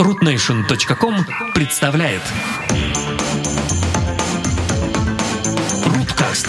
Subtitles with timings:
[0.00, 1.14] rootnation.com
[1.52, 2.22] представляет
[5.84, 6.48] Руткаст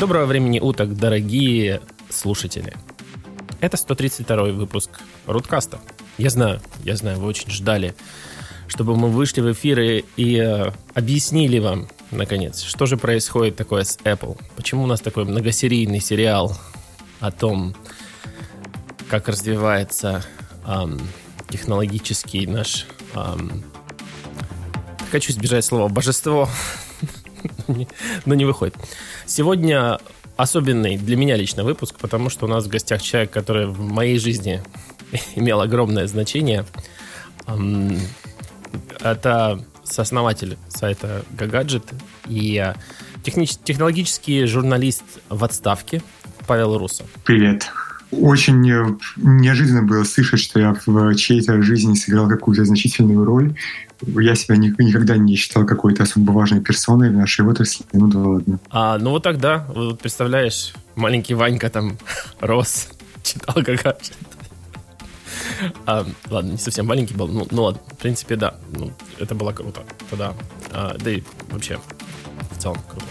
[0.00, 2.74] Доброго времени уток, дорогие слушатели.
[3.60, 4.90] Это 132 выпуск
[5.26, 5.78] Руткаста.
[6.18, 7.94] Я знаю, я знаю, вы очень ждали,
[8.66, 13.96] чтобы мы вышли в эфиры и э, объяснили вам, наконец, что же происходит такое с
[13.98, 14.36] Apple.
[14.56, 16.58] Почему у нас такой многосерийный сериал
[17.20, 17.76] о том,
[19.12, 20.24] как развивается
[20.66, 20.98] эм,
[21.50, 22.86] технологический наш...
[23.14, 23.62] эм,
[25.10, 26.48] хочу избежать слова божество,
[28.24, 28.74] но не выходит.
[29.26, 30.00] Сегодня
[30.38, 34.18] особенный для меня лично выпуск, потому что у нас в гостях человек, который в моей
[34.18, 34.62] жизни
[35.34, 36.64] имел огромное значение.
[38.98, 41.84] Это сооснователь сайта Gagadget
[42.28, 42.74] и э,
[43.22, 46.00] технич- технологический журналист в отставке
[46.46, 47.06] Павел Русов.
[47.24, 47.70] Привет.
[48.12, 48.60] Очень
[49.16, 53.54] неожиданно было слышать, что я в чьей-то жизни сыграл какую-то значительную роль.
[54.06, 57.86] Я себя ни- никогда не считал какой-то особо важной персоной в нашей отрасли.
[57.92, 58.58] Ну да ладно.
[58.70, 61.96] А, ну вот тогда, вот представляешь, маленький Ванька там
[62.40, 62.88] рос,
[63.22, 64.12] читал Gagadget.
[65.86, 69.52] А, ладно, не совсем маленький был, ну, ну ладно, в принципе, да, ну, это было
[69.52, 70.34] круто тогда.
[70.70, 71.78] А, да и вообще,
[72.50, 73.06] в целом круто.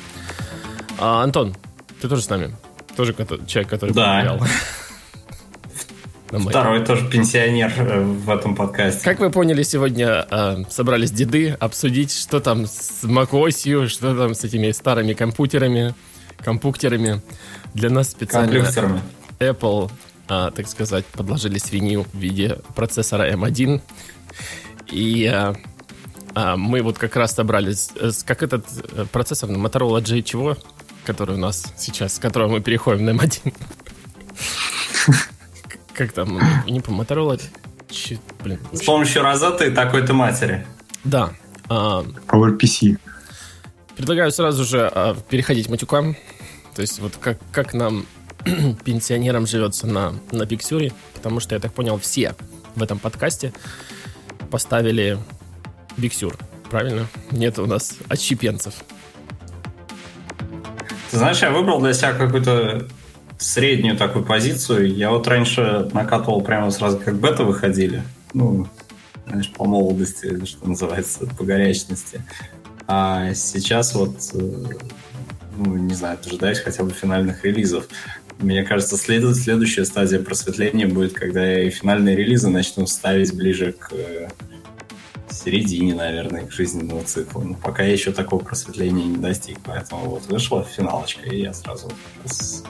[1.00, 1.56] А, Антон,
[2.02, 2.56] ты тоже с нами?
[2.96, 3.16] Тоже
[3.48, 4.06] человек, который Да.
[4.16, 4.48] повлиял
[6.32, 9.04] Второй тоже пенсионер э, в этом подкасте.
[9.04, 14.44] Как вы поняли, сегодня э, собрались деды обсудить, что там с macOS, что там с
[14.44, 15.94] этими старыми компьютерами,
[16.44, 17.22] компьютерами.
[17.74, 18.66] Для нас специально.
[19.40, 19.92] Apple,
[20.28, 23.82] а, так сказать, подложили свинью в виде процессора M1.
[24.92, 25.56] И а,
[26.36, 30.58] а, мы вот как раз собрались, э, как этот э, процессор на Motorola G чего,
[31.06, 33.54] который у нас сейчас, с которого мы переходим на M1.
[35.94, 36.40] Как там?
[36.66, 37.42] Не помню, Motorola...
[37.90, 40.66] Ч- Блин, С помощью розеты и такой-то матери.
[41.04, 41.34] да.
[41.70, 42.98] А, PowerPC.
[43.96, 46.16] Предлагаю сразу же а, переходить к матюкам.
[46.76, 48.06] То есть вот как, как нам,
[48.86, 50.92] пенсионерам, живется на, на Пиксюре.
[51.14, 52.36] Потому что, я так понял, все
[52.76, 53.54] в этом подкасте
[54.50, 55.18] поставили
[55.98, 56.38] Биксюр.
[56.70, 57.08] Правильно?
[57.32, 58.74] Нет у нас отщепенцев.
[61.12, 62.88] Ты знаешь, я выбрал для себя какую-то
[63.42, 64.94] среднюю такую позицию.
[64.96, 68.04] Я вот раньше накатывал прямо сразу, как бета выходили.
[68.34, 68.68] Ну,
[69.28, 72.22] знаешь, по молодости, что называется, по горячности.
[72.88, 74.54] А сейчас вот, э,
[75.58, 77.88] ну, не знаю, дожидаюсь хотя бы финальных релизов.
[78.40, 83.92] Мне кажется, след- следующая стадия просветления будет, когда и финальные релизы начну ставить ближе к
[83.94, 84.30] э,
[85.32, 87.42] середине, наверное, к жизненному циклу.
[87.44, 89.60] Но пока я еще такого просветления не достиг.
[89.66, 91.92] Поэтому вот вышла финалочка, и я сразу
[92.26, 92.64] с-.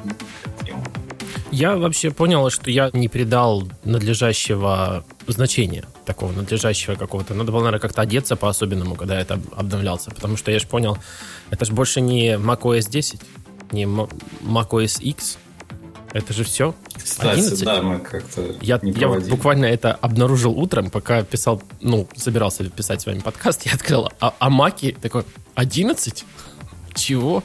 [1.51, 7.33] Я вообще понял, что я не придал надлежащего значения, такого надлежащего какого-то.
[7.33, 10.11] Надо было, наверное, как-то одеться по-особенному, когда это об- обновлялся.
[10.11, 10.97] Потому что я же понял,
[11.49, 13.21] это же больше не macOS 10,
[13.71, 15.37] не macOS X.
[16.13, 16.73] Это же все.
[17.03, 17.63] Кстати, 11?
[17.65, 22.63] да, мы как-то Я, не я вот буквально это обнаружил утром, пока писал, ну, собирался
[22.69, 25.23] писать с вами подкаст, я открыл, а, а маки такой,
[25.55, 26.25] 11?
[26.93, 27.43] Чего?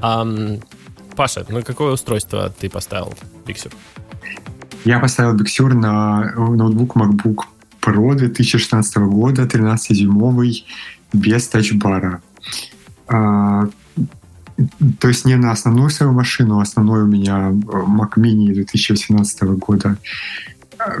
[0.00, 0.60] Ам,
[1.16, 3.14] Паша, ну какое устройство ты поставил,
[3.46, 3.72] Пиксер?
[4.84, 7.44] Я поставил Big Sur на ноутбук MacBook
[7.80, 10.64] Pro 2016 года, 13-дюймовый,
[11.12, 12.22] без тачбара.
[15.00, 19.42] То есть не на основную свою машину, а основной у меня э, Mac Mini 2018
[19.42, 19.96] года.
[20.78, 20.98] А,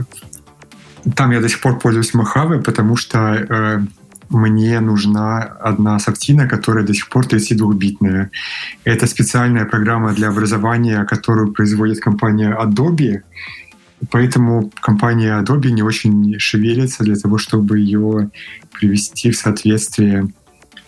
[1.14, 3.80] Там я до сих пор пользуюсь Mojave, потому что э,
[4.32, 8.30] мне нужна одна софтина, которая до сих пор 32-битная.
[8.84, 13.22] Это специальная программа для образования, которую производит компания Adobe.
[14.10, 18.30] Поэтому компания Adobe не очень шевелится для того, чтобы ее
[18.72, 20.28] привести в соответствие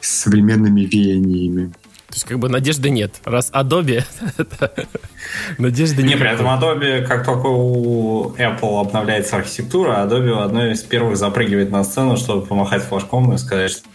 [0.00, 1.72] с современными веяниями.
[2.14, 3.16] То есть как бы надежды нет.
[3.24, 4.04] Раз Adobe,
[5.58, 6.20] надежды Не, нет.
[6.20, 11.82] при этом Adobe, как только у Apple обновляется архитектура, Adobe одной из первых запрыгивает на
[11.82, 13.88] сцену, чтобы помахать флажком и сказать, что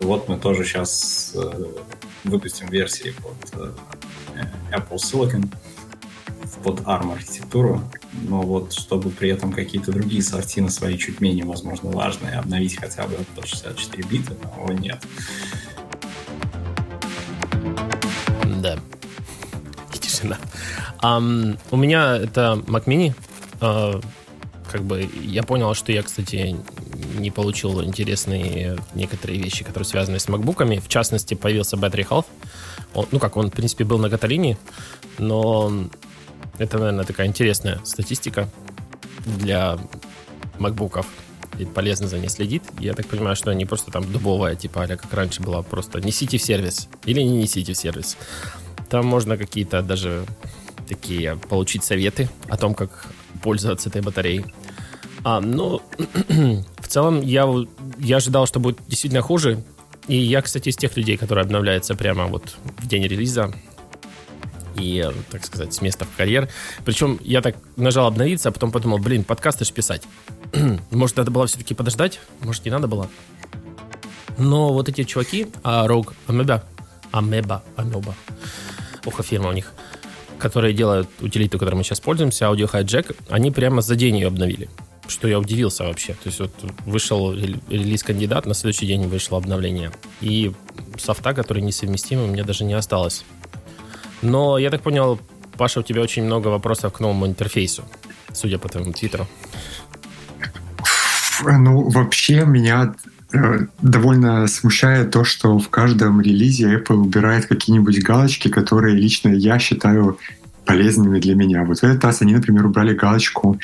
[0.00, 1.36] вот мы тоже сейчас
[2.24, 4.44] выпустим версии под э,
[4.74, 5.52] Apple Silicon
[6.64, 7.82] под ARM архитектуру,
[8.22, 13.06] но вот чтобы при этом какие-то другие софтины свои чуть менее, возможно, важные обновить хотя
[13.06, 15.04] бы под 64 бита, но нет.
[18.60, 18.76] Да.
[19.94, 20.38] И тишина.
[20.98, 23.14] Ам, у меня это Mac Mini.
[23.60, 24.00] А,
[24.70, 26.56] как бы я понял, что я, кстати,
[27.18, 30.78] не получил интересные некоторые вещи, которые связаны с макбуками.
[30.78, 32.26] В частности, появился Battery Health.
[32.94, 34.56] Он- ну как, он, в принципе, был на Каталине,
[35.18, 35.72] но
[36.58, 38.46] Это, наверное, такая интересная статистика
[39.24, 39.78] для
[40.58, 41.06] макбуков.
[41.62, 42.62] И полезно за ней следить.
[42.80, 46.38] Я так понимаю, что не просто там дубовая, типа, а как раньше была, просто несите
[46.38, 46.88] в сервис.
[47.04, 48.16] Или не несите в сервис.
[48.90, 50.26] Там можно какие-то даже
[50.88, 53.06] такие получить советы о том, как
[53.42, 54.44] пользоваться этой батареей.
[55.24, 55.80] А, ну,
[56.78, 57.48] в целом, я,
[57.98, 59.62] я ожидал, что будет действительно хуже.
[60.08, 63.54] И я, кстати, из тех людей, которые обновляются прямо вот в день релиза
[64.76, 66.48] и, так сказать, с места в карьер.
[66.84, 70.02] Причем я так нажал обновиться, а потом подумал, блин, подкасты же писать.
[70.90, 72.20] Может, надо было все-таки подождать?
[72.40, 73.08] Может, не надо было?
[74.38, 76.62] Но вот эти чуваки, а Rogue Amoeba,
[77.12, 78.14] Amoeba, Amoeba,
[79.04, 79.72] ох, фирма у них,
[80.38, 84.68] которые делают утилиту, которой мы сейчас пользуемся, Audio Hijack, они прямо за день ее обновили.
[85.08, 86.14] Что я удивился вообще.
[86.14, 86.52] То есть вот
[86.86, 89.92] вышел релиз-кандидат, на следующий день вышло обновление.
[90.20, 90.52] И
[90.96, 93.24] софта, который несовместимый, у меня даже не осталось.
[94.22, 95.20] Но я так понял,
[95.58, 97.84] Паша, у тебя очень много вопросов к новому интерфейсу,
[98.32, 99.26] судя по твоему твиттеру.
[101.44, 102.94] Ну, вообще меня
[103.32, 109.58] э, довольно смущает то, что в каждом релизе Apple убирает какие-нибудь галочки, которые лично я
[109.58, 110.18] считаю
[110.64, 111.64] полезными для меня.
[111.64, 113.58] Вот в этот раз они, например, убрали галочку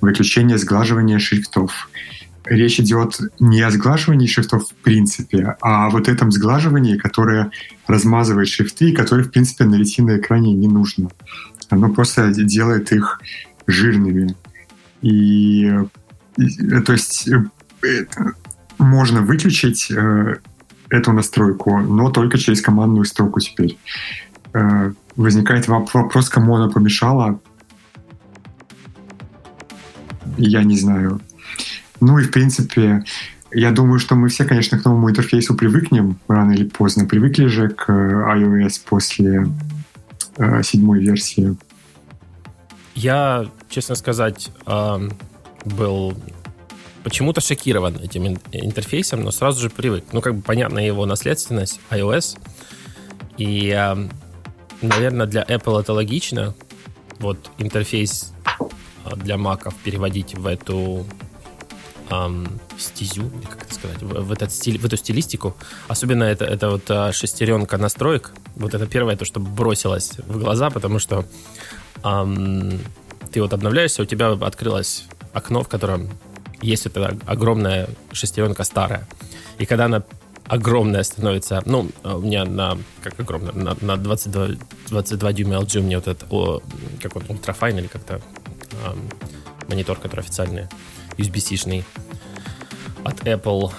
[0.00, 1.90] выключения сглаживания шрифтов
[2.44, 7.50] речь идет не о сглаживании шрифтов в принципе, а о вот этом сглаживании, которое
[7.86, 11.10] размазывает шрифты, и которое, в принципе, на на экране не нужно.
[11.70, 13.20] Оно просто делает их
[13.66, 14.34] жирными.
[15.02, 15.70] И,
[16.36, 17.28] и то есть
[17.82, 18.34] это,
[18.78, 20.36] можно выключить э,
[20.88, 23.78] эту настройку, но только через командную строку теперь.
[24.54, 27.40] Э, возникает вопрос, кому она помешала.
[30.36, 31.20] Я не знаю.
[32.00, 33.04] Ну и, в принципе,
[33.52, 37.06] я думаю, что мы все, конечно, к новому интерфейсу привыкнем рано или поздно.
[37.06, 39.46] Привыкли же к iOS после
[40.36, 41.56] э, седьмой версии.
[42.94, 45.08] Я, честно сказать, э,
[45.64, 46.14] был
[47.04, 50.04] почему-то шокирован этим интерфейсом, но сразу же привык.
[50.12, 52.38] Ну, как бы понятна его наследственность iOS.
[53.38, 54.08] И, э,
[54.82, 56.54] наверное, для Apple это логично.
[57.18, 58.34] Вот интерфейс
[59.16, 61.06] для маков переводить в эту
[62.10, 65.56] эм, стезю, как это сказать, в, в, этот стиль, в эту стилистику.
[65.88, 68.32] Особенно это, это вот а, шестеренка настроек.
[68.56, 71.24] Вот это первое, то, что бросилось в глаза, потому что
[72.04, 72.80] эм,
[73.32, 76.08] ты вот обновляешься, у тебя открылось окно, в котором
[76.60, 79.06] есть эта огромная шестеренка старая.
[79.58, 80.02] И когда она
[80.46, 84.48] огромная становится, ну, а, у меня на, как огромная, на, на 22,
[84.88, 86.62] 22 дюйма LG у меня вот этот, о,
[87.02, 88.20] как он, ультрафайн или как-то
[88.84, 89.08] эм,
[89.68, 90.68] монитор, который официальный
[91.18, 91.84] USB-C-шный
[93.04, 93.70] от Apple.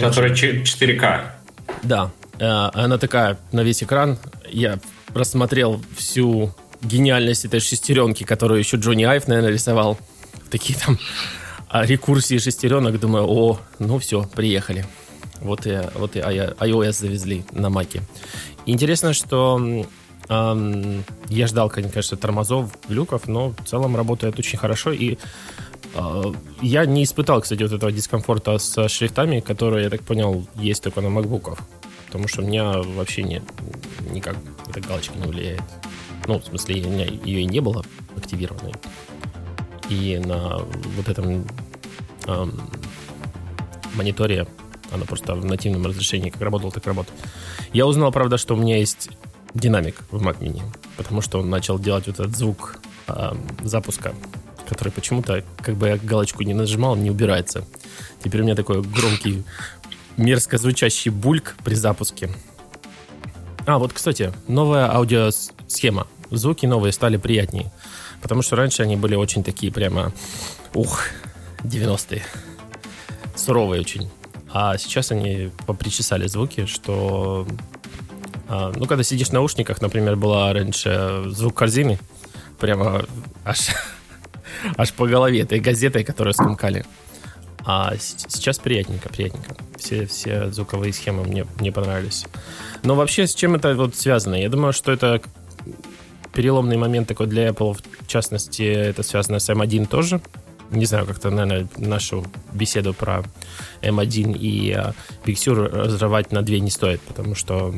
[0.00, 1.20] Который 4К.
[1.82, 2.10] Да.
[2.38, 4.18] Э, она такая на весь экран.
[4.48, 4.78] Я
[5.14, 9.98] рассмотрел всю гениальность этой шестеренки, которую еще Джонни Айв, наверное, рисовал.
[10.50, 10.98] Такие там
[11.68, 12.98] а, рекурсии шестеренок.
[12.98, 14.86] Думаю, о, ну все, приехали.
[15.40, 18.02] Вот и, вот и iOS завезли на Маке.
[18.66, 19.86] Интересно, что
[20.28, 24.92] эм, я ждал, конечно, тормозов, глюков, но в целом работает очень хорошо.
[24.92, 25.16] И
[26.62, 31.00] я не испытал, кстати, вот этого дискомфорта с шрифтами, которые, я так понял, есть только
[31.00, 31.58] на MacBook.
[32.06, 33.42] Потому что у меня вообще не,
[34.10, 34.36] никак
[34.68, 35.62] эта галочка не влияет.
[36.26, 37.84] Ну, в смысле, у меня ее и не было
[38.16, 38.74] активированной.
[39.88, 41.46] И на вот этом
[42.26, 42.60] эм,
[43.94, 44.46] мониторе
[44.92, 47.18] она просто в нативном разрешении как работала, так работает.
[47.72, 49.10] Я узнал, правда, что у меня есть
[49.54, 50.62] динамик в Mac Mini,
[50.96, 53.32] потому что он начал делать вот этот звук э,
[53.62, 54.14] запуска
[54.70, 57.64] который почему-то, как бы я галочку не нажимал, не убирается.
[58.22, 59.42] Теперь у меня такой громкий,
[60.16, 62.30] мерзко звучащий бульк при запуске.
[63.66, 66.06] А, вот, кстати, новая аудиосхема.
[66.30, 67.72] Звуки новые стали приятнее.
[68.22, 70.12] Потому что раньше они были очень такие прямо,
[70.72, 71.00] ух,
[71.64, 72.22] 90-е.
[73.34, 74.08] Суровые очень.
[74.52, 77.44] А сейчас они попричесали звуки, что...
[78.48, 81.98] А, ну, когда сидишь в наушниках, например, была раньше звук корзины,
[82.60, 83.04] прямо
[83.44, 83.70] аж
[84.76, 86.84] аж по голове этой газетой, которую скомкали.
[87.64, 89.54] А сейчас приятненько, приятненько.
[89.76, 92.26] Все, все звуковые схемы мне, мне понравились.
[92.82, 94.34] Но вообще, с чем это вот связано?
[94.34, 95.20] Я думаю, что это
[96.32, 100.20] переломный момент такой для Apple, в частности, это связано с M1 тоже.
[100.70, 103.24] Не знаю, как-то, наверное, нашу беседу про
[103.82, 107.74] M1 и uh, Big Sur разрывать на две не стоит, потому что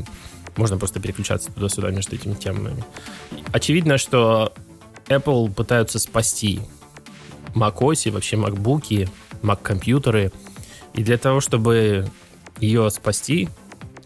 [0.56, 2.84] можно просто переключаться туда-сюда между этими темами.
[3.52, 4.52] Очевидно, что
[5.16, 6.60] Apple пытаются спасти
[7.54, 9.08] macOS и вообще MacBook,
[9.42, 10.32] Mac-компьютеры.
[10.94, 12.08] И для того, чтобы
[12.58, 13.48] ее спасти,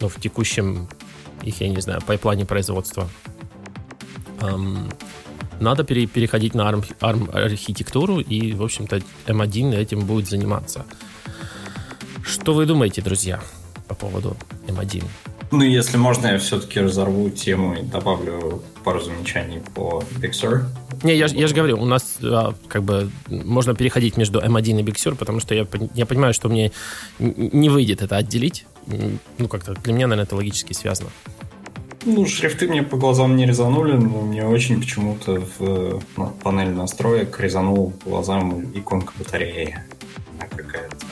[0.01, 0.89] ну, в текущем
[1.43, 3.09] их, я не знаю, пайплане производства,
[4.41, 4.89] эм,
[5.61, 10.85] надо пере, переходить на ARM, ARM архитектуру, и, в общем-то, M1 этим будет заниматься.
[12.23, 13.41] Что вы думаете, друзья,
[13.89, 14.37] по поводу
[14.67, 15.05] M1?
[15.51, 20.65] Ну, если можно, я все-таки разорву тему и добавлю пару замечаний по Big Sur.
[21.03, 24.83] Не, я, я же говорю, у нас а, как бы можно переходить между M1 и
[24.83, 26.73] Big Sur, потому что я, я понимаю, что мне
[27.19, 28.67] не выйдет это отделить.
[29.39, 31.11] Ну, как-то для меня, наверное, это логически связано.
[32.05, 37.39] Ну, шрифты мне по глазам не резанули, но мне очень почему-то в ну, панели настроек
[37.41, 39.79] резанул по глазам иконка батареи.
[40.39, 41.07] Какая-то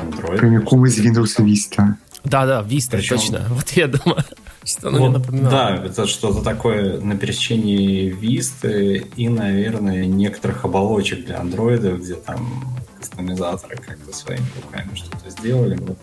[0.00, 0.38] Android.
[0.38, 1.96] Прямиком из Windows Vista.
[2.24, 3.16] Да-да, Vista, Причем...
[3.16, 3.46] точно.
[3.50, 4.24] Вот я думаю,
[4.64, 5.50] что оно вот, мне напоминало.
[5.50, 12.76] Да, это что-то такое на пересечении Vista и, наверное, некоторых оболочек для андроида, где там
[12.98, 15.76] кастомизаторы как-то своими руками что-то сделали.
[15.76, 15.98] Вот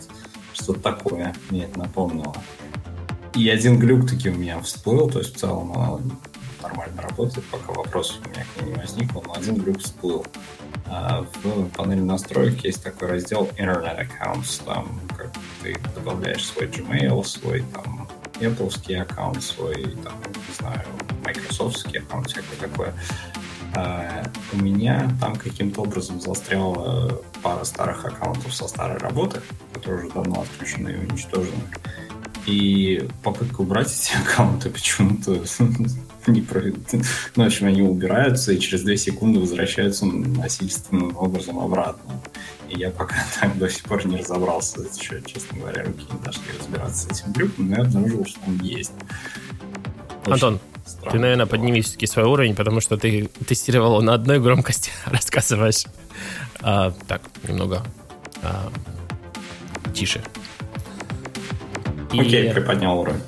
[0.53, 2.35] что-то такое мне это напомнило.
[3.35, 5.99] И один глюк таки у меня всплыл, то есть в целом она
[6.61, 10.25] нормально работает, пока вопросов у меня к ней не возникло, но один глюк всплыл.
[10.85, 17.23] А в панели настроек есть такой раздел Internet Accounts, там как ты добавляешь свой Gmail,
[17.23, 20.81] свой там Apple аккаунт, свой там, не знаю,
[21.23, 22.93] Microsoft аккаунт, всякое такое.
[23.75, 24.23] А
[24.53, 29.41] у меня там каким-то образом застряла пара старых аккаунтов со старой работы,
[29.73, 31.63] которые уже давно отключены и уничтожены.
[32.45, 35.45] И попытка убрать эти аккаунты почему-то
[36.25, 36.61] про...
[36.61, 42.21] Ну, в общем, они убираются и через две секунды возвращаются насильственным образом обратно.
[42.69, 46.43] И я пока так до сих пор не разобрался, еще, честно говоря, руки не дошли
[46.57, 48.91] разбираться с этим глюком, но я обнаружил, что он есть.
[50.21, 51.11] Очень Антон, странно.
[51.11, 55.85] ты, наверное, подними все-таки свой уровень, потому что ты тестировал на одной громкости, рассказываешь.
[56.61, 57.83] А, так, немного
[58.43, 58.71] а,
[59.93, 60.21] тише.
[62.11, 63.21] И, Окей, приподнял уровень.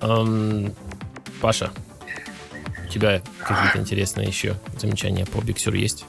[0.00, 0.74] Эм,
[1.40, 1.70] Паша,
[2.90, 6.04] у тебя какие-то интересные еще замечания по Bixur есть?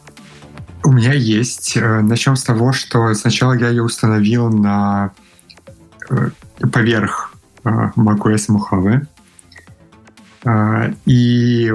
[0.83, 1.77] У меня есть.
[1.77, 5.11] Э, Начнем с того, что сначала я ее установил на
[6.09, 6.31] э,
[6.73, 9.05] поверх э, macOS Mojave.
[11.05, 11.71] И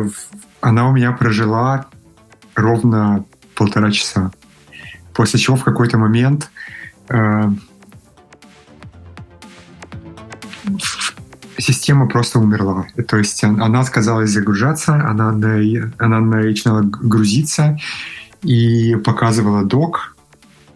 [0.61, 1.87] она у меня прожила
[2.57, 4.33] ровно полтора часа.
[5.15, 6.51] После чего в какой-то момент
[11.67, 12.87] система просто умерла.
[13.09, 15.31] То есть она отказалась загружаться, она,
[15.99, 17.79] она начинала грузиться
[18.43, 20.15] и показывала док,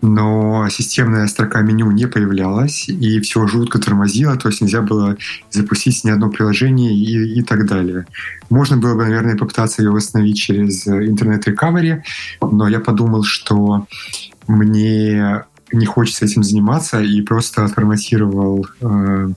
[0.02, 5.16] но системная строка меню не появлялась, и все жутко тормозило, то есть нельзя было
[5.50, 8.06] запустить ни одно приложение и, и так далее.
[8.48, 12.02] Можно было бы, наверное, попытаться ее восстановить через интернет-рекавери,
[12.40, 13.86] но я подумал, что
[14.48, 19.28] мне не хочется этим заниматься, и просто отформатировал э,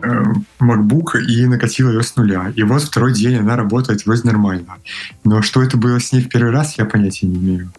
[0.00, 2.52] MacBook и накатила ее с нуля.
[2.54, 4.76] И вот второй день она работает вроде нормально.
[5.24, 7.72] Но что это было с ней в первый раз, я понятия не имею.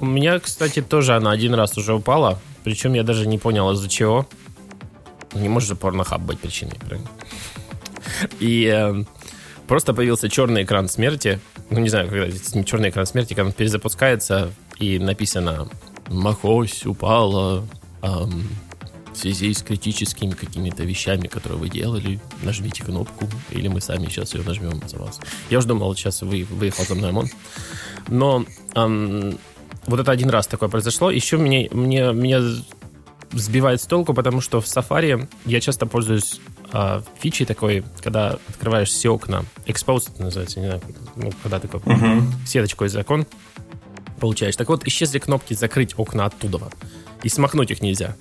[0.00, 2.40] У меня, кстати, тоже она один раз уже упала.
[2.64, 4.28] Причем я даже не понял, из-за чего.
[5.34, 7.08] Не может же порнохаб быть причиной, правильно?
[8.40, 9.04] И э,
[9.66, 11.40] просто появился черный экран смерти.
[11.70, 15.68] Ну, не знаю, когда черный экран смерти, когда он перезапускается, и написано
[16.08, 17.66] «Махось упала»,
[18.02, 18.46] эм,
[19.14, 24.34] в связи с критическими какими-то вещами, которые вы делали, нажмите кнопку, или мы сами сейчас
[24.34, 25.20] ее нажмем за вас.
[25.50, 27.28] Я уже думал, сейчас вы, выехал за мной ОМОН.
[28.08, 28.44] Но
[28.74, 29.38] эм,
[29.86, 31.10] вот это один раз такое произошло.
[31.10, 32.42] Еще мне, мне, меня
[33.32, 36.40] сбивает с толку, потому что в Safari я часто пользуюсь
[36.72, 40.82] э, фичей такой, когда открываешь все окна, expose это называется, не знаю,
[41.16, 42.22] ну, когда такой uh-huh.
[42.46, 43.26] сеточку из окон
[44.20, 44.56] получаешь.
[44.56, 46.70] Так вот, исчезли кнопки «закрыть окна оттуда»
[47.22, 48.16] и смахнуть их нельзя.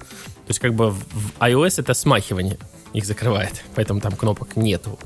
[0.45, 1.03] То есть как бы в
[1.39, 2.57] iOS это смахивание
[2.93, 5.00] их закрывает, поэтому там кнопок нету.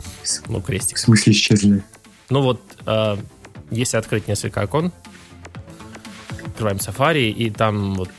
[0.48, 0.98] Ну, крестик.
[0.98, 1.84] В смысле исчезли?
[2.30, 3.18] Ну вот, э,
[3.72, 4.92] если открыть несколько окон,
[6.46, 8.10] открываем Safari, и там вот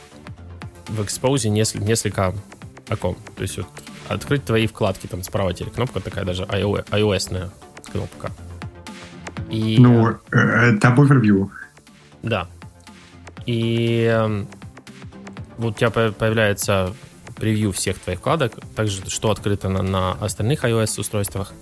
[0.87, 2.35] в Expose несколько, несколько
[2.89, 3.15] окон.
[3.35, 3.67] То есть вот
[4.07, 7.51] открыть твои вкладки, там справа теперь кнопка такая даже iOS-ная
[7.91, 8.31] кнопка.
[9.49, 11.49] И, ну, э, Tab Overview.
[12.21, 12.47] Да.
[13.45, 14.45] И э,
[15.57, 16.93] вот у тебя появляется
[17.39, 21.53] превью всех твоих вкладок, также что открыто на, на остальных iOS устройствах.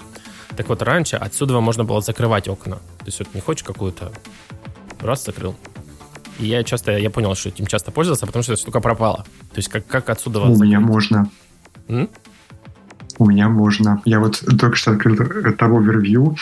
[0.56, 2.78] Так вот, раньше отсюда можно было закрывать окна.
[3.00, 4.12] То есть вот не хочешь какую-то,
[5.00, 5.56] раз закрыл.
[6.40, 9.26] И я часто, я понял, что этим часто пользовался, потому что эта штука пропала.
[9.52, 10.42] То есть как, как отсюда...
[10.42, 11.30] У меня можно.
[11.88, 12.10] М?
[13.20, 14.02] У меня можно.
[14.06, 15.16] Я вот только что открыл
[15.56, 16.36] того Overview,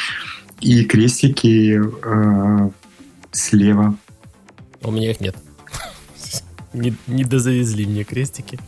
[0.59, 2.69] и крестики э,
[3.31, 3.97] слева.
[4.81, 5.35] У меня их нет.
[6.73, 8.59] не, не дозавезли мне крестики.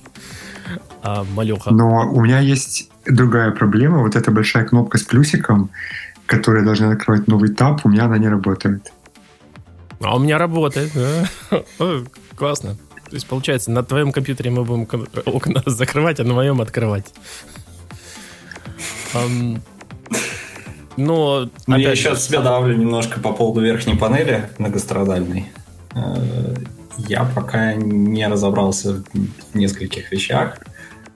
[1.04, 1.72] А, малеха.
[1.72, 4.00] Но у меня есть другая проблема.
[4.00, 5.70] Вот эта большая кнопка с плюсиком,
[6.26, 8.92] которая должна открывать новый таб, у меня она не работает.
[10.02, 11.64] А у меня работает, да.
[12.36, 12.76] Классно.
[13.10, 14.88] То есть, получается, на твоем компьютере мы будем
[15.26, 17.14] окна закрывать, а на моем открывать.
[20.98, 25.52] Но, но я еще от себя давлю немножко по поводу верхней панели многострадальной.
[26.98, 30.60] Э, я пока не разобрался в нескольких вещах.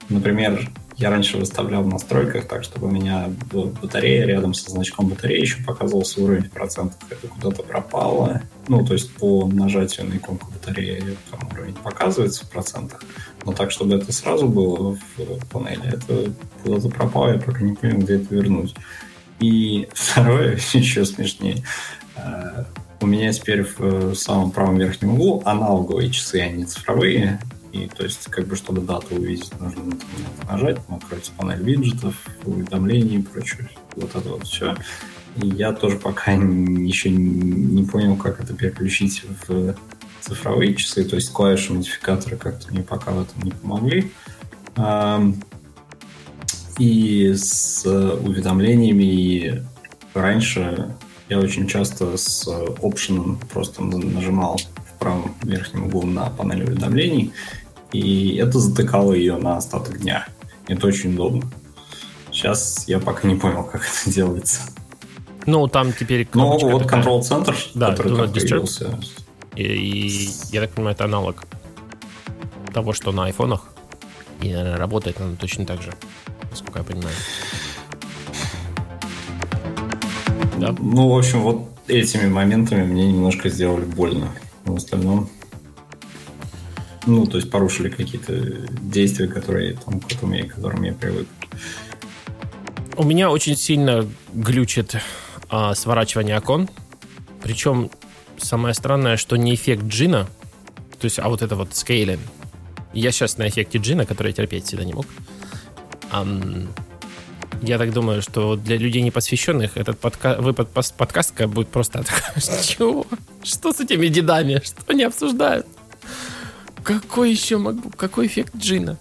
[0.08, 5.40] Например, я раньше выставлял в настройках так, чтобы у меня батарея рядом со значком батареи
[5.40, 6.98] еще показывался уровень в процентах.
[7.10, 8.42] Это куда-то пропало.
[8.68, 13.02] Ну, то есть по нажатию на иконку батареи там уровень показывается в процентах.
[13.44, 17.98] Но так, чтобы это сразу было в панели, это куда-то пропало, я пока не понял,
[17.98, 18.74] где это вернуть.
[19.40, 21.64] И второе, еще смешнее.
[23.02, 27.40] Э, у меня теперь в самом правом верхнем углу аналоговые часы, а не цифровые.
[27.72, 29.96] И то есть, как бы, чтобы дату увидеть, нужно
[30.48, 33.68] нажать, откроется панель виджетов, уведомлений и прочее.
[33.96, 34.76] Вот это вот все.
[35.36, 39.74] И я тоже пока еще не понял, как это переключить в
[40.20, 44.12] цифровые часы, то есть клавиши модификатора как-то мне пока в этом не помогли.
[46.78, 49.66] И с уведомлениями
[50.12, 50.94] раньше
[51.32, 57.32] я очень часто с Option просто нажимал в правом верхнем углу на панель уведомлений,
[57.92, 60.26] и это затыкало ее на остаток дня.
[60.68, 61.50] Это очень удобно.
[62.30, 64.60] Сейчас я пока не понял, как это делается.
[65.46, 68.98] Ну, там теперь Ну, вот контрол-центр, да, который там появился.
[69.56, 71.44] И, и я так понимаю, это аналог
[72.72, 73.64] того, что на айфонах.
[74.40, 75.92] И, наверное, работает оно точно так же,
[76.50, 77.14] насколько я понимаю.
[80.58, 80.74] Да?
[80.78, 84.28] Ну, в общем, вот этими моментами мне немножко сделали больно.
[84.64, 85.28] В остальном
[87.06, 88.34] ну, то есть порушили какие-то
[88.80, 91.26] действия, которые там, к которым я, к которым я привык.
[92.96, 94.96] У меня очень сильно глючит
[95.48, 96.68] а, сворачивание окон.
[97.42, 97.90] Причем
[98.36, 100.28] самое странное, что не эффект джина,
[101.00, 102.20] то есть, а вот это вот скейлинг.
[102.92, 105.06] Я сейчас на эффекте джина, который я терпеть всегда не мог.
[106.12, 106.68] Um,
[107.62, 110.36] я так думаю, что для людей непосвященных этот подка...
[110.40, 112.04] выпад подкастка будет просто...
[112.62, 113.06] Чего?
[113.42, 114.60] Что с этими дедами?
[114.64, 115.66] Что они обсуждают?
[116.82, 117.96] Какой еще MacBook?
[117.96, 118.98] Какой эффект джина?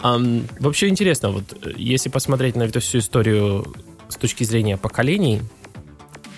[0.00, 1.44] Um, вообще интересно, вот
[1.76, 3.74] если посмотреть на эту всю историю
[4.08, 5.42] с точки зрения поколений,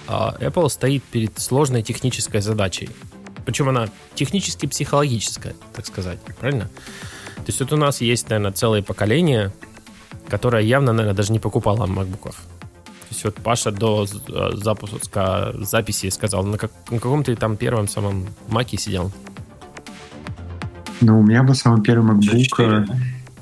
[0.09, 2.89] uh, Apple стоит перед сложной технической задачей.
[3.45, 6.69] Причем она технически-психологическая, так сказать, правильно?
[7.37, 9.53] То есть вот у нас есть, наверное, целое поколение,
[10.29, 12.35] которое явно, наверное, даже не покупало MacBook'ов.
[13.09, 17.57] То есть вот Паша до а, запуска записи сказал, на, как, на каком ты там
[17.57, 19.12] первом самом Маке сидел?
[21.01, 22.49] Ну, у меня был самый первый MacBook.
[22.59, 22.97] G4, да?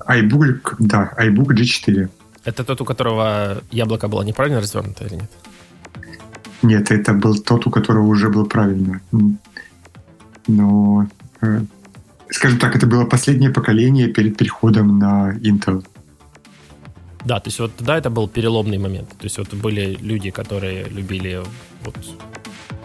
[0.07, 2.09] iBook, да, iBook G4.
[2.45, 5.31] Это тот, у которого яблоко было неправильно развернуто или нет?
[6.63, 9.01] Нет, это был тот, у которого уже было правильно.
[10.47, 11.07] Но,
[11.41, 11.61] э,
[12.31, 15.85] скажем так, это было последнее поколение перед переходом на Intel.
[17.25, 19.09] Да, то есть вот тогда это был переломный момент.
[19.11, 21.43] То есть вот были люди, которые любили
[21.83, 21.97] вот,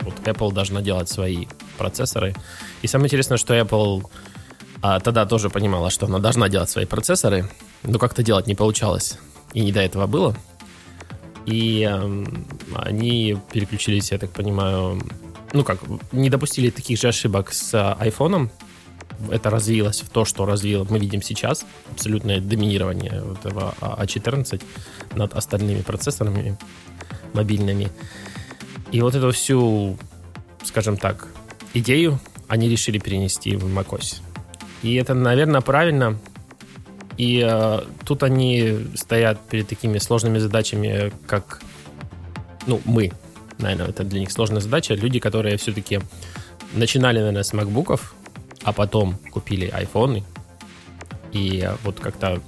[0.01, 1.47] вот Apple должна делать свои
[1.77, 2.33] процессоры.
[2.81, 4.03] И самое интересное, что Apple
[4.81, 7.49] а тогда тоже понимала, что она должна делать свои процессоры,
[7.83, 9.17] но как-то делать не получалось.
[9.53, 10.35] И не до этого было.
[11.45, 12.25] И э,
[12.75, 15.01] они переключились, я так понимаю,
[15.51, 15.79] ну как,
[16.11, 18.51] не допустили таких же ошибок с айфоном.
[19.31, 24.61] Это развилось в то, что развило, мы видим сейчас, абсолютное доминирование этого A14
[25.11, 26.57] а над остальными процессорами
[27.33, 27.89] мобильными.
[28.91, 29.97] И вот эту всю,
[30.63, 31.27] скажем так,
[31.73, 34.21] идею они решили перенести в macOS.
[34.81, 36.17] И это, наверное, правильно.
[37.17, 41.61] И э, тут они стоят перед такими сложными задачами, как,
[42.65, 43.11] ну, мы,
[43.57, 44.95] наверное, это для них сложная задача.
[44.95, 45.99] Люди, которые все-таки
[46.73, 48.15] начинали, наверное, с макбуков,
[48.63, 50.23] а потом купили айфоны.
[51.31, 52.41] И вот как-то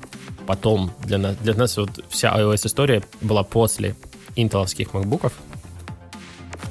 [0.45, 3.95] потом для нас, для нас вот вся iOS-история была после
[4.35, 5.33] интеловских макбуков.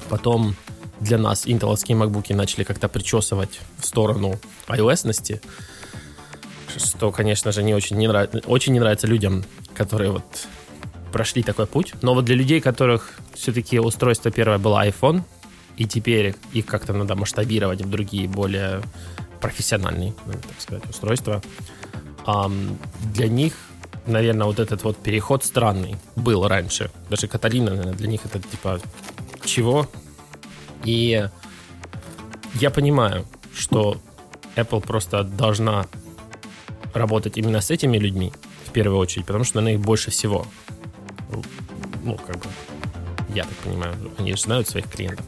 [0.09, 0.55] Потом
[0.99, 5.41] для нас интеловские макбуки начали как-то причесывать в сторону iOS-ности,
[6.77, 8.29] что, конечно же, не очень не, нрав...
[8.45, 10.47] очень не нравится людям, которые вот
[11.11, 11.93] прошли такой путь.
[12.01, 15.23] Но вот для людей, которых все-таки устройство первое было iPhone,
[15.77, 18.81] и теперь их как-то надо масштабировать в другие более
[19.41, 21.41] профессиональные, так сказать, устройства,
[23.13, 23.53] для них
[24.07, 26.89] наверное, вот этот вот переход странный был раньше.
[27.09, 28.79] Даже Каталина, наверное, для них это типа
[29.45, 29.87] чего?
[30.83, 31.29] И
[32.55, 33.97] я понимаю, что
[34.55, 35.85] Apple просто должна
[36.93, 38.33] работать именно с этими людьми,
[38.65, 40.45] в первую очередь, потому что на их больше всего.
[42.03, 42.47] Ну, как бы,
[43.33, 45.25] я так понимаю, они же знают своих клиентов.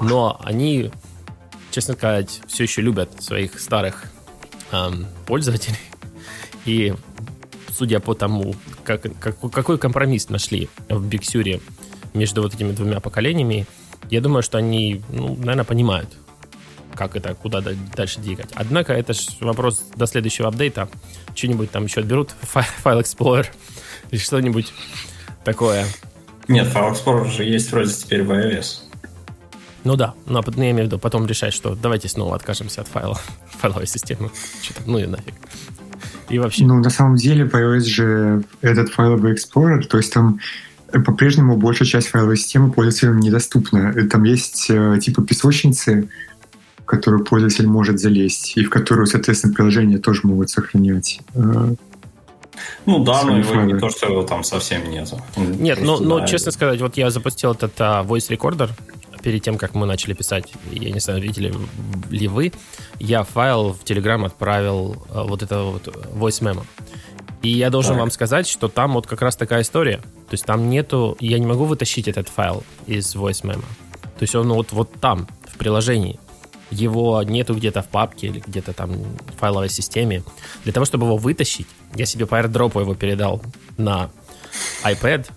[0.00, 0.90] Но они,
[1.70, 4.04] честно сказать, все еще любят своих старых
[4.72, 5.78] эм, пользователей.
[6.64, 6.94] И
[7.72, 8.54] судя по тому,
[8.84, 11.62] как, как, какой компромисс нашли в Sur
[12.12, 13.66] между вот этими двумя поколениями,
[14.10, 16.10] я думаю, что они, ну, наверное, понимают,
[16.94, 17.62] как это, куда
[17.94, 18.50] дальше двигать.
[18.54, 20.88] Однако это же вопрос до следующего апдейта.
[21.34, 23.46] Что-нибудь там еще отберут, файл Explorer
[24.10, 24.72] или что-нибудь
[25.44, 25.86] такое.
[26.48, 28.89] Нет, файл Explorer же есть вроде теперь в iOS.
[29.84, 32.88] Ну да, но ну, я имею в виду потом решать, что давайте снова откажемся от
[32.88, 33.18] файла,
[33.58, 34.30] файловой системы.
[34.62, 35.34] Что-то, ну и нафиг.
[36.28, 36.64] И вообще.
[36.64, 40.38] Ну, на самом деле, в iOS же этот файловый Explorer, то есть там
[40.92, 43.92] по-прежнему большая часть файловой системы пользователям недоступна.
[44.08, 46.08] Там есть э, типа песочницы,
[46.78, 51.20] в которую пользователь может залезть, и в которую, соответственно, приложения тоже могут сохранять.
[51.34, 51.74] Э,
[52.86, 55.20] ну да, но его не то, что его там совсем нету.
[55.36, 58.70] Нет, но, но честно сказать, вот я запустил этот uh, voice recorder
[59.22, 61.54] перед тем, как мы начали писать, я не знаю, видели
[62.10, 62.52] ли вы,
[62.98, 66.64] я файл в Telegram отправил uh, вот это вот voice memo.
[67.42, 68.00] И я должен так.
[68.00, 69.96] вам сказать, что там вот как раз такая история.
[69.98, 71.16] То есть там нету...
[71.20, 73.64] Я не могу вытащить этот файл из voice memo.
[74.18, 76.20] То есть он вот, вот там, в приложении.
[76.70, 80.22] Его нету где-то в папке или где-то там в файловой системе.
[80.64, 83.42] Для того, чтобы его вытащить, я себе по airdrop его передал
[83.78, 84.10] на
[84.84, 85.30] iPad.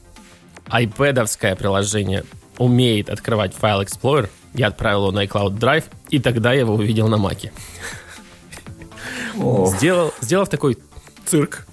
[0.68, 2.26] iPadовское приложение
[2.58, 4.30] умеет открывать файл Explorer.
[4.54, 7.52] Я отправил его на iCloud Drive, и тогда я его увидел на Маке.
[9.36, 10.78] Сделал, сделав такой
[11.26, 11.66] цирк,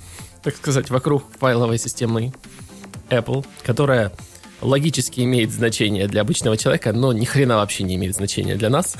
[0.43, 2.33] так сказать, вокруг файловой системы
[3.11, 4.12] Apple, которая
[4.62, 8.97] логически имеет значение для обычного человека, но ни хрена вообще не имеет значения для нас.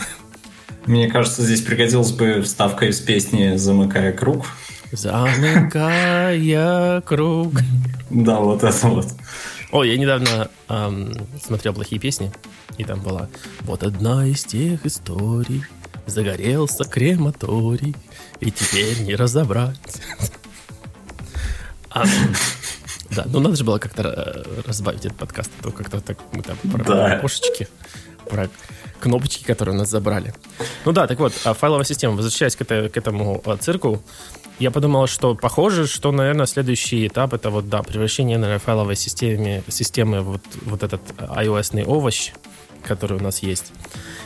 [0.87, 4.47] Мне кажется, здесь пригодилась бы вставка из песни «Замыкая круг».
[4.93, 7.53] Замыкая круг.
[8.11, 9.07] Да, вот это вот.
[9.73, 12.33] О, я недавно эм, смотрел плохие песни,
[12.77, 13.29] и там была
[13.61, 15.65] «Вот одна из тех историй,
[16.07, 17.95] загорелся крематорий,
[18.41, 20.03] и теперь не разобрать».
[21.91, 22.05] А,
[23.11, 26.43] да, ну надо же было как-то э, разбавить этот подкаст, а то как-то так мы
[26.43, 27.19] там про да.
[27.19, 27.69] кошечки,
[28.31, 28.49] про
[29.01, 30.35] кнопочки, которые у нас забрали.
[30.85, 34.03] Ну да, так вот, а файловая система, возвращаясь к, это, к этому а, цирку,
[34.59, 39.63] я подумал, что похоже, что, наверное, следующий этап это вот, да, превращение, наверное, файловой системы,
[39.69, 42.33] системы вот, вот этот iOS овощ,
[42.83, 43.73] который у нас есть.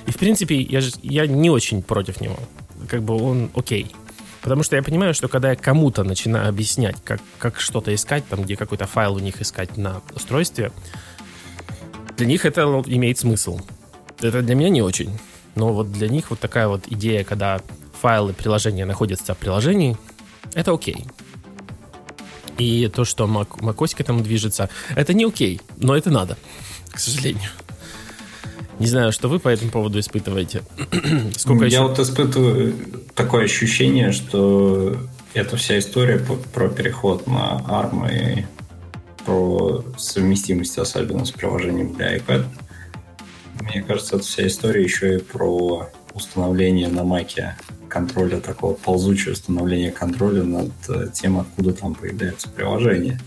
[0.06, 2.36] И, в принципе, я, же, я не очень против него.
[2.88, 3.94] Как бы он окей.
[4.42, 8.42] Потому что я понимаю, что когда я кому-то начинаю объяснять, как, как что-то искать, там,
[8.42, 10.72] где какой-то файл у них искать на устройстве,
[12.16, 13.60] для них это имеет смысл.
[14.20, 15.18] Это для меня не очень.
[15.54, 17.60] Но вот для них вот такая вот идея, когда
[18.00, 19.96] файлы приложения находятся в приложении,
[20.54, 21.06] это окей.
[22.58, 26.36] И то, что Mac, macOS к этому движется, это не окей, но это надо,
[26.90, 27.50] к сожалению.
[28.78, 30.62] Не знаю, что вы по этому поводу испытываете.
[31.36, 31.82] Сколько Я еще...
[31.82, 32.74] вот испытываю
[33.14, 34.96] такое ощущение, что
[35.32, 36.18] эта вся история
[36.52, 38.46] про переход на ARM и
[39.24, 42.46] про совместимость, особенно с приложением для iPad,
[43.60, 47.56] мне кажется, эта вся история еще и про установление на Маке
[47.88, 53.20] контроля, такого ползучего установления контроля над э, тем, откуда там появляются приложения.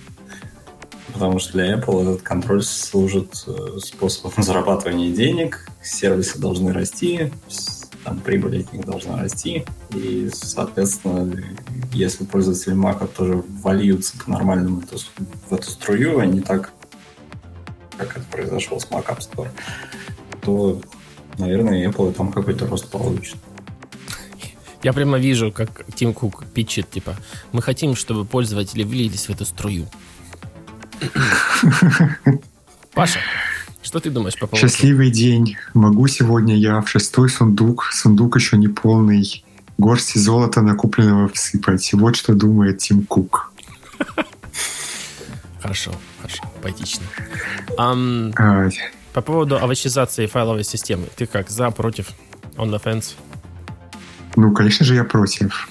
[1.14, 7.32] Потому что для Apple этот контроль служит э, способом зарабатывания денег, сервисы должны расти,
[8.04, 11.44] там прибыль от них должна расти, и, соответственно,
[11.94, 14.82] если пользователи Mac тоже вольются по-нормальному
[15.50, 16.72] в эту струю, а не так,
[17.98, 19.50] как это произошло с Mac App Store,
[20.48, 20.80] то,
[21.38, 23.36] наверное, Apple там какой-то рост получит.
[24.82, 27.18] Я прямо вижу, как Тим Кук питчит, типа,
[27.52, 29.88] мы хотим, чтобы пользователи влились в эту струю.
[32.94, 33.20] Паша,
[33.84, 34.70] что ты думаешь по поводу?
[34.70, 35.58] Счастливый день.
[35.74, 39.44] Могу сегодня я в шестой сундук, сундук еще не полный,
[39.78, 41.94] горсти золота накопленного всыпать.
[41.94, 43.52] Вот что думает Тим Кук.
[45.62, 47.04] Хорошо, хорошо, поэтично.
[47.78, 48.32] Um.
[49.18, 51.08] По поводу овощизации файловой системы.
[51.16, 52.12] Ты как, за, против,
[52.56, 53.16] on the fence?
[54.36, 55.68] Ну, конечно же, я против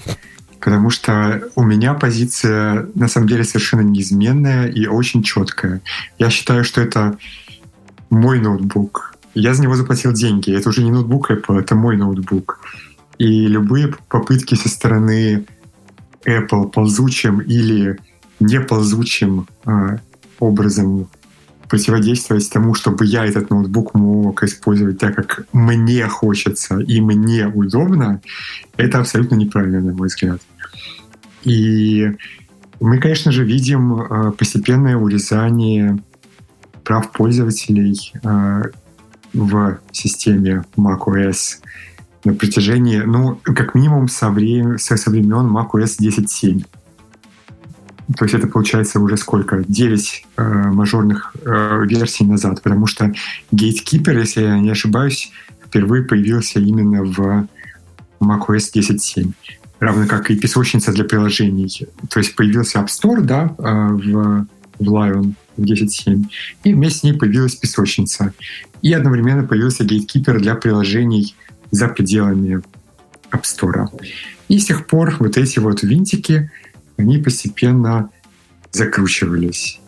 [0.59, 5.79] потому что у меня позиция на самом деле совершенно неизменная и очень четкая.
[6.19, 7.17] Я считаю, что это
[8.09, 9.15] мой ноутбук.
[9.33, 10.53] Я за него заплатил деньги.
[10.53, 12.59] Это уже не ноутбук Apple, это мой ноутбук.
[13.17, 15.45] И любые попытки со стороны
[16.25, 17.97] Apple ползучим или
[18.41, 19.99] неползучим э,
[20.39, 21.07] образом
[21.69, 28.21] противодействовать тому, чтобы я этот ноутбук мог использовать так, как мне хочется и мне удобно,
[28.77, 30.41] это абсолютно неправильно, на мой взгляд.
[31.43, 32.11] И
[32.79, 35.97] мы, конечно же, видим э, постепенное урезание
[36.83, 38.63] прав пользователей э,
[39.33, 41.59] в системе macOS
[42.23, 46.65] на протяжении, ну, как минимум со, времен, со, со времен macOS 10.7.
[48.15, 49.63] То есть это получается уже сколько?
[49.67, 53.13] 9 э, мажорных э, версий назад, потому что
[53.51, 55.31] Gatekeeper, если я не ошибаюсь,
[55.65, 57.47] впервые появился именно в
[58.21, 59.33] macOS 10.7
[59.79, 61.87] равно как и песочница для приложений.
[62.09, 64.47] То есть появился App Store, да, а, в,
[64.79, 66.25] в Lion в 10.7,
[66.63, 68.33] и вместе с ней появилась песочница.
[68.81, 71.35] И одновременно появился Gatekeeper для приложений
[71.71, 72.61] за пределами
[73.31, 73.87] App Store.
[74.47, 76.51] И с тех пор вот эти вот винтики,
[76.97, 78.09] они постепенно
[78.71, 79.79] закручивались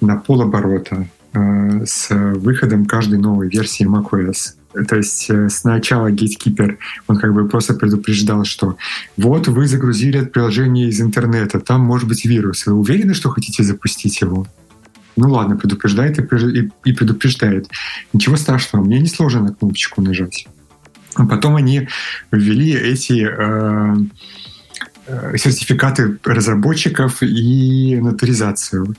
[0.00, 4.54] на полоборота э, с выходом каждой новой версии macOS.
[4.86, 6.76] То есть э, сначала Gatekeeper,
[7.08, 8.76] он как бы просто предупреждал, что
[9.16, 12.66] вот вы загрузили приложение из интернета, там может быть вирус.
[12.66, 14.46] Вы уверены, что хотите запустить его?
[15.16, 17.66] Ну ладно, предупреждает и предупреждает.
[18.12, 20.46] Ничего страшного, мне не сложно на кнопочку нажать.
[21.14, 21.88] А потом они
[22.30, 23.96] ввели эти э
[25.36, 28.94] сертификаты разработчиков и нотаризацию.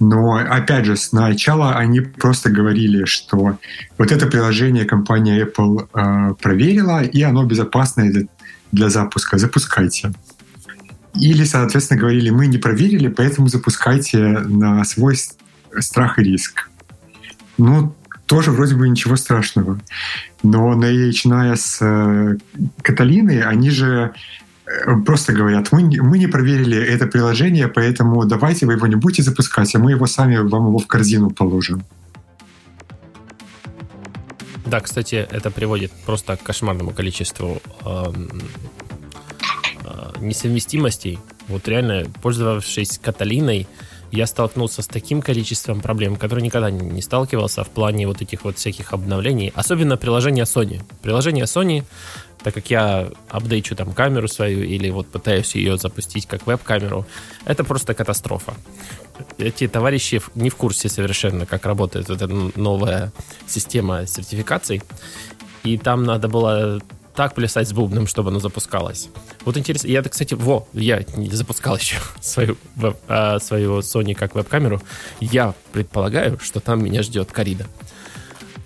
[0.00, 3.56] Но, опять же, сначала они просто говорили, что
[3.98, 8.22] вот это приложение компания Apple э, проверила, и оно безопасное для,
[8.72, 9.38] для запуска.
[9.38, 10.12] Запускайте.
[11.14, 15.16] Или, соответственно, говорили, мы не проверили, поэтому запускайте на свой
[15.78, 16.68] страх и риск.
[17.58, 17.94] Ну,
[18.26, 19.78] тоже вроде бы ничего страшного.
[20.42, 22.38] Но начиная с э,
[22.82, 24.51] Каталины, они же Э,
[25.04, 29.74] просто говорят, мы, мы не проверили это приложение, поэтому давайте вы его не будете запускать,
[29.74, 31.84] а мы его сами вам его в корзину положим.
[34.66, 38.12] Да, кстати, это приводит просто к кошмарному количеству э,
[39.84, 41.18] э, несовместимостей.
[41.48, 43.66] Вот реально, пользовавшись Каталиной,
[44.12, 48.58] я столкнулся с таким количеством проблем, которые никогда не сталкивался в плане вот этих вот
[48.58, 49.52] всяких обновлений.
[49.54, 50.82] Особенно приложение Sony.
[51.00, 51.82] Приложение Sony,
[52.42, 57.06] так как я апдейчу там камеру свою или вот пытаюсь ее запустить как веб-камеру,
[57.46, 58.54] это просто катастрофа.
[59.38, 63.12] Эти товарищи не в курсе совершенно, как работает вот эта новая
[63.46, 64.82] система сертификаций.
[65.64, 66.82] И там надо было
[67.14, 69.08] так плясать с бубном, чтобы оно запускалось.
[69.44, 74.34] Вот интересно, я, кстати, во, я не запускал еще свою, веб, а, свою Sony как
[74.34, 74.80] веб-камеру.
[75.20, 77.66] Я предполагаю, что там меня ждет корида.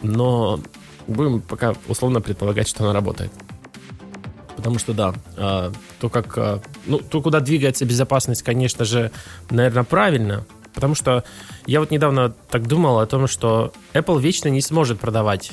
[0.03, 0.61] Но
[1.07, 3.33] будем пока условно предполагать, что она работает.
[4.57, 9.11] Потому что, да, а, то, как, а, ну, то, куда двигается безопасность, конечно же,
[9.51, 10.47] наверное, правильно.
[10.73, 11.25] Потому что
[11.67, 15.53] я вот недавно так думал о том, что Apple вечно не сможет продавать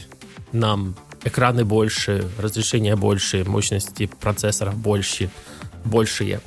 [0.52, 5.30] нам экраны больше, разрешение больше, мощности процессоров больше,
[5.86, 6.42] большие.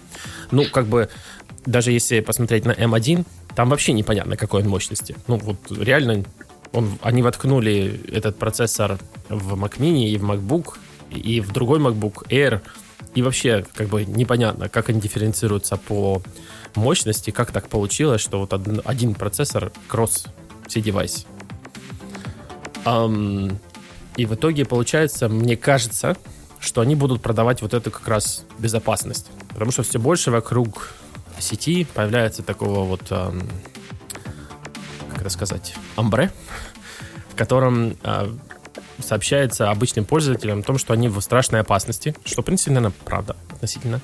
[0.50, 1.08] Ну, как бы,
[1.64, 5.16] даже если посмотреть на M1, там вообще непонятно, какой он мощности.
[5.26, 6.24] Ну, вот реально,
[6.72, 10.78] он, они воткнули этот процессор в Mac Mini и в MacBook,
[11.10, 12.60] и в другой MacBook Air,
[13.14, 16.22] и вообще, как бы, непонятно, как они дифференцируются по
[16.74, 18.52] мощности, как так получилось, что вот
[18.84, 20.26] один, процессор кросс
[20.66, 21.24] все девайсы.
[22.84, 23.56] Um,
[24.16, 26.16] и в итоге получается, мне кажется,
[26.58, 29.28] что они будут продавать вот эту как раз безопасность.
[29.50, 30.94] Потому что все больше вокруг
[31.38, 33.48] сети появляется такого вот, эм,
[35.10, 36.32] как это сказать, амбре,
[37.30, 38.32] в котором э,
[38.98, 43.36] сообщается обычным пользователям о том, что они в страшной опасности, что, в принципе, наверное, правда
[43.50, 44.00] относительно.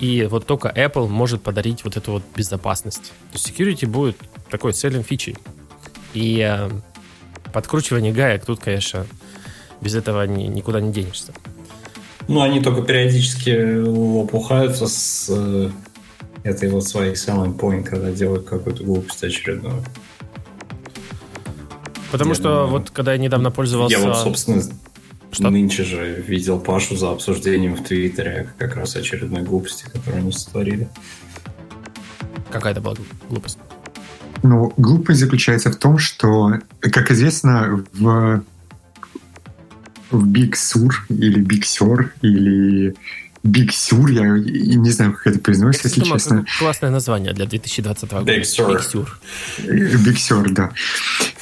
[0.00, 3.12] И вот только Apple может подарить вот эту вот безопасность.
[3.32, 4.16] То есть security будет
[4.50, 5.36] такой selling фичей.
[6.12, 6.70] И э,
[7.56, 9.06] подкручивание гаек тут, конечно,
[9.80, 11.32] без этого ни, никуда не денешься.
[12.28, 15.70] Ну, они только периодически опухаются с э,
[16.44, 19.82] этой вот своей selling point, когда делают какую-то глупость очередную.
[22.12, 23.96] Потому я что думаю, вот когда я недавно пользовался...
[23.96, 24.62] Я вот, собственно,
[25.30, 25.48] что?
[25.48, 30.90] нынче же видел Пашу за обсуждением в Твиттере как раз очередной глупости, которую они сотворили.
[32.50, 32.96] Какая это была
[33.30, 33.56] глупость?
[34.48, 38.42] Ну, глупость заключается в том, что, как известно, в
[40.10, 42.94] в Big Sur или Big Sur или
[43.44, 44.38] Big Sur, я
[44.76, 46.44] не знаю, как это произносится, если думаю, честно.
[46.58, 48.32] Классное название для 2020 года.
[48.32, 48.68] Big Sur.
[48.68, 49.06] Big Sur,
[50.04, 50.72] Big Sur да.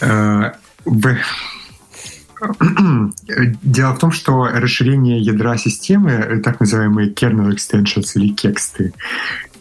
[0.00, 0.52] Э,
[3.62, 8.92] дело в том, что расширение ядра системы, так называемые kernel extensions или кексты,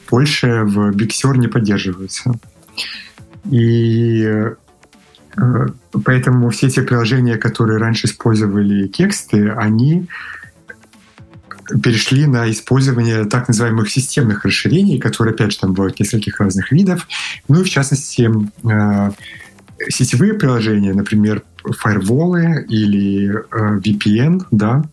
[0.09, 2.33] больше в Big Sur не поддерживаются.
[3.49, 4.53] И
[5.37, 5.67] Э,
[6.05, 10.07] поэтому все те приложения, которые раньше использовали тексты, они
[11.81, 17.07] перешли на использование так называемых системных расширений, которые, опять же, там бывают нескольких разных видов.
[17.47, 18.29] Ну и, в частности,
[18.69, 19.11] э,
[19.89, 24.83] сетевые приложения, например, фаерволы или э, VPN, да,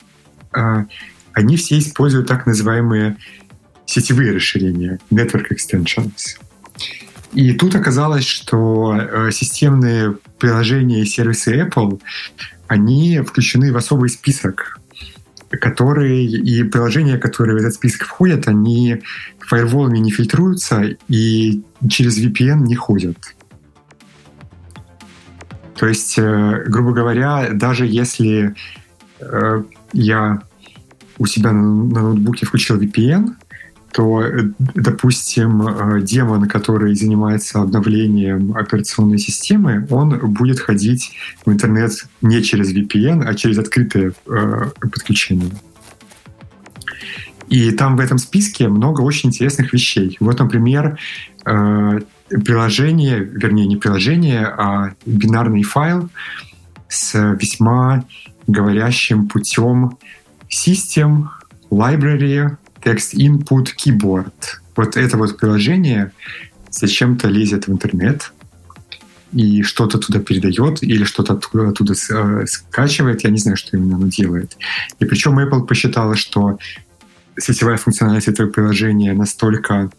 [1.33, 3.17] они все используют так называемые
[3.87, 6.39] сетевые расширения, network extensions.
[7.33, 12.01] И тут оказалось, что э, системные приложения и сервисы Apple,
[12.67, 14.81] они включены в особый список
[15.51, 19.03] которые и приложения, которые в этот список входят, они
[19.41, 23.17] фаерволами не фильтруются и через VPN не ходят.
[25.77, 28.55] То есть, э, грубо говоря, даже если
[29.19, 29.63] э,
[29.93, 30.43] я
[31.19, 33.35] у себя на ноутбуке включил VPN,
[33.93, 34.25] то,
[34.59, 41.13] допустим, э, демон, который занимается обновлением операционной системы, он будет ходить
[41.45, 45.51] в интернет не через VPN, а через открытое э, подключение.
[47.49, 50.17] И там в этом списке много очень интересных вещей.
[50.21, 50.99] Вот, например,
[51.45, 56.09] э, приложение, вернее, не приложение, а бинарный файл
[56.89, 58.05] с весьма
[58.47, 59.99] говорящим путем
[60.49, 61.27] System,
[61.71, 64.33] Library, Text Input Keyboard.
[64.77, 66.13] Вот это вот приложение
[66.71, 68.33] зачем-то лезет в интернет
[69.33, 73.23] и что-то туда передает или что-то оттуда, оттуда э, скачивает.
[73.23, 74.57] Я не знаю, что именно оно делает.
[74.99, 76.59] И причем Apple посчитала, что
[77.39, 79.91] сетевая функциональность этого приложения настолько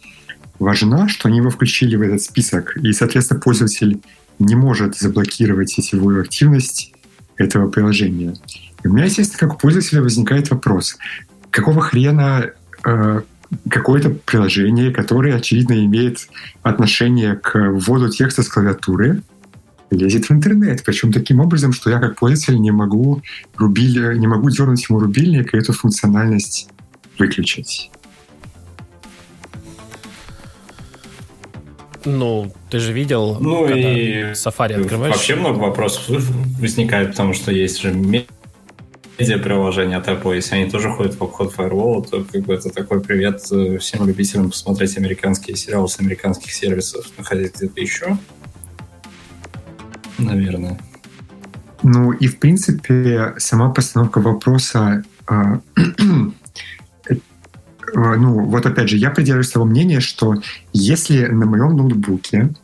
[0.58, 2.76] важна, что они его включили в этот список.
[2.76, 4.00] И, соответственно, пользователь
[4.38, 6.92] не может заблокировать сетевую активность
[7.36, 8.34] этого приложения.
[8.82, 10.96] И у меня, естественно, как у пользователя возникает вопрос,
[11.50, 12.50] какого хрена
[12.84, 13.22] Э,
[13.68, 16.28] какое-то приложение, которое, очевидно, имеет
[16.62, 19.22] отношение к вводу текста с клавиатуры,
[19.90, 20.82] лезет в интернет.
[20.84, 23.22] Причем таким образом, что я как пользователь не могу,
[23.56, 26.68] рубиль, не могу дернуть ему рубильник и эту функциональность
[27.18, 27.90] выключить.
[32.04, 35.14] Ну, ты же видел, ну когда и Safari открываешь.
[35.14, 36.04] Вообще много вопросов
[36.58, 37.92] возникает, потому что есть же
[39.18, 43.42] медиа-приложения Apple, если они тоже ходят в обход фаервола, то как бы это такой привет
[43.50, 48.18] э, всем любителям посмотреть американские сериалы с американских сервисов, находить где-то еще.
[50.18, 50.78] Наверное.
[51.82, 57.14] Ну и в принципе сама постановка вопроса а, э,
[57.94, 60.34] ну, вот опять же, я придерживаюсь того мнения, что
[60.72, 62.54] если на моем ноутбуке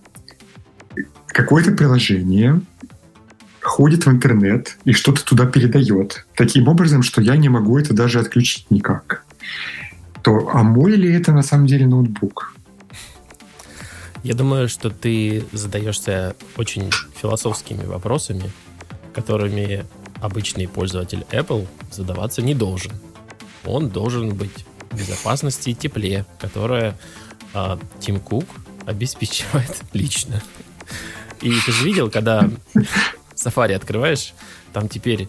[1.26, 2.60] какое-то приложение
[3.60, 6.26] ходит в интернет и что-то туда передает.
[6.36, 9.24] Таким образом, что я не могу это даже отключить никак.
[10.22, 12.54] То, а мой ли это на самом деле ноутбук?
[14.24, 16.90] Я думаю, что ты задаешься очень
[17.20, 18.50] философскими вопросами,
[19.14, 19.84] которыми
[20.20, 22.92] обычный пользователь Apple задаваться не должен.
[23.64, 26.98] Он должен быть в безопасности и тепле, которое
[27.54, 28.46] а, Тим Кук
[28.86, 30.42] обеспечивает лично.
[31.40, 32.50] И ты же видел, когда
[33.38, 34.34] Safari открываешь,
[34.72, 35.28] там теперь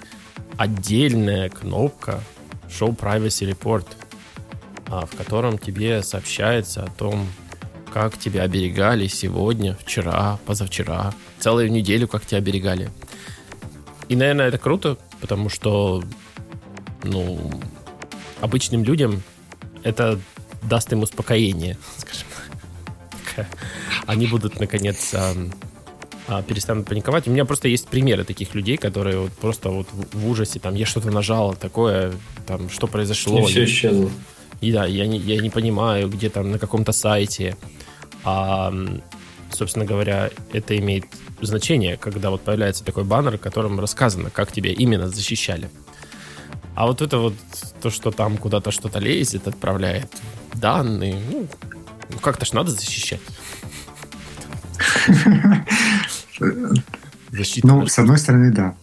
[0.58, 2.22] отдельная кнопка
[2.68, 3.86] Show Privacy Report,
[4.88, 7.28] а, в котором тебе сообщается о том,
[7.94, 12.92] как тебя оберегали сегодня, вчера, позавчера, целую неделю, как тебя оберегали.
[14.08, 16.04] И, наверное, это круто, потому что,
[17.04, 17.52] ну,
[18.42, 19.22] обычным людям
[19.84, 20.20] это
[20.64, 22.28] даст им успокоение, скажем.
[24.06, 25.14] Они будут, наконец,
[26.30, 27.28] а, перестанут паниковать.
[27.28, 30.86] У меня просто есть примеры таких людей, которые вот просто вот в ужасе, там, я
[30.86, 32.14] что-то нажал, такое,
[32.46, 33.40] там, что произошло.
[33.40, 34.12] И все исчезло.
[34.62, 37.58] И да, я не, я не понимаю, где там на каком-то сайте.
[38.24, 38.72] А,
[39.52, 41.06] собственно говоря, это имеет
[41.42, 45.72] значение, когда вот появляется такой баннер, в котором рассказано, как тебя именно защищали.
[46.76, 47.34] А вот это вот
[47.82, 50.12] то, что там куда-то что-то лезет, отправляет
[50.54, 51.48] данные, ну,
[52.22, 53.22] как-то ж надо защищать.
[57.32, 57.68] Защита.
[57.68, 58.76] Ну, с одной стороны, да.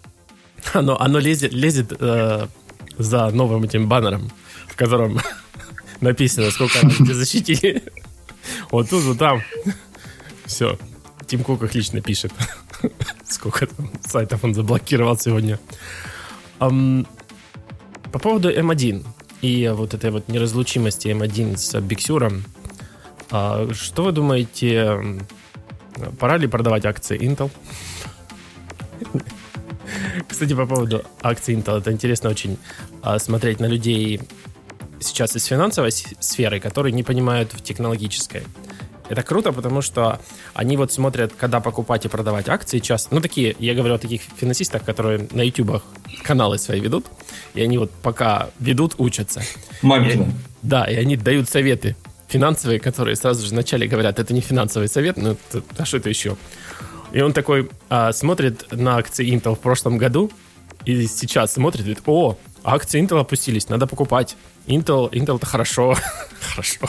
[0.73, 2.47] Оно, оно лезет, лезет э,
[2.99, 4.31] за новым этим баннером,
[4.69, 5.21] в котором
[6.01, 7.83] написано, сколько раз тебя защитили.
[8.71, 9.43] Вот тут, вот там.
[10.45, 10.79] Все.
[11.27, 12.33] Тим Кук их лично пишет.
[13.29, 15.59] Сколько там сайтов он заблокировал сегодня.
[16.61, 17.07] Um,
[18.13, 19.05] по поводу M1
[19.43, 22.45] и вот этой вот неразлучимости M1 с Биксюром,
[23.31, 25.21] uh, что вы думаете
[26.19, 27.51] Пора ли продавать акции Intel?
[30.29, 32.59] Кстати, по поводу акций Intel, это интересно очень
[33.03, 34.21] а, смотреть на людей
[35.01, 38.43] сейчас из финансовой сферы, которые не понимают в технологической.
[39.09, 40.21] Это круто, потому что
[40.53, 43.15] они вот смотрят, когда покупать и продавать акции часто.
[43.15, 45.83] Ну, такие, я говорю о таких финансистах, которые на ютубах
[46.23, 47.07] каналы свои ведут,
[47.55, 49.43] и они вот пока ведут, учатся.
[49.83, 50.27] Мамкина.
[50.63, 51.95] Да, и они дают советы
[52.29, 55.37] финансовые, которые сразу же вначале говорят, это не финансовый совет, ну,
[55.79, 56.37] а что это еще?
[57.13, 60.31] И он такой а, смотрит на акции Intel в прошлом году,
[60.85, 64.37] и сейчас смотрит говорит, о, акции Intel опустились, надо покупать.
[64.67, 65.97] Intel, Intel это хорошо.
[66.41, 66.89] хорошо.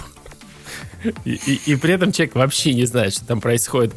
[1.25, 3.93] И, и, и при этом человек вообще не знает, что там происходит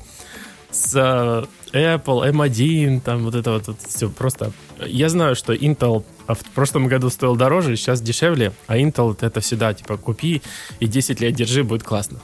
[0.70, 4.52] с э, Apple, M1, там вот это вот, вот все просто.
[4.86, 6.04] Я знаю, что Intel
[6.34, 10.42] в прошлом году стоил дороже, сейчас дешевле, а Intel это всегда типа купи
[10.80, 12.20] и 10 лет держи, будет классно.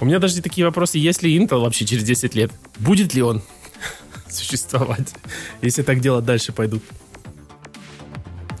[0.00, 2.50] У меня даже такие вопросы, есть ли Intel вообще через 10 лет?
[2.78, 3.42] Будет ли он
[4.28, 5.14] существовать,
[5.62, 6.82] если так дело дальше пойдут?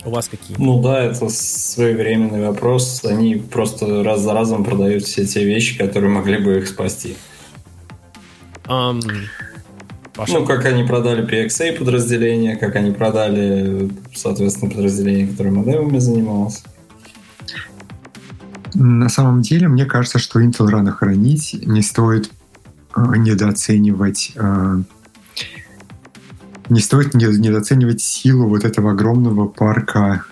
[0.04, 0.56] У вас какие?
[0.58, 3.04] Ну да, это своевременный вопрос.
[3.04, 7.16] Они просто раз за разом продают все те вещи, которые могли бы их спасти.
[8.64, 9.02] Um,
[10.14, 10.32] Паша?
[10.32, 16.62] Ну, как они продали PXA подразделение, как они продали, соответственно, подразделение, которое модемами занималось.
[18.74, 22.30] На самом деле, мне кажется, что Intel рано хранить, не стоит
[22.96, 24.82] э, недооценивать э,
[26.70, 30.24] не стоит недооценивать силу вот этого огромного парка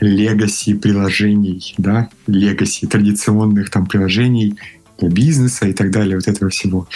[0.00, 4.58] легаси э, приложений, да, легаси традиционных там приложений
[4.98, 6.88] для бизнеса и так далее, вот этого всего.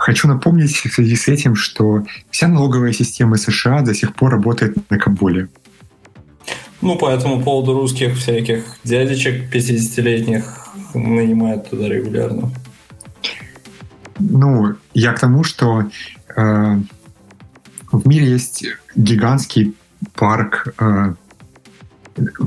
[0.00, 4.90] Хочу напомнить в связи с этим, что вся налоговая система США до сих пор работает
[4.90, 5.48] на Кабуле.
[6.80, 10.44] Ну, по этому поводу русских всяких дядечек 50-летних
[10.94, 12.50] нанимают туда регулярно.
[14.18, 15.84] Ну, я к тому, что
[16.36, 16.76] э,
[17.92, 18.64] в мире есть
[18.96, 19.74] гигантский
[20.14, 21.14] парк, э,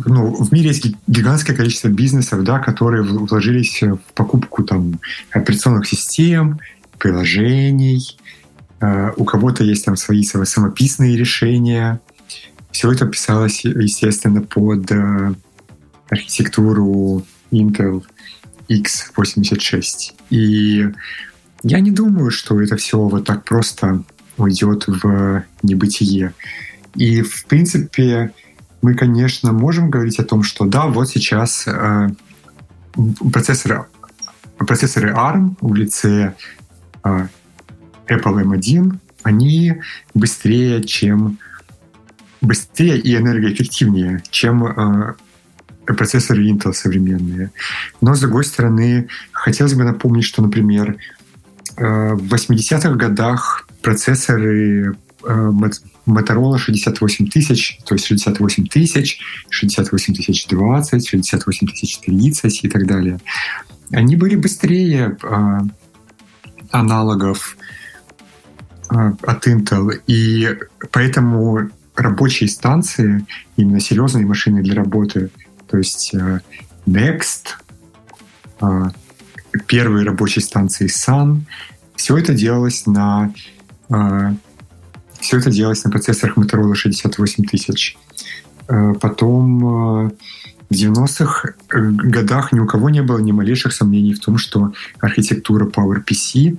[0.05, 4.99] ну, в мире есть гигантское количество бизнесов, да, которые вложились в покупку там
[5.31, 6.59] операционных систем,
[6.97, 8.17] приложений,
[8.79, 11.99] э, у кого-то есть там свои самописные решения.
[12.71, 15.33] Все это писалось, естественно, под э,
[16.09, 18.03] архитектуру Intel
[18.69, 20.13] x86.
[20.29, 20.87] И
[21.63, 24.03] я не думаю, что это все вот так просто
[24.37, 26.33] уйдет в небытие.
[26.95, 28.31] И, в принципе,
[28.83, 32.09] мы, конечно, можем говорить о том, что да, вот сейчас э,
[33.31, 33.85] процессоры,
[34.57, 36.35] процессоры ARM в лице
[37.03, 37.27] э,
[38.07, 39.81] Apple M1, они
[40.13, 41.39] быстрее, чем
[42.41, 45.13] быстрее и энергоэффективнее, чем э,
[45.85, 47.51] процессоры Intel современные.
[48.01, 50.97] Но, с другой стороны, хотелось бы напомнить, что, например,
[51.75, 55.49] Э, в 80-х годах процессоры э,
[56.05, 62.85] Motorola 68 тысяч, то есть 68 тысяч, 68 тысяч 20, 68 тысяч 30 и так
[62.85, 63.19] далее.
[63.91, 65.59] Они были быстрее э,
[66.71, 67.57] аналогов
[68.89, 70.57] от Intel, и
[70.91, 73.25] поэтому рабочие станции,
[73.57, 75.31] именно серьезные машины для работы,
[75.67, 76.13] то есть
[76.85, 77.55] Next,
[79.67, 81.41] первые рабочие станции Sun.
[81.95, 83.33] Все это делалось на
[83.89, 84.33] э,
[85.23, 87.97] все это делалось на процессорах Motorola 68000.
[88.67, 90.11] Э, потом э,
[90.69, 95.65] в 90-х годах ни у кого не было ни малейших сомнений в том, что архитектура
[95.65, 96.57] PowerPC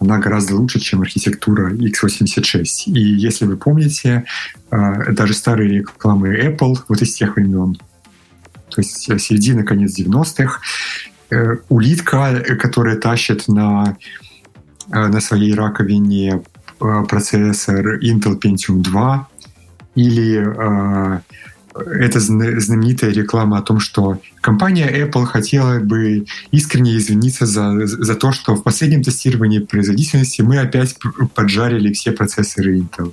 [0.00, 2.64] она гораздо лучше, чем архитектура x86.
[2.86, 4.24] И если вы помните,
[4.70, 7.74] даже старые рекламы Apple вот из тех времен,
[8.70, 10.60] то есть середина, конец 90-х,
[11.30, 13.96] Э, улитка, э, которая тащит на,
[14.90, 16.42] э, на своей раковине
[16.78, 19.28] процессор Intel Pentium 2,
[19.94, 21.20] или э,
[21.74, 28.32] это знаменитая реклама о том, что компания Apple хотела бы искренне извиниться за, за то,
[28.32, 30.96] что в последнем тестировании производительности мы опять
[31.34, 33.12] поджарили все процессоры Intel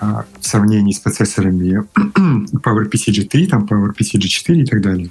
[0.00, 1.82] в сравнении с процессорами
[2.54, 5.10] PowerPC G3, там PowerPC G4 и так далее.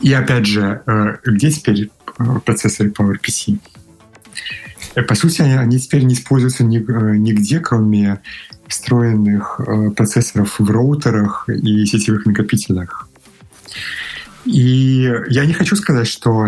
[0.00, 1.90] И опять же, э, где теперь
[2.44, 3.58] процессоры PowerPC?
[4.98, 8.20] Э, по сути, они теперь не используются нигде, кроме
[8.66, 9.60] встроенных
[9.96, 13.08] процессоров в роутерах и сетевых накопителях.
[14.44, 16.46] И я не хочу сказать, что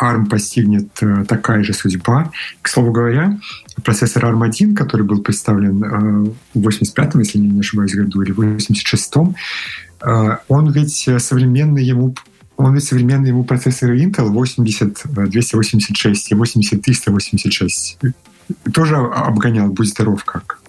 [0.00, 0.88] ARM постигнет
[1.26, 2.30] такая же судьба.
[2.62, 3.38] К слову говоря,
[3.84, 9.36] процессор ARM1, который был представлен в 85-м, если не ошибаюсь, году, или в 86-м,
[10.48, 12.14] он ведь современный ему
[12.58, 17.98] он ведь современные ему процессоры Intel 80 286 и 80 386
[18.74, 20.60] тоже обгонял, будь здоров как.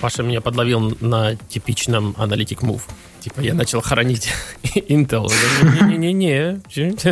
[0.00, 2.82] Паша меня подловил на типичном Analytic Move.
[3.20, 4.32] Типа я начал хоронить
[4.74, 5.30] Intel.
[5.88, 6.60] Не-не-не,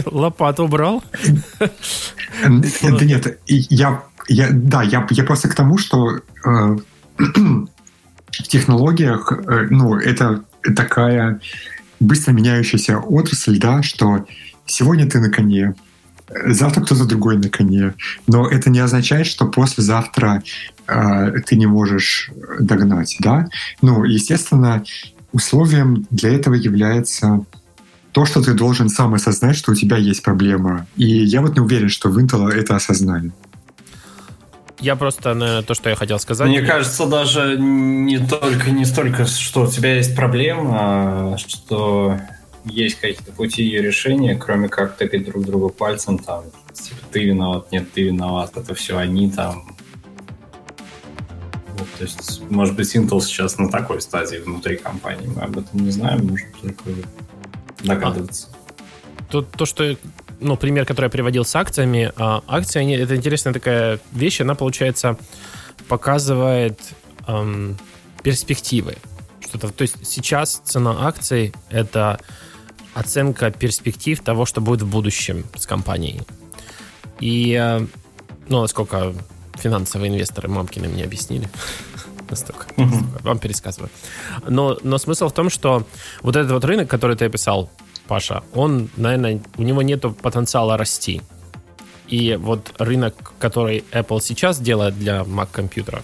[0.11, 1.04] лопату брал.
[1.61, 6.76] Да нет, я, я, да, я, я просто к тому, что э,
[7.18, 10.42] в технологиях, э, ну, это
[10.74, 11.40] такая
[12.01, 14.26] быстро меняющаяся отрасль, да, что
[14.66, 15.74] сегодня ты на коне,
[16.46, 17.94] завтра кто-то другой на коне.
[18.26, 20.42] Но это не означает, что послезавтра
[20.86, 23.48] э, ты не можешь догнать, да?
[23.82, 24.84] Ну, естественно,
[25.32, 27.44] условием для этого является
[28.12, 30.86] то, что ты должен сам осознать, что у тебя есть проблема.
[30.96, 33.32] И я вот не уверен, что в Intel это осознали.
[34.81, 36.49] Я просто, наверное, то, что я хотел сказать.
[36.49, 42.18] Мне кажется, даже не только не столько, что у тебя есть проблема, а что
[42.64, 47.70] есть какие-то пути ее решения, кроме как тыкать друг другу пальцем, там, типа, ты виноват,
[47.72, 49.76] нет, ты виноват, это все они там.
[51.78, 55.81] Вот, то есть, может быть, Intel сейчас на такой стадии внутри компании, мы об этом
[55.81, 56.85] не знаем, можем только
[57.83, 58.49] догадываться.
[58.53, 59.97] А, то, то, что
[60.41, 64.55] ну, пример, который я приводил с акциями, а акции, они, это интересная такая вещь, она,
[64.55, 65.16] получается,
[65.88, 66.80] показывает
[67.26, 67.78] эм,
[68.22, 68.97] перспективы.
[69.41, 72.20] Что-то, то есть сейчас цена акций— это
[72.95, 76.22] оценка перспектив того, что будет в будущем с компанией.
[77.20, 77.86] И, э,
[78.49, 79.14] ну, насколько
[79.55, 81.49] финансовые инвесторы мамкины мне объяснили,
[82.30, 83.91] настолько, настолько вам пересказываю.
[84.49, 85.86] Но, но смысл в том, что
[86.22, 87.70] вот этот вот рынок, который ты описал,
[88.11, 91.22] Паша, он, наверное, у него нет потенциала расти.
[92.08, 96.02] И вот рынок, который Apple сейчас делает для Mac-компьютеров,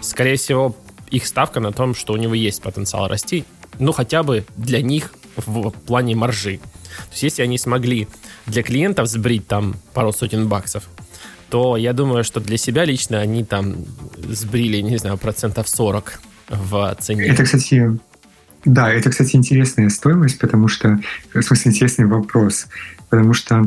[0.00, 0.74] скорее всего,
[1.10, 3.44] их ставка на том, что у него есть потенциал расти,
[3.78, 6.56] ну, хотя бы для них в плане маржи.
[6.58, 8.08] То есть если они смогли
[8.46, 10.88] для клиентов сбрить там пару сотен баксов,
[11.50, 13.76] то я думаю, что для себя лично они там
[14.16, 17.26] сбрили, не знаю, процентов 40 в цене.
[17.26, 17.96] Это, кстати,
[18.64, 21.00] да, это, кстати, интересная стоимость, потому что,
[21.32, 22.66] в смысле, интересный вопрос,
[23.10, 23.64] потому что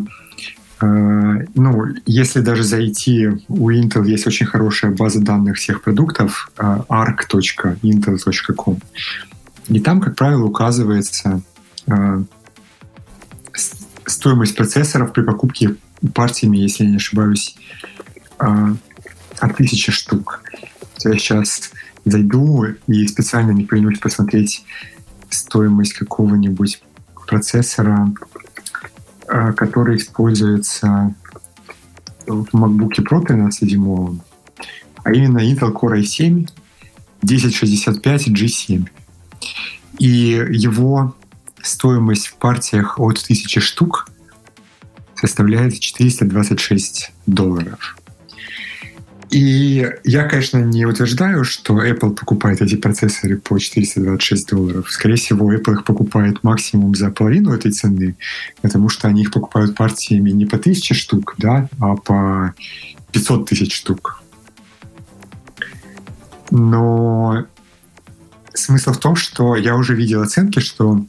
[0.81, 6.79] э, ну, если даже зайти, у Intel есть очень хорошая база данных всех продуктов, э,
[6.89, 8.79] arc.intel.com,
[9.67, 11.41] и там, как правило, указывается
[11.87, 12.23] э,
[14.05, 15.75] стоимость процессоров при покупке
[16.13, 17.55] партиями, если я не ошибаюсь,
[18.39, 18.75] э,
[19.39, 20.41] от тысячи штук.
[21.03, 21.71] Я сейчас
[22.11, 24.65] зайду и специально не поленюсь посмотреть
[25.29, 26.81] стоимость какого-нибудь
[27.27, 28.13] процессора,
[29.27, 31.13] э, который используется
[32.25, 34.21] в MacBook Pro 13-дюймовом,
[35.03, 36.49] а именно Intel Core i7
[37.21, 38.87] 1065 G7.
[39.99, 41.15] И его
[41.61, 44.09] стоимость в партиях от 1000 штук
[45.15, 47.97] составляет 426 долларов.
[49.37, 54.89] И я, конечно, не утверждаю, что Apple покупает эти процессоры по 426 долларов.
[54.89, 58.15] Скорее всего, Apple их покупает максимум за половину этой цены,
[58.63, 62.55] потому что они их покупают партиями не по 1000 штук, да, а по
[63.11, 64.23] 500 тысяч штук.
[66.49, 67.45] Но
[68.55, 71.05] смысл в том, что я уже видел оценки, что,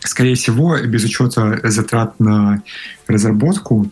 [0.00, 2.62] скорее всего, без учета затрат на
[3.06, 3.90] разработку,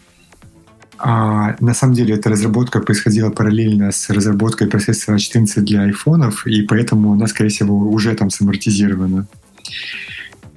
[0.98, 6.62] а на самом деле эта разработка происходила параллельно с разработкой процессора 14 для айфонов, и
[6.62, 9.26] поэтому она, скорее всего, уже там самортизирована.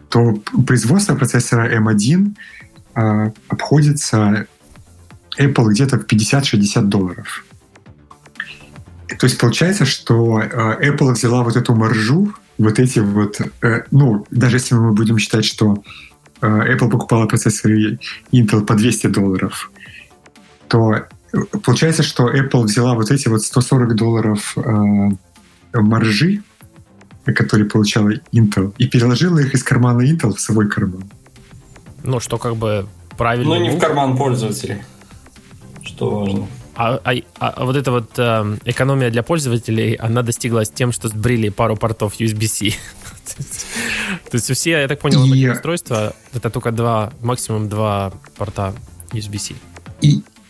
[0.09, 0.35] То
[0.67, 2.35] производство процессора M1
[2.93, 4.47] а, обходится
[5.37, 7.45] Apple где-то в 50-60 долларов.
[9.19, 14.25] То есть получается, что э, Apple взяла вот эту маржу, вот эти вот, э, ну,
[14.31, 15.83] даже если мы будем считать, что
[16.41, 17.99] э, Apple покупала процессоры
[18.31, 19.71] Intel по 200 долларов,
[20.67, 21.07] то
[21.63, 24.55] получается, что Apple взяла вот эти вот 140 долларов
[25.73, 26.43] маржи,
[27.25, 31.03] которые получала Intel, и переложила их из кармана Intel в свой карман.
[32.03, 32.87] Ну, что как бы
[33.17, 33.55] правильно.
[33.55, 34.83] Ну, не в карман пользователей,
[35.83, 36.47] что важно.
[36.77, 41.47] А, а, а вот эта вот э, экономия для пользователей, она достиглась тем, что сбрили
[41.47, 42.75] пару портов USB-C.
[44.29, 45.49] То есть все, я так понял, и...
[45.49, 48.73] устройства это только два, максимум два порта
[49.13, 49.55] USB-C.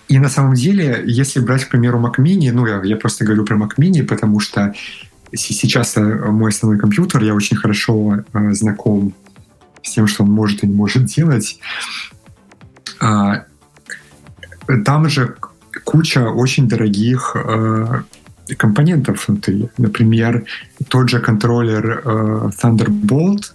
[0.08, 3.43] И, на самом деле, если брать, к примеру, Mac Mini, ну, я, я просто говорю
[3.45, 4.74] про Mac Mini, потому что
[5.34, 9.14] сейчас э, мой основной компьютер, я очень хорошо э, знаком
[9.84, 11.60] с тем, что он может и не может делать.
[12.99, 13.45] А,
[14.86, 15.36] там же
[15.84, 18.01] куча очень дорогих э,
[18.58, 19.70] компонентов внутри.
[19.78, 20.43] Например,
[20.88, 23.53] тот же контроллер э, Thunderbolt,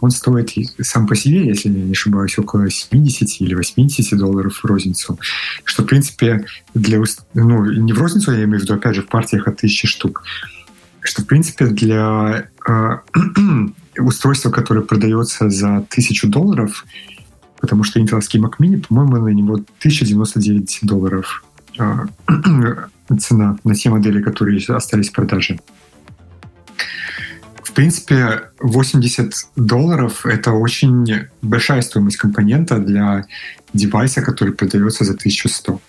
[0.00, 4.64] он стоит сам по себе, если я не ошибаюсь, около 70 или 80 долларов в
[4.64, 5.18] розницу.
[5.64, 6.44] Что, в принципе,
[6.74, 7.02] для...
[7.34, 10.22] Ну, не в розницу, я имею в виду, опять же, в партиях от 1000 штук.
[11.00, 12.98] Что, в принципе, для э,
[13.98, 16.84] устройство, которое продается за тысячу долларов,
[17.60, 21.44] потому что интеловский Mac Mini, по-моему, на него 1099 долларов
[21.78, 22.06] э,
[23.18, 25.58] цена на те модели, которые остались в продаже.
[27.66, 33.26] В принципе, 80 долларов— это очень большая стоимость компонента для
[33.72, 35.80] девайса, который продается за 1100.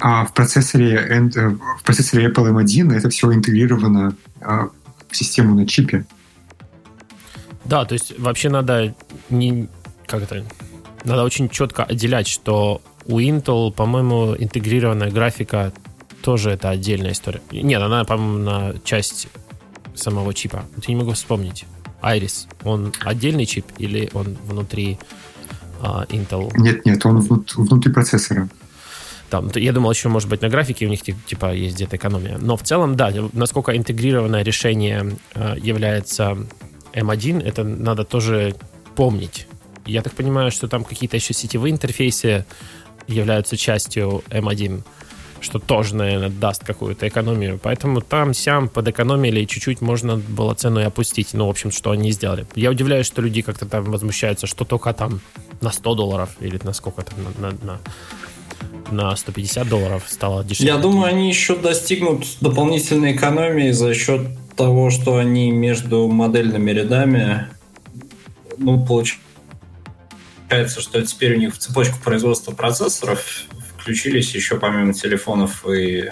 [0.00, 1.48] А в процессоре, э,
[1.78, 4.68] в процессоре Apple M1 это все интегрировано а,
[5.08, 6.04] в систему на чипе.
[7.64, 8.94] Да, то есть вообще надо
[9.30, 9.70] не
[10.06, 10.44] как это
[11.04, 15.72] надо очень четко отделять, что у Intel, по-моему, интегрированная графика
[16.22, 17.40] тоже это отдельная история.
[17.50, 19.28] Нет, она, по-моему, на часть
[19.94, 20.64] самого чипа.
[20.74, 21.64] Вот я не могу вспомнить.
[22.02, 24.98] Iris, он отдельный чип или он внутри
[25.80, 26.52] uh, Intel?
[26.56, 28.48] Нет, нет, он внутри процессора.
[29.30, 32.38] Там, я думал, еще, может быть, на графике у них типа есть где-то экономия.
[32.38, 36.38] Но в целом, да, насколько интегрированное решение э, является
[36.94, 38.54] M1, это надо тоже
[38.94, 39.46] помнить.
[39.84, 42.46] Я так понимаю, что там какие-то еще сетевые интерфейсы
[43.06, 44.82] являются частью M1,
[45.40, 47.58] что тоже, наверное, даст какую-то экономию.
[47.62, 51.34] Поэтому там, сям подэкономили, и чуть-чуть можно было цену и опустить.
[51.34, 52.46] Ну, в общем, что они сделали.
[52.54, 55.20] Я удивляюсь, что люди как-то там возмущаются, что только там
[55.60, 57.80] на 100 долларов или на сколько там, на, на, на
[58.90, 60.72] на 150 долларов стало дешевле.
[60.72, 64.22] Я думаю, они еще достигнут дополнительной экономии за счет
[64.56, 67.48] того, что они между модельными рядами,
[68.56, 73.44] ну, получается, что теперь у них в цепочку производства процессоров
[73.88, 76.10] включились еще помимо телефонов и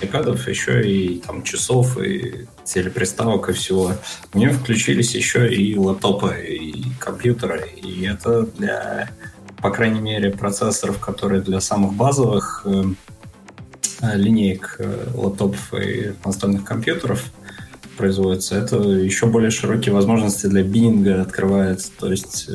[0.00, 3.92] iPad, еще и там часов, и телеприставок и всего.
[4.32, 7.68] У них включились еще и лэптопы, и компьютеры.
[7.76, 9.10] И это для
[9.60, 12.84] по крайней мере, процессоров, которые для самых базовых э,
[14.00, 17.22] э, линеек э, лаптопов и настольных компьютеров
[17.98, 21.90] производятся, это еще более широкие возможности для бинга открывается.
[21.98, 22.48] То есть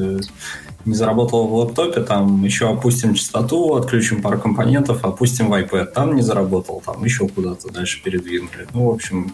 [0.86, 5.86] не заработал в лаптопе, там еще опустим частоту, отключим пару компонентов, опустим в iPad.
[5.86, 8.68] Там не заработал, там еще куда-то дальше передвинули.
[8.74, 9.34] Ну, в общем,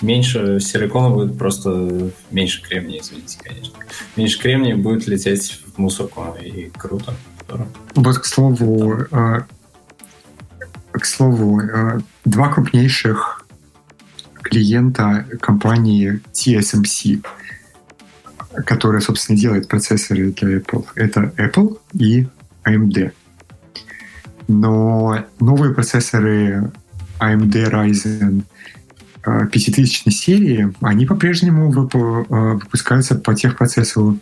[0.00, 3.74] меньше силикона будет просто меньше кремния, извините, конечно.
[4.16, 7.14] Меньше кремния будет лететь в мусорку, и круто.
[7.94, 9.40] Вот, к слову, э,
[10.92, 13.46] к слову, э, два крупнейших
[14.42, 17.24] клиента компании TSMC,
[18.64, 22.28] которая, собственно, делает процессоры для Apple, это Apple и
[22.64, 23.12] AMD.
[24.48, 26.70] Но новые процессоры
[27.20, 28.44] AMD Ryzen
[29.26, 34.18] Э, пятитысячной серии, они по-прежнему э, выпускаются по техпроцессору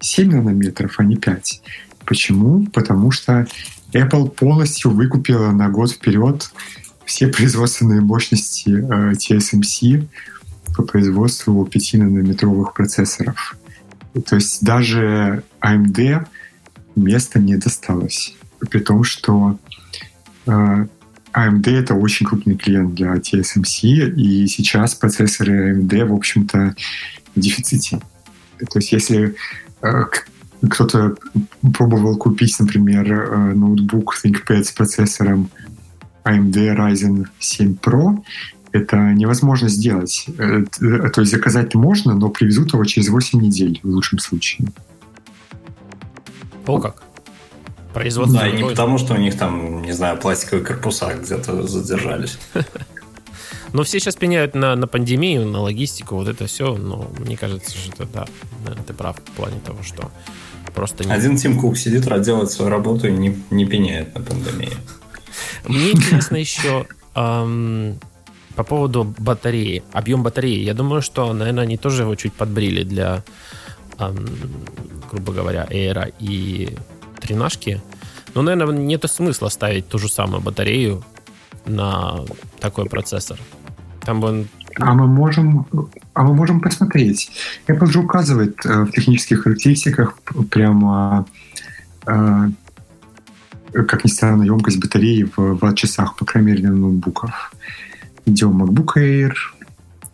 [0.00, 1.62] 7 нанометров, а не 5.
[2.04, 2.66] Почему?
[2.66, 3.46] Потому что
[3.94, 6.50] Apple полностью выкупила на год вперед
[7.06, 10.06] все производственные мощности э, TSMC
[10.76, 13.56] по производству 5-нанометровых процессоров.
[14.26, 16.26] То есть даже AMD
[16.96, 18.34] места не досталось.
[18.70, 19.58] При том, что
[20.46, 26.74] AMD— это очень крупный клиент для TSMC, и сейчас процессоры AMD, в общем-то,
[27.34, 28.00] в дефиците.
[28.58, 29.34] То есть если
[29.82, 30.04] э,
[30.68, 31.16] кто-то
[31.74, 35.50] пробовал купить, например, э, ноутбук ThinkPad с процессором
[36.24, 38.22] AMD Ryzen 7 Pro,
[38.72, 40.26] это невозможно сделать.
[40.38, 40.64] Э,
[41.12, 44.68] то есть заказать можно, но привезут его через 8 недель в лучшем случае.
[46.66, 47.02] О как?
[47.92, 48.40] Производство.
[48.40, 52.38] Да, и не потому, что у них там, не знаю, пластиковые корпуса где-то задержались.
[53.72, 56.74] Но все сейчас пеняют на, на пандемию, на логистику, вот это все.
[56.76, 58.26] Но мне кажется, что это, да,
[58.64, 60.10] наверное, ты прав в плане того, что
[60.74, 61.04] просто...
[61.04, 61.12] Не...
[61.12, 64.76] Один Тим Кук сидит, делает свою работу и не, не пеняет на пандемию.
[65.66, 67.98] Мне интересно еще эм,
[68.56, 70.62] по поводу батареи, объем батареи.
[70.62, 73.22] Я думаю, что, наверное, они тоже его чуть подбрили для,
[73.98, 74.26] эм,
[75.10, 76.76] грубо говоря, Эйра и
[77.20, 77.80] тренажки.
[78.34, 81.02] Но, наверное, нет смысла ставить ту же самую батарею
[81.66, 82.20] на
[82.60, 83.38] такой процессор.
[84.04, 84.46] Там бы
[84.76, 85.66] а мы можем,
[86.14, 87.30] а мы можем посмотреть.
[87.66, 90.18] Apple же указывает э, в технических характеристиках
[90.50, 91.26] прямо,
[92.06, 92.48] э,
[93.72, 97.52] как ни странно, емкость батареи в ватт-часах, по крайней мере, на ноутбуках.
[98.24, 99.32] Идем MacBook Air,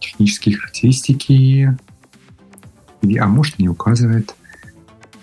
[0.00, 1.76] технические характеристики,
[3.18, 4.34] а может не указывает.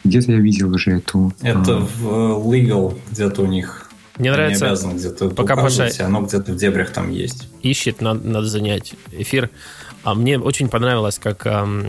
[0.03, 1.33] Где-то я видел уже эту...
[1.41, 1.79] Это а...
[1.79, 3.89] в Legal где-то у них.
[4.17, 4.65] Мне нравится...
[4.65, 7.49] Не обязаны где-то пока Паша оно где-то в дебрях там есть.
[7.63, 9.49] Ищет, надо, надо занять эфир.
[10.03, 11.85] А мне очень понравилось, как эм,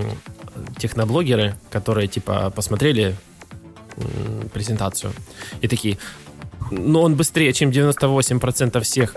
[0.78, 3.14] техноблогеры, которые типа посмотрели
[4.52, 5.12] презентацию
[5.60, 5.98] и такие,
[6.70, 9.14] ну он быстрее, чем 98% всех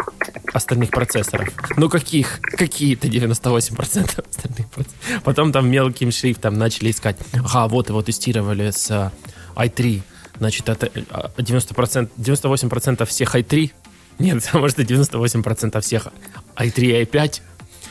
[0.54, 1.50] остальных процессоров.
[1.78, 2.40] Ну каких?
[2.42, 5.24] Какие-то 98% остальных процессоров.
[5.24, 7.18] Потом там мелким шрифтом начали искать.
[7.34, 9.12] Ага, вот его тестировали с
[9.56, 10.02] i3.
[10.38, 13.72] Значит, это 90%, 98% всех i3.
[14.20, 16.08] Нет, может, и 98% всех
[16.56, 17.42] i3 и i5.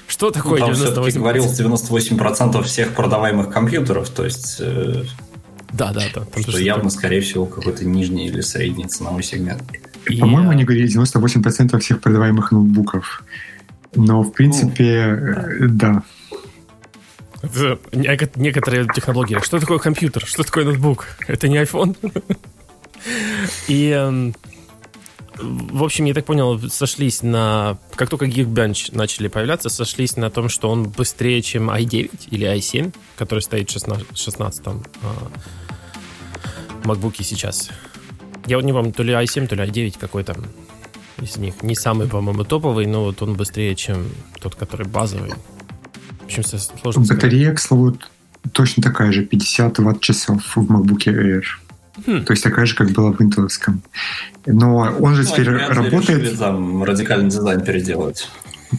[0.06, 1.18] Что такое ну, там 98%?
[1.18, 4.56] говорилось 98% всех продаваемых компьютеров, то есть...
[4.60, 5.04] Э,
[5.72, 6.26] да, да, да.
[6.40, 9.62] Что, что явно, скорее всего, какой-то нижний или средний ценовой сегмент.
[10.08, 10.18] И...
[10.18, 13.22] По-моему, они говорили 98% всех продаваемых ноутбуков.
[13.94, 16.02] Но, в принципе, ну, да.
[17.42, 17.78] да.
[17.92, 19.38] Некоторые технологии.
[19.42, 20.24] Что такое компьютер?
[20.26, 21.06] Что такое ноутбук?
[21.26, 21.96] Это не iPhone?
[23.68, 24.34] И эм,
[25.40, 27.78] в общем, я так понял, сошлись на...
[27.94, 32.94] Как только Geekbench начали появляться, сошлись на том, что он быстрее, чем i9 или i7,
[33.16, 34.74] который стоит в 16, 16 а,
[36.84, 37.70] MacBook сейчас.
[38.46, 40.36] Я вот не помню, то ли i7, то ли i9 какой-то
[41.20, 41.62] из них.
[41.62, 44.08] Не самый, по-моему, топовый, но вот он быстрее, чем
[44.40, 45.32] тот, который базовый.
[46.20, 47.96] В общем, сложно Батарея, к слову,
[48.52, 51.42] точно такая же, 50 ватт-часов в MacBook Air.
[52.06, 52.24] Хм.
[52.24, 53.82] То есть такая же, как была в интеловском.
[54.46, 56.38] Но он же ну, теперь работает...
[56.38, 58.28] там радикальный дизайн переделать.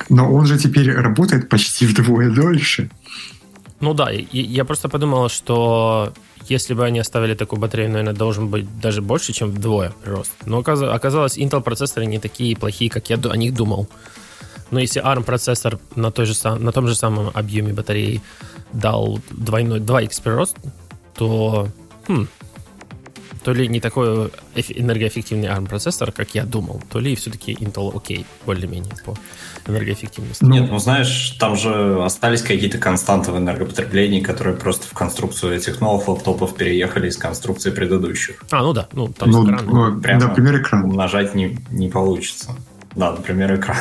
[0.09, 2.89] Но он же теперь работает почти вдвое дольше.
[3.79, 6.13] Ну да, я просто подумал, что
[6.47, 10.31] если бы они оставили такую батарею, наверное, должен быть даже больше, чем вдвое прирост.
[10.45, 13.87] Но оказалось, Intel процессоры не такие плохие, как я о них думал.
[14.71, 18.21] Но если ARM процессор на, той же, на том же самом объеме батареи
[18.73, 20.57] дал двойной 2x прирост,
[21.15, 21.69] то
[22.07, 22.27] хм,
[23.43, 28.93] то ли не такой энергоэффективный ARM-процессор, как я думал, то ли все-таки Intel окей, более-менее
[29.05, 29.15] по
[29.67, 30.43] энергоэффективности.
[30.43, 35.79] Нет, ну знаешь, там же остались какие-то константы в энергопотреблении, которые просто в конструкцию этих
[35.81, 38.43] новых лаптопов переехали из конструкции предыдущих.
[38.51, 39.65] А, ну да, ну там ну, экран.
[39.65, 40.89] Ну, Прямо например, экран.
[40.89, 42.55] Нажать не, не получится.
[42.95, 43.77] Да, например, экран.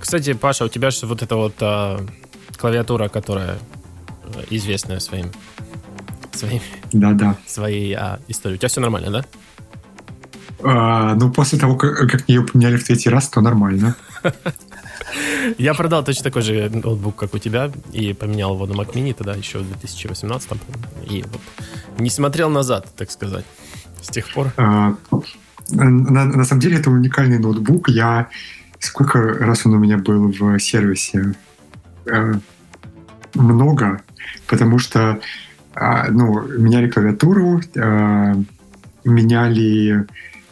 [0.00, 2.00] Кстати, Паша, у тебя же вот эта вот а,
[2.56, 3.58] клавиатура, которая
[4.34, 5.32] э, известная своим
[6.36, 6.62] своей,
[6.92, 7.36] да, да.
[7.46, 8.56] своей а, историей.
[8.56, 9.24] У тебя все нормально, да?
[10.62, 13.96] А, ну, после того, как, как ее поменяли в третий раз, то нормально.
[15.58, 19.14] Я продал точно такой же ноутбук, как у тебя, и поменял его на Mac Mini
[19.14, 20.50] тогда, еще в 2018
[21.08, 21.40] И вот
[21.98, 23.44] не смотрел назад, так сказать,
[24.02, 24.52] с тех пор.
[24.56, 24.96] А,
[25.70, 27.88] на, на самом деле, это уникальный ноутбук.
[27.88, 28.28] Я...
[28.78, 31.34] Сколько раз он у меня был в сервисе?
[32.10, 32.32] А,
[33.34, 34.02] много,
[34.46, 35.20] потому что
[35.76, 38.34] а, ну, меняли клавиатуру, а,
[39.04, 40.06] меняли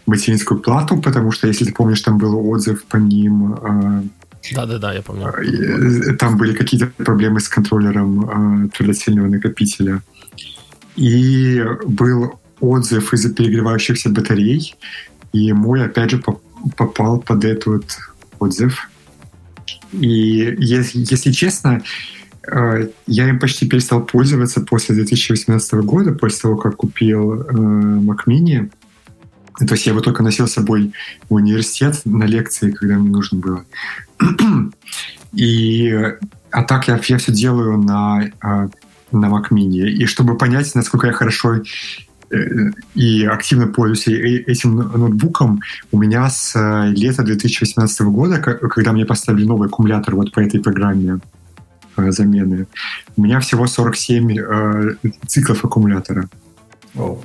[0.07, 3.55] материнскую плату, потому что, если ты помнишь, там был отзыв по ним.
[3.55, 4.03] А,
[4.55, 5.33] Да-да-да, я помню.
[6.19, 10.03] Там были какие-то проблемы с контроллером твердотельного накопителя.
[10.97, 14.77] И был отзыв из-за перегревающихся батарей,
[15.33, 16.23] и мой, опять же,
[16.77, 17.85] попал под этот
[18.39, 18.91] отзыв.
[19.93, 26.57] И если, если честно, Э, я им почти перестал пользоваться после 2018 года, после того,
[26.57, 28.71] как купил э, Mac Mini.
[29.59, 30.93] То есть я его только носил с собой
[31.29, 33.65] в университет на лекции, когда мне нужно было.
[35.33, 35.91] И,
[36.51, 38.69] а так я, я все делаю на, э,
[39.13, 39.89] на Mac Mini.
[39.89, 41.63] И чтобы понять, насколько я хорошо
[42.95, 44.09] и активно пользуюсь
[44.49, 45.61] этим ноутбуком,
[45.93, 51.21] у меня с лета 2018 года, когда мне поставили новый аккумулятор вот по этой программе,
[51.21, 51.34] Э,
[51.97, 52.67] замены.
[53.17, 56.29] У меня всего 47 э, циклов аккумулятора.
[56.97, 57.21] О.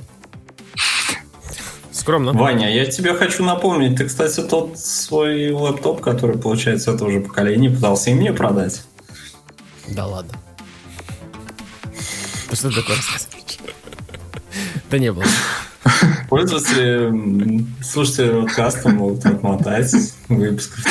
[1.90, 2.32] Скромно.
[2.32, 7.68] Ваня, я тебе хочу напомнить, ты, кстати, тот свой лэптоп, который, получается, этого же поколения,
[7.68, 8.82] пытался и мне продать.
[9.88, 10.32] Да ладно.
[12.52, 13.58] Что ты такое рассказываешь?
[14.90, 15.24] Да не было.
[16.28, 19.92] Пользователи, слушайте подкаста, могут отмотать
[20.28, 20.84] выпусков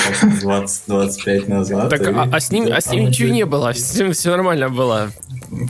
[0.43, 1.89] 20-25 назад.
[1.89, 4.69] Так, а, а, с ним, а с ним ничего не было, с ним все нормально
[4.69, 5.11] было.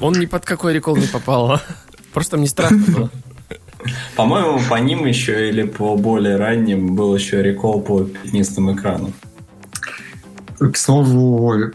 [0.02, 1.60] Он ни под какой рекол не попал.
[2.14, 3.10] Просто мне страшно было.
[4.16, 9.14] По-моему, по ним еще или по более ранним был еще рекол по пятнистым экранам.
[10.60, 11.72] К слову,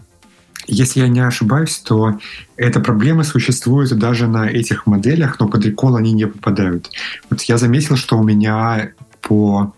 [0.67, 2.19] если я не ошибаюсь, то
[2.57, 6.91] эта проблема существует даже на этих моделях, но под рекол они не попадают.
[7.31, 9.73] Вот я заметил, что у меня по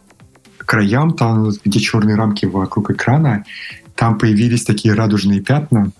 [0.58, 3.44] краям, там, где черные рамки вокруг экрана,
[3.94, 5.92] там появились такие радужные пятна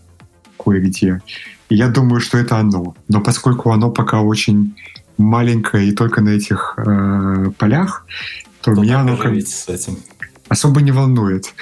[0.62, 1.22] кое-где.
[1.68, 2.95] И я думаю, что это оно.
[3.09, 4.76] Но поскольку оно пока очень
[5.16, 8.07] маленькое и только на этих э, полях,
[8.61, 9.32] то Кто меня оно как...
[10.49, 11.55] особо не волнует.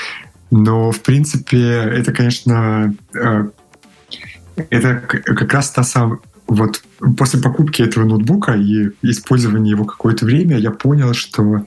[0.57, 3.49] Но, в принципе, это, конечно, э,
[4.71, 6.21] это как раз та самая...
[6.47, 6.85] Вот
[7.17, 11.67] после покупки этого ноутбука и использования его какое-то время я понял, что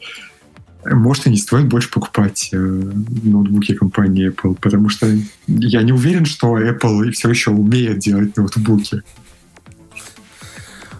[0.85, 5.05] может, и не стоит больше покупать э, ноутбуки компании Apple, потому что
[5.47, 9.01] я не уверен, что Apple все еще умеет делать ноутбуки.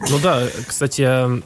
[0.09, 1.41] Ну да, кстати,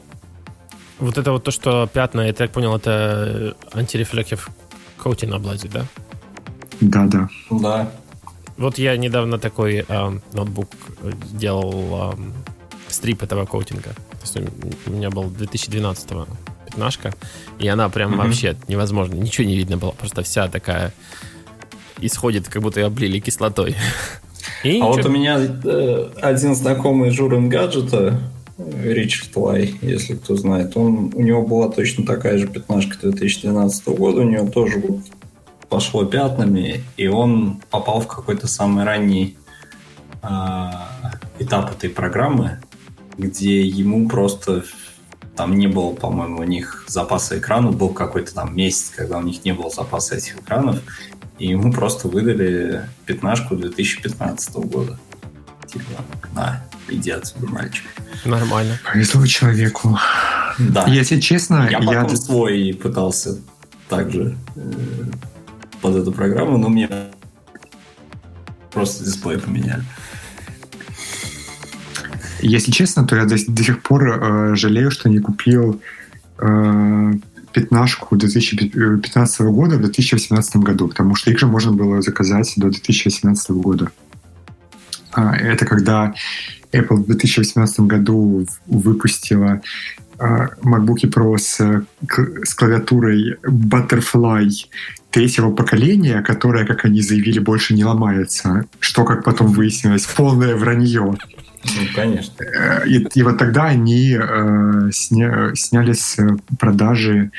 [0.98, 4.50] вот это вот то, что пятна, я так понял, это антирефлектив
[4.96, 5.86] коутинг бладе, да?
[6.82, 7.28] Да, да.
[7.50, 7.90] Да.
[8.56, 10.68] Вот я недавно такой э, ноутбук
[11.32, 12.16] делал э,
[12.88, 13.90] стрип этого коутинга.
[13.92, 14.38] То есть
[14.86, 16.08] у меня был 2012
[16.66, 17.12] пятнашка,
[17.58, 18.16] и она прям mm-hmm.
[18.16, 20.92] вообще невозможно, ничего не видно было, просто вся такая
[22.00, 23.76] исходит, как будто ее облили кислотой.
[24.64, 24.92] И а ничего.
[24.92, 28.20] вот у меня э, один знакомый Журин гаджета,
[28.58, 34.20] Ричард Лай, если кто знает, он, у него была точно такая же пятнашка 2012 года,
[34.20, 35.00] у него тоже вот
[35.72, 39.38] пошло пятнами, и он попал в какой-то самый ранний
[40.22, 40.28] э,
[41.38, 42.60] этап этой программы,
[43.16, 44.64] где ему просто
[45.34, 49.46] там не было, по-моему, у них запаса экранов, был какой-то там месяц, когда у них
[49.46, 50.78] не было запаса этих экранов,
[51.38, 54.98] и ему просто выдали пятнашку 2015 года.
[55.66, 56.04] Типа,
[56.34, 57.86] на, иди отсюда, мальчик.
[58.26, 58.78] Нормально.
[58.92, 59.98] Повезло человеку.
[60.58, 60.84] Да.
[60.86, 62.16] Если честно, я потом я...
[62.16, 63.38] свой пытался
[63.88, 64.60] также э,
[65.82, 66.88] под эту программу, но мне
[68.70, 69.82] просто дисплей поменяли.
[72.40, 75.80] Если честно, то я до, до сих пор э, жалею, что не купил
[76.38, 77.12] э,
[77.52, 83.50] пятнашку 2015 года в 2018 году, потому что их же можно было заказать до 2018
[83.50, 83.90] года.
[85.12, 86.14] А, это когда
[86.72, 89.60] Apple в 2018 году выпустила
[90.18, 91.60] а, MacBook Pro с,
[92.44, 94.48] с клавиатурой Butterfly
[95.12, 98.64] третьего поколения, которая, как они заявили, больше не ломается.
[98.80, 101.16] Что, как потом выяснилось, полное вранье.
[101.64, 102.42] Ну, конечно.
[102.42, 106.16] Э, и, и вот тогда они э, сня, сняли с
[106.58, 107.30] продажи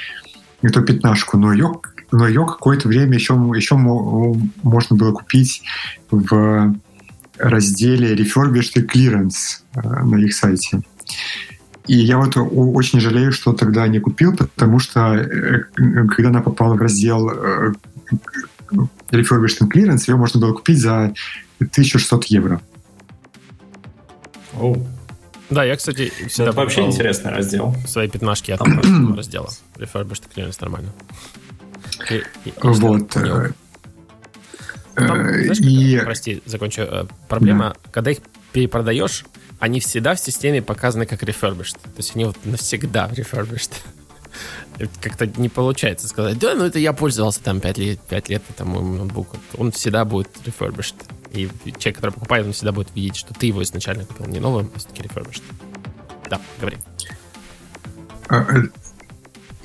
[0.61, 1.73] эту пятнашку, но ее,
[2.11, 5.63] но ее какое-то время еще, еще можно было купить
[6.09, 6.75] в
[7.37, 10.83] разделе Refurbished и Clearance на их сайте.
[11.87, 16.75] И я вот очень жалею, что тогда не купил, потому что э, когда она попала
[16.75, 17.73] в раздел э,
[19.11, 21.13] Refurbished and Clearance, ее можно было купить за
[21.59, 22.61] 1600 евро.
[24.59, 24.87] Оу.
[25.49, 27.75] Да, я, кстати, всегда Это вообще интересный раздел.
[27.85, 29.49] Свои пятнашки я там раздела.
[29.75, 30.91] Refurbished clearance нормально.
[32.09, 33.15] И, и, вот.
[33.17, 33.51] Э,
[34.95, 35.99] там, э, знаешь, и...
[36.03, 36.81] прости, закончу.
[36.81, 37.89] Э, проблема, да.
[37.91, 38.19] когда их
[38.51, 39.25] перепродаешь,
[39.63, 41.77] они всегда в системе показаны как refurbished.
[41.81, 43.71] То есть они вот навсегда refurbished.
[45.01, 48.81] Как-то не получается сказать, да, ну это я пользовался там 5 лет, 5 лет этому
[48.81, 49.37] ноутбуку.
[49.57, 50.95] Он всегда будет refurbished.
[51.31, 54.69] И человек, который покупает, он всегда будет видеть, что ты его изначально купил не новым,
[54.75, 55.43] а все-таки refurbished.
[56.29, 56.77] Да, говори.
[58.27, 58.63] А, э,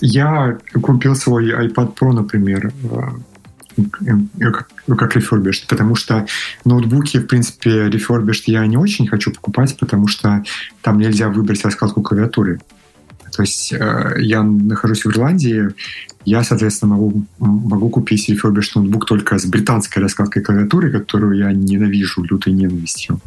[0.01, 3.01] я купил свой iPad Pro, например, э,
[4.97, 6.27] как refurbished, потому что
[6.65, 10.43] ноутбуки, в принципе, refurbished я не очень хочу покупать, потому что
[10.83, 12.61] там нельзя выбрать раскладку клавиатуры.
[13.35, 15.69] То есть э, я нахожусь в Ирландии,
[16.25, 22.25] я, соответственно, могу, могу купить refurbished ноутбук только с британской раскладкой клавиатуры, которую я ненавижу
[22.25, 23.21] лютой ненавистью.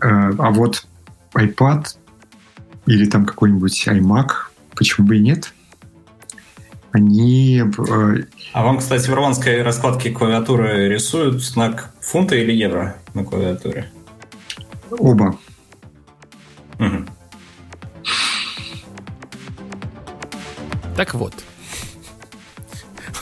[0.00, 0.86] Э, а вот
[1.34, 1.86] iPad
[2.86, 4.28] или там какой-нибудь iMac,
[4.74, 5.52] почему бы и нет?
[6.92, 7.62] Они...
[7.62, 8.16] Э,
[8.52, 13.90] а вам, кстати, в ирландской раскладке клавиатуры рисуют знак фунта или евро на клавиатуре?
[14.90, 15.38] Оба.
[16.78, 17.06] Угу.
[20.96, 21.34] Так вот.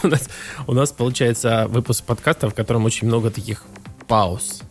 [0.03, 0.29] У нас,
[0.67, 3.65] у нас получается выпуск подкаста, в котором очень много таких
[4.07, 4.63] пауз.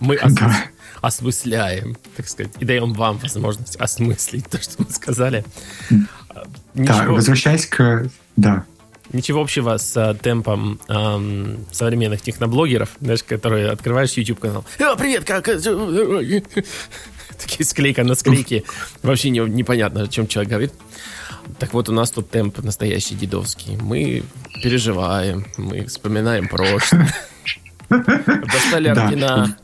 [0.00, 0.64] Мы да.
[1.00, 5.44] осмысляем, так сказать, и даем вам возможность осмыслить то, что мы сказали.
[6.74, 6.96] Ничего...
[6.96, 8.08] Да, возвращаясь к...
[8.36, 8.64] Да.
[9.12, 14.64] Ничего общего с а, темпом эм, современных техноблогеров, знаешь, которые открываешь YouTube-канал.
[14.78, 15.44] О, привет, как...
[17.42, 18.64] Такие склейка на склейке.
[19.02, 20.72] Вообще не, непонятно, о чем человек говорит.
[21.58, 23.76] Так вот, у нас тут темп настоящий дедовский.
[23.76, 24.22] Мы
[24.62, 27.12] переживаем, мы вспоминаем прошлое.
[27.88, 29.56] Достали ордена.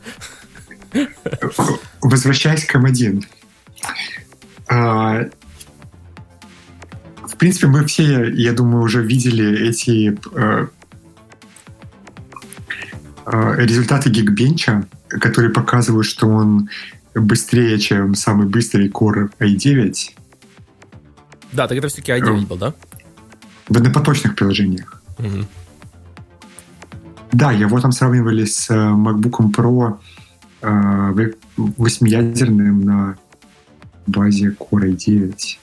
[2.01, 3.25] Возвращаясь к М1.
[7.39, 10.67] В принципе, мы все, я думаю, уже видели эти э,
[13.25, 16.67] э, результаты Geekbench, которые показывают, что он
[17.15, 19.93] быстрее, чем самый быстрый Core i9.
[21.53, 22.73] Да, так это все-таки i9 был, да?
[23.69, 25.01] В однопоточных приложениях.
[25.17, 25.45] Угу.
[27.31, 29.97] Да, его там сравнивали с э, MacBook Pro
[30.61, 33.17] э, восьмиядерным на
[34.07, 35.59] базе Core i9.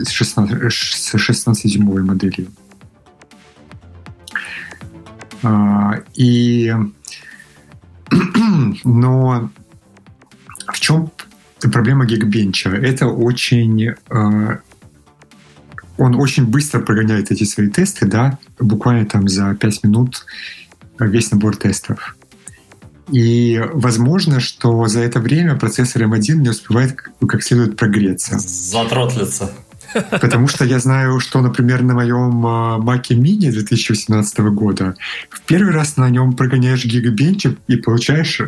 [0.00, 2.48] С 16-дюймовой моделью.
[6.14, 6.74] И
[8.84, 9.50] но
[10.66, 11.10] в чем
[11.60, 12.68] проблема Geekbench?
[12.68, 14.60] Это очень а,
[15.98, 20.24] он очень быстро прогоняет эти свои тесты, да, буквально там за 5 минут
[20.98, 22.16] весь набор тестов.
[23.10, 28.38] И возможно, что за это время процессор M1 не успевает как следует прогреться.
[28.38, 29.50] Затротлиться.
[30.10, 34.94] Потому что я знаю, что, например, на моем Mac Mini 2018 года
[35.30, 38.40] в первый раз на нем прогоняешь гигабенч и получаешь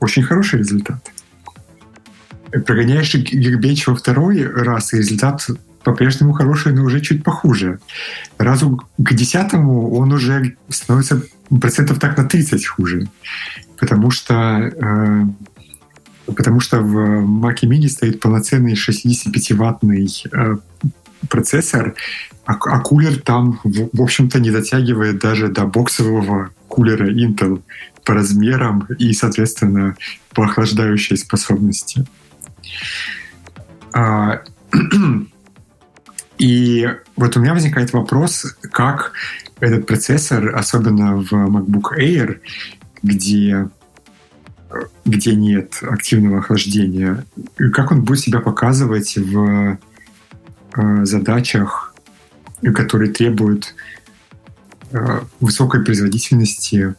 [0.00, 1.10] очень хороший результат.
[2.66, 5.46] Прогоняешь гигабенч во второй раз, и результат
[5.84, 7.80] по-прежнему хороший, но уже чуть похуже.
[8.38, 11.22] Разу к десятому он уже становится
[11.60, 13.08] процентов так на 30 хуже.
[13.78, 15.24] Потому что э,
[16.32, 20.56] потому что в Mac Mini стоит полноценный 65-ваттный э,
[21.28, 21.94] процессор,
[22.44, 27.62] а, а кулер там, в, в общем-то, не дотягивает даже до боксового кулера Intel
[28.04, 29.96] по размерам и, соответственно,
[30.34, 32.04] по охлаждающей способности.
[33.92, 34.42] А,
[36.38, 39.12] и вот у меня возникает вопрос, как
[39.60, 42.40] этот процессор, особенно в MacBook Air,
[43.02, 43.68] где
[45.04, 47.24] где нет активного охлаждения,
[47.72, 49.78] как он будет себя показывать в
[50.76, 51.94] э, задачах,
[52.74, 53.74] которые требуют
[54.92, 56.94] э, высокой производительности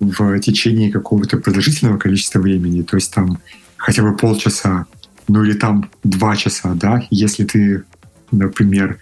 [0.00, 3.38] в течение какого-то продолжительного количества времени, то есть там
[3.76, 4.86] хотя бы полчаса,
[5.26, 7.84] ну или там два часа, да, если ты,
[8.30, 8.98] например,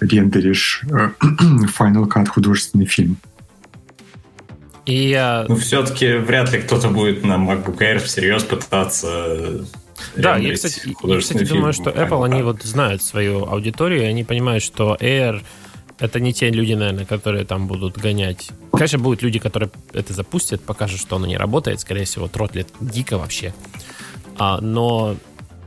[0.00, 1.10] рендеришь э,
[1.78, 3.16] Final Cut художественный фильм.
[4.86, 5.46] И я...
[5.48, 9.64] Ну, все-таки вряд ли кто-то будет на MacBook Air всерьез пытаться
[10.16, 14.24] да, я, кстати, я, кстати думаю, что Apple, они вот знают свою аудиторию, и они
[14.24, 15.42] понимают, что Air
[15.98, 18.50] это не те люди, наверное, которые там будут гонять.
[18.72, 21.80] Конечно, будут люди, которые это запустят, покажут, что оно не работает.
[21.80, 23.54] Скорее всего, тротлит дико вообще.
[24.36, 25.16] А, но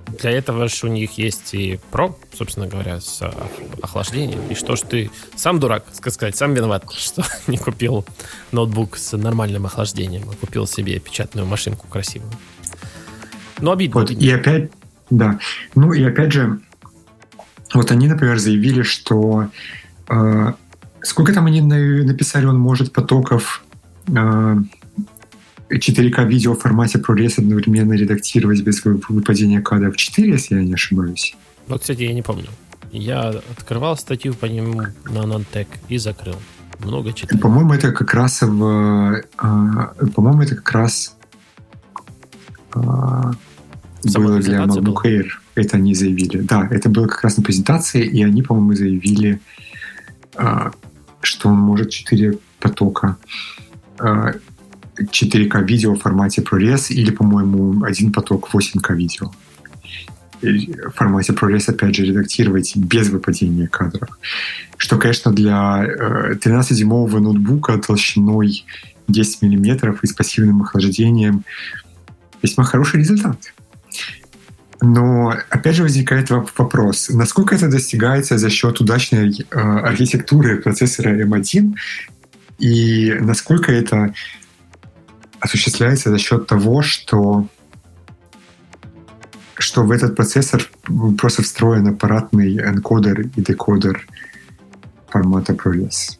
[0.07, 3.21] для этого же у них есть и Pro, собственно говоря, с
[3.81, 4.39] охлаждением.
[4.49, 8.05] И что ж ты сам дурак, сказать, сам виноват, что не купил
[8.51, 12.31] ноутбук с нормальным охлаждением, а купил себе печатную машинку красивую.
[13.59, 14.01] Ну, обидно.
[14.01, 14.71] Вот, и опять,
[15.09, 15.39] да.
[15.75, 16.59] Ну, и опять же,
[17.73, 19.49] вот они, например, заявили, что
[20.09, 20.53] э,
[21.01, 23.63] сколько там они написали, он может потоков
[24.07, 24.55] э,
[25.69, 31.35] 4К видео в формате ProRes одновременно редактировать без выпадения кадров 4, если я не ошибаюсь.
[31.67, 32.47] Вот, кстати, я не помню.
[32.91, 36.37] Я открывал статью по нему на Nantec и закрыл.
[36.79, 37.39] Много читал.
[37.39, 39.23] По-моему, это как раз в...
[39.37, 41.17] А, по-моему, это как раз
[42.73, 43.33] а,
[44.03, 45.25] было для MacBook Air.
[45.55, 46.41] Это они заявили.
[46.41, 49.41] Да, это было как раз на презентации, и они, по-моему, заявили,
[50.35, 50.71] а,
[51.21, 53.17] что он может 4 потока.
[54.97, 59.31] А, 4К видео в формате ProRes или, по-моему, один поток 8К видео
[60.41, 64.09] в формате ProRes, опять же, редактировать без выпадения кадров.
[64.77, 65.83] Что, конечно, для
[66.33, 68.65] 13-дюймового э, ноутбука толщиной
[69.07, 71.43] 10 мм и с пассивным охлаждением
[72.43, 73.53] весьма хороший результат.
[74.79, 81.73] Но опять же возникает вопрос, насколько это достигается за счет удачной э, архитектуры процессора M1
[82.59, 84.13] и насколько это
[85.39, 87.47] осуществляется за счет того, что
[89.59, 90.69] что в этот процессор
[91.17, 94.07] просто встроен аппаратный энкодер и декодер
[95.09, 96.19] формата ProRes.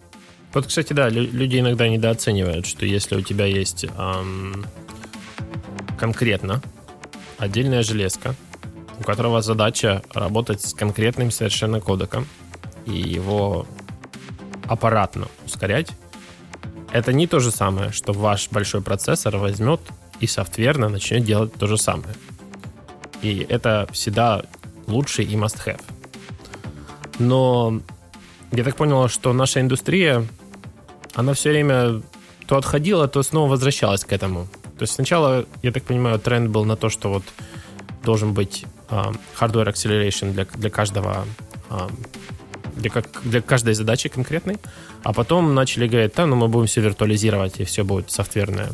[0.54, 4.66] Вот, кстати, да, люди иногда недооценивают, что если у тебя есть эм,
[6.00, 6.64] конкретно
[7.38, 8.34] отдельная железка,
[9.00, 12.26] у которого задача работать с конкретным совершенно кодеком
[12.88, 13.68] и его
[14.66, 15.92] аппаратно ускорять,
[16.98, 19.80] это не то же самое, что ваш большой процессор возьмет
[20.20, 22.16] и софтверно начнет делать то же самое.
[23.22, 24.44] И это всегда
[24.88, 25.82] лучший и must-have.
[27.20, 27.82] Но
[28.52, 30.26] я так понял, что наша индустрия,
[31.14, 32.02] она все время
[32.48, 34.48] то отходила, то снова возвращалась к этому.
[34.78, 37.24] То есть сначала, я так понимаю, тренд был на то, что вот
[38.04, 41.26] должен быть uh, hardware acceleration для, для каждого
[41.70, 41.92] uh,
[42.78, 44.58] для, как, для каждой задачи конкретной,
[45.04, 48.70] а потом начали говорить, да, ну мы будем все виртуализировать, и все будет софтверное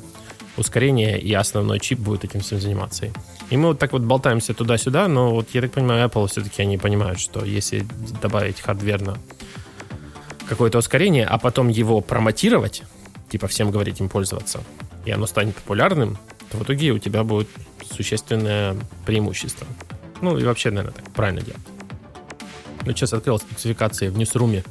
[0.57, 3.07] ускорение, и основной чип будет этим всем заниматься.
[3.49, 6.77] И мы вот так вот болтаемся туда-сюда, но вот я так понимаю, Apple все-таки они
[6.77, 7.85] понимают, что если
[8.21, 9.17] добавить хардверно
[10.47, 12.83] какое-то ускорение, а потом его промотировать,
[13.29, 14.63] типа всем говорить им пользоваться,
[15.05, 16.17] и оно станет популярным,
[16.51, 17.49] то в итоге у тебя будет
[17.91, 19.67] существенное преимущество.
[20.21, 21.72] Ну и вообще, наверное, так правильно делать.
[22.85, 24.63] Ну, сейчас открыл спецификации в Ньюсруме,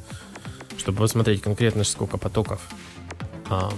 [0.77, 2.61] чтобы посмотреть конкретно, сколько потоков
[3.49, 3.71] а,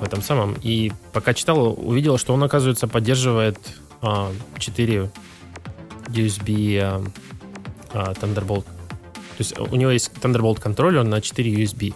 [0.00, 0.56] в этом самом.
[0.62, 3.58] И пока читал, увидел, что он, оказывается, поддерживает
[4.02, 5.10] а, 4
[6.08, 7.04] USB а,
[7.92, 8.64] а, Thunderbolt.
[8.64, 11.94] То есть у него есть Thunderbolt контроллер на 4 USB.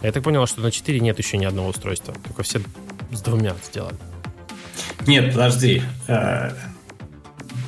[0.00, 2.14] Я так понял, что на 4 нет еще ни одного устройства.
[2.24, 2.60] Только все
[3.12, 3.98] с двумя сделаны.
[5.06, 5.82] Нет, подожди.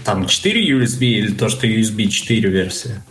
[0.05, 3.03] Там 4 USB или то, что USB 4 версия?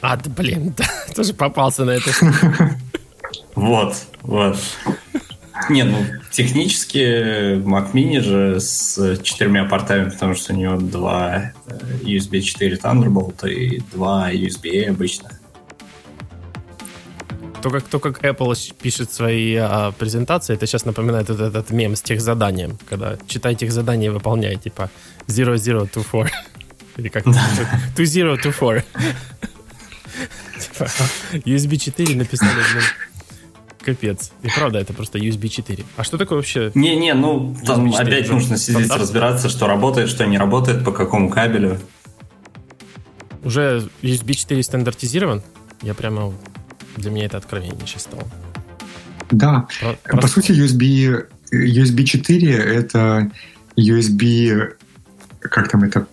[0.00, 0.74] А, да, блин,
[1.14, 2.10] тоже попался на это.
[3.54, 4.56] Вот, вот.
[5.68, 5.98] Не, ну,
[6.30, 12.76] технически Mac Mini же с четырьмя портами, потому что у него два э, USB 4
[12.76, 15.32] Thunderbolt и два USB обычных.
[17.62, 21.94] То как, то, как Apple пишет свои а, презентации, это сейчас напоминает вот этот мем
[21.94, 24.90] с тех заданием, когда читайте их задания и выполняйте, типа
[25.26, 26.30] 0024.
[26.96, 27.24] Или как?
[27.24, 28.84] 2024.
[31.44, 32.84] USB 4 написали, блин,
[33.80, 34.32] капец.
[34.42, 35.84] И правда, это просто USB 4.
[35.96, 36.70] А что такое вообще?
[36.74, 41.80] Не-не, ну, там опять нужно сидеть, разбираться, что работает, что не работает, по какому кабелю.
[43.44, 45.42] Уже USB 4 стандартизирован?
[45.82, 46.32] Я прямо
[46.96, 48.24] для меня это откровение сейчас стало.
[49.30, 49.66] Да.
[50.04, 53.30] Про, По сути, USB, USB 4 это
[53.76, 54.74] USB,
[55.42, 56.06] как там это,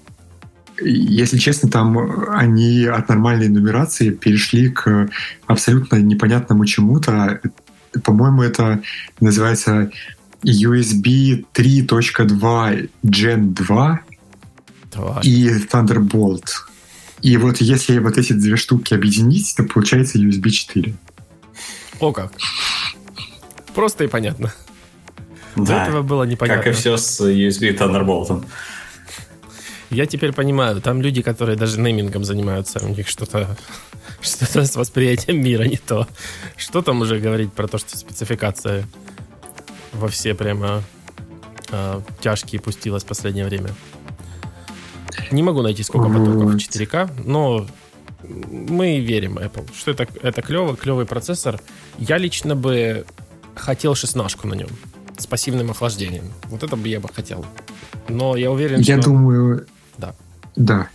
[0.82, 1.98] если честно, там
[2.30, 5.10] они от нормальной нумерации перешли к
[5.48, 7.42] абсолютно непонятному чему-то.
[8.04, 8.82] По-моему, это
[9.20, 9.92] называется
[10.44, 14.02] USB 3.2 Gen 2
[14.92, 15.28] Тварь.
[15.28, 16.46] и Thunderbolt.
[17.22, 20.94] И вот если вот эти две штуки объединить, то получается USB 4.
[22.00, 22.32] О как.
[23.76, 24.54] Просто и понятно.
[25.56, 25.64] Да.
[25.66, 26.64] До этого было непонятно.
[26.64, 28.46] Как и все с USB Thunderbolt.
[29.90, 33.58] Я теперь понимаю, там люди, которые даже неймингом занимаются, у них что-то
[34.22, 36.08] что-то с восприятием мира не то.
[36.58, 38.86] Что там уже говорить про то, что спецификация
[39.94, 40.84] во все прямо
[41.72, 43.70] э, тяжкие пустилась в последнее время?
[45.32, 47.68] Не могу найти, сколько потоков 4К, но
[48.24, 51.60] мы верим Apple, что это, это клево, клевый процессор.
[51.98, 53.06] Я лично бы
[53.56, 54.70] хотел шестнашку на нем
[55.18, 56.26] с пассивным охлаждением.
[56.46, 57.46] Вот это бы я бы хотел.
[58.08, 59.10] Но я уверен, я что...
[59.10, 59.68] думаю...
[60.60, 60.90] Да.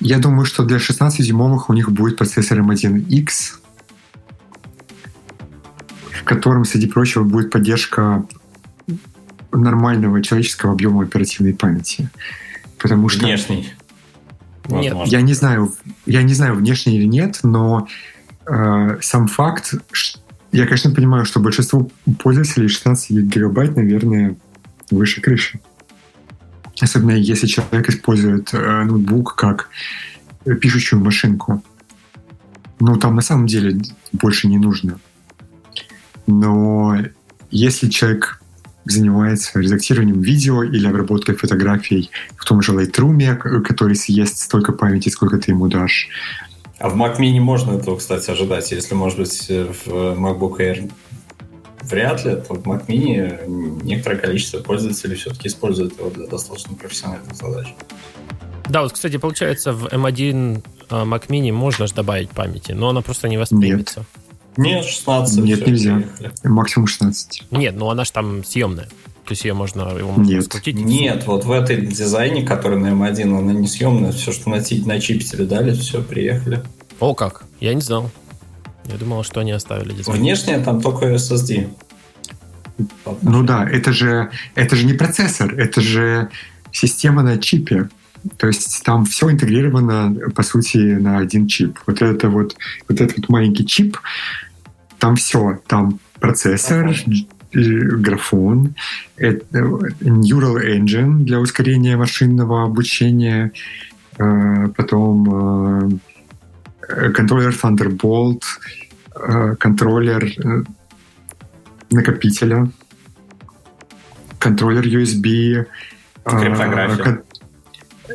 [0.00, 3.26] Я думаю, что для 16-дюймовых у них будет процессор M1X,
[6.10, 8.24] в котором, среди прочего, будет поддержка
[9.52, 12.08] нормального человеческого объема оперативной памяти.
[12.78, 13.26] Потому что...
[13.26, 13.68] Внешний.
[14.68, 14.96] Нет.
[15.06, 15.74] Я не знаю,
[16.06, 17.86] я не знаю, внешний или нет, но
[18.46, 19.74] э, сам факт,
[20.52, 21.90] я, конечно, понимаю, что большинство
[22.22, 24.36] пользователей 16 гигабайт, наверное,
[24.90, 25.60] выше крыши.
[26.80, 29.68] Особенно если человек использует э, ноутбук как
[30.60, 31.62] пишущую машинку.
[32.78, 33.80] Ну, там на самом деле
[34.12, 34.98] больше не нужно.
[36.26, 36.96] Но
[37.50, 38.40] если человек
[38.84, 45.38] занимается редактированием видео или обработкой фотографий в том же Lightroom, который съест столько памяти, сколько
[45.38, 46.08] ты ему дашь.
[46.78, 50.90] А в Mac Mini можно этого, кстати, ожидать, если, может быть, в MacBook Air
[51.82, 57.34] вряд ли, то в Mac Mini некоторое количество пользователей все-таки используют его для достаточно профессиональных
[57.34, 57.74] задач.
[58.68, 63.00] Да, вот, кстати, получается, в M1 а, Mac Mini можно же добавить памяти, но она
[63.00, 64.00] просто не воспримется.
[64.00, 64.26] Нет.
[64.56, 65.44] Нет, 16.
[65.44, 65.96] Нет, нельзя.
[65.96, 66.32] Приехали.
[66.44, 67.44] Максимум 16.
[67.50, 68.88] Нет, ну она же там съемная.
[69.24, 70.44] То есть ее можно, его можно Нет.
[70.44, 70.74] скрутить.
[70.74, 74.10] Нет, вот в этой дизайне, который на M1, она не съемная.
[74.10, 76.62] Все, что на, на чипе тебе дали, все, приехали.
[76.98, 77.44] О, как?
[77.60, 78.10] Я не знал.
[78.90, 80.18] Я думал, что они оставили дизайн.
[80.18, 81.68] Внешне там только SSD.
[83.22, 86.30] Ну да, это же, это же не процессор, это же
[86.72, 87.88] система на чипе.
[88.36, 91.78] То есть там все интегрировано, по сути, на один чип.
[91.86, 92.56] Вот это вот,
[92.88, 93.98] вот этот вот маленький чип,
[94.98, 95.58] там все.
[95.66, 96.94] Там процессор,
[97.52, 98.74] графон,
[99.18, 103.52] Neural Engine для ускорения машинного обучения,
[104.18, 105.90] э, потом э,
[107.14, 108.42] контроллер Thunderbolt,
[109.14, 110.32] э, контроллер
[111.90, 112.70] накопителя,
[114.38, 115.66] контроллер USB,
[116.24, 117.22] криптография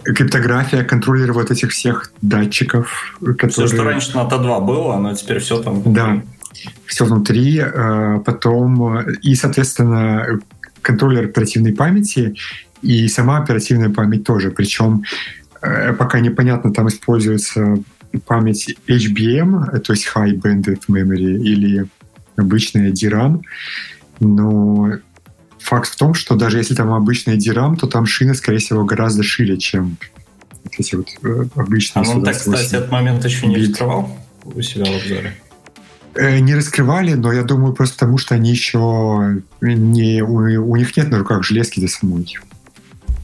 [0.03, 3.49] криптография, контроллер вот этих всех датчиков, которые...
[3.49, 6.21] Все, что раньше на Т2 было, оно теперь все там Да,
[6.85, 7.59] все внутри.
[7.59, 10.39] Э, потом и, соответственно,
[10.81, 12.35] контроллер оперативной памяти
[12.81, 14.51] и сама оперативная память тоже.
[14.51, 15.03] Причем
[15.61, 17.77] э, пока непонятно, там используется
[18.19, 21.87] память HBM, то есть High Bandwidth Memory, или
[22.35, 23.41] обычная DRAM.
[24.19, 24.91] Но
[25.59, 29.23] факт в том, что даже если там обычный DRAM, то там шины, скорее всего, гораздо
[29.23, 29.97] шире, чем
[30.77, 32.05] эти вот э, обычные.
[32.05, 35.35] А он так, кстати, этот момент еще не раскрывал у себя в обзоре?
[36.15, 40.95] Э, не раскрывали, но я думаю просто потому, что они еще не, у, у них
[40.95, 42.37] нет на руках железки для самой.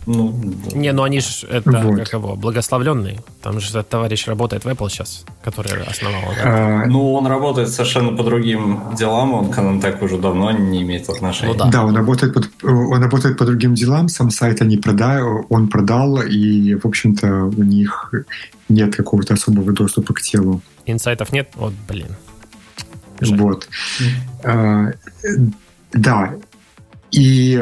[0.08, 0.34] Ну,
[0.74, 1.98] не, ну они же это вот.
[2.00, 3.20] как его благословленный.
[3.42, 6.22] Там же этот товарищ работает в Apple сейчас, который основал.
[6.36, 6.44] Да?
[6.44, 9.34] А, ну, он работает совершенно по другим делам.
[9.34, 11.54] Он к так уже давно не имеет отношения.
[11.54, 11.70] Ну, да.
[11.70, 14.08] да, он работает под, он работает по другим делам.
[14.08, 18.12] Сам сайт они продал, он продал, и в общем-то у них
[18.70, 20.62] нет какого-то особого доступа к телу.
[20.86, 21.50] Инсайтов нет?
[21.56, 22.16] Вот, блин.
[23.20, 23.38] Жаль.
[23.38, 23.68] Вот.
[24.44, 24.88] А,
[25.94, 26.34] да.
[27.12, 27.62] И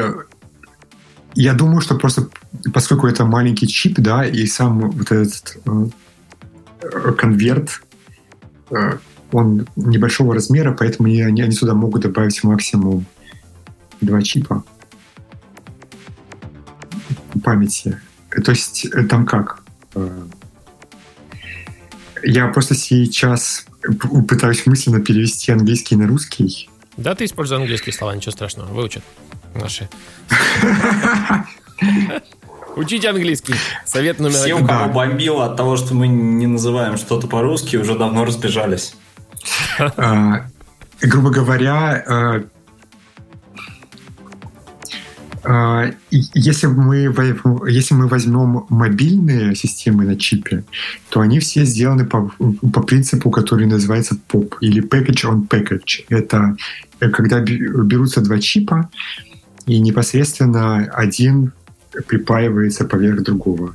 [1.34, 2.28] я думаю, что просто
[2.72, 7.82] поскольку это маленький чип, да, и сам вот этот э, конверт,
[8.70, 8.98] э,
[9.32, 13.06] он небольшого размера, поэтому они, они сюда могут добавить максимум
[14.00, 14.64] два чипа
[17.44, 18.00] памяти.
[18.44, 19.62] То есть э, там как?
[19.94, 20.26] Э,
[22.22, 23.66] я просто сейчас
[24.28, 26.68] пытаюсь мысленно перевести английский на русский.
[26.96, 29.02] Да, ты используешь английские слова, ничего страшного, выучат
[29.54, 29.88] наши.
[32.76, 33.54] Учите английский.
[33.84, 34.68] Совет номер Всем, один.
[34.68, 38.94] кого бомбило от того, что мы не называем что-то по-русски, уже давно разбежались.
[39.96, 40.44] А,
[41.00, 42.44] грубо говоря, а,
[45.42, 47.14] а, если мы,
[47.68, 50.64] если мы возьмем мобильные системы на чипе,
[51.08, 52.30] то они все сделаны по,
[52.72, 56.04] по принципу, который называется POP или Package on Package.
[56.10, 56.56] Это
[56.98, 58.90] когда берутся два чипа,
[59.66, 61.52] и непосредственно один
[62.06, 63.74] припаивается поверх другого.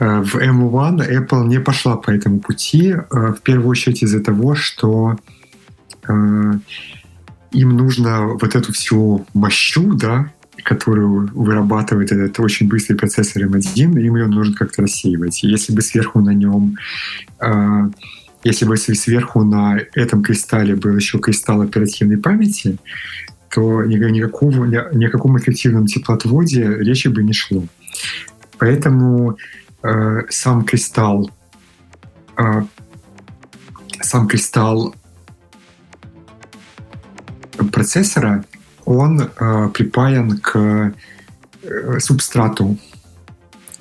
[0.00, 4.54] Э, в M1 Apple не пошла по этому пути, э, в первую очередь из-за того,
[4.54, 5.16] что
[6.08, 6.52] э,
[7.52, 10.32] им нужно вот эту всю мощу, да,
[10.64, 15.42] которую вырабатывает этот очень быстрый процессор M1, им ее нужно как-то рассеивать.
[15.42, 16.76] Если бы сверху на нем
[18.44, 22.78] если бы сверху на этом кристалле был еще кристалл оперативной памяти,
[23.52, 27.64] то никакого, ни о каком эффективном теплоотводе речи бы не шло.
[28.58, 29.36] Поэтому
[29.82, 31.30] э, сам кристалл
[32.36, 32.62] э,
[34.02, 34.94] сам кристалл
[37.72, 38.44] процессора,
[38.84, 40.94] он э, припаян к
[41.62, 42.78] э, субстрату.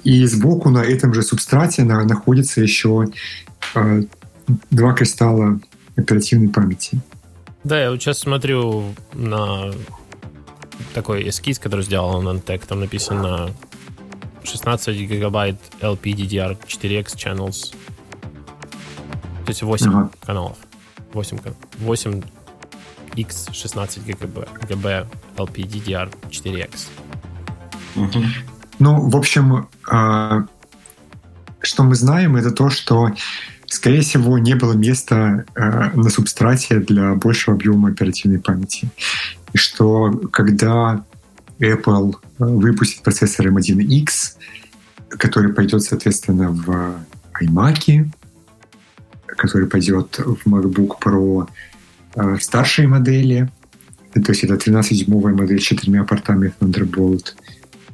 [0.03, 3.07] И сбоку на этом же субстрате на, находится еще
[3.76, 4.03] э,
[4.72, 5.60] два кристалла
[5.96, 7.00] оперативной памяти.
[7.64, 9.72] Да, я вот сейчас смотрю на
[10.94, 12.66] такой эскиз, который сделал Nantec.
[12.66, 13.52] Там написано
[14.44, 17.76] 16 гигабайт LPDDR4X channels.
[19.46, 20.12] То есть 8 ага.
[20.26, 20.58] каналов.
[21.14, 21.38] 8,
[21.80, 22.22] 8
[23.16, 25.08] X 16 ГБ, ГБ
[25.38, 26.88] LPDDR4X.
[27.96, 28.24] Угу.
[28.80, 30.44] Ну, в общем, э,
[31.62, 33.10] что мы знаем, это то, что
[33.80, 38.90] скорее всего, не было места э, на субстрате для большего объема оперативной памяти.
[39.54, 41.06] И что когда
[41.60, 44.36] Apple э, выпустит процессор M1X,
[45.08, 47.06] который пойдет, соответственно, в
[47.42, 48.08] iMac,
[49.28, 51.48] который пойдет в MacBook Pro
[52.16, 53.50] э, старшие модели,
[54.14, 57.28] то есть это 13-дюймовая модель с четырьмя портами Thunderbolt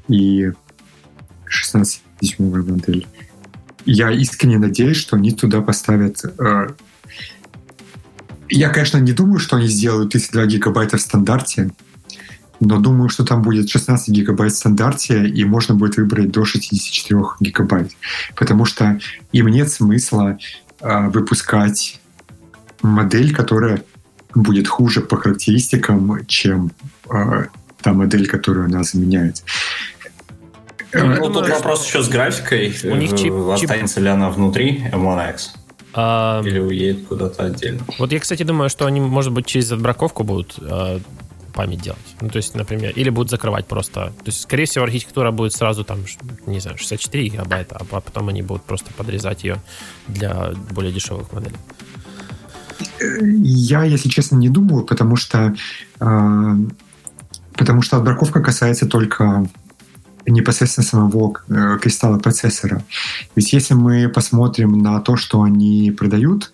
[0.07, 0.51] и
[1.45, 3.05] 16-дюймовая модель
[3.85, 6.23] я искренне надеюсь, что они туда поставят...
[6.39, 6.69] Э,
[8.49, 11.71] я, конечно, не думаю, что они сделают 32 гигабайта в стандарте,
[12.59, 17.21] но думаю, что там будет 16 гигабайт в стандарте, и можно будет выбрать до 64
[17.39, 17.91] гигабайт.
[18.35, 18.99] Потому что
[19.31, 20.37] им нет смысла
[20.79, 21.99] э, выпускать
[22.81, 23.83] модель, которая
[24.33, 26.71] будет хуже по характеристикам, чем
[27.09, 27.45] э,
[27.81, 29.43] та модель, которую она заменяет.
[30.95, 32.75] Ну, ну, тут вопрос еще с графикой.
[32.83, 34.03] У них чип, Останется чип...
[34.03, 35.49] ли она внутри M1X?
[35.93, 36.41] А...
[36.45, 37.81] Или уедет куда-то отдельно?
[37.99, 40.99] Вот я, кстати, думаю, что они, может быть, через отбраковку будут э,
[41.53, 42.15] память делать.
[42.21, 43.93] Ну, то есть, например, или будут закрывать просто.
[43.93, 45.99] То есть, скорее всего, архитектура будет сразу там,
[46.45, 49.61] не знаю, 64 гигабайта, а потом они будут просто подрезать ее
[50.07, 51.57] для более дешевых моделей.
[52.99, 55.55] Я, если честно, не думаю, потому что
[55.99, 56.55] э,
[57.53, 59.47] потому что отбраковка касается только
[60.25, 62.83] непосредственно самого э, кристалла процессора.
[63.35, 66.51] Ведь если мы посмотрим на то, что они продают,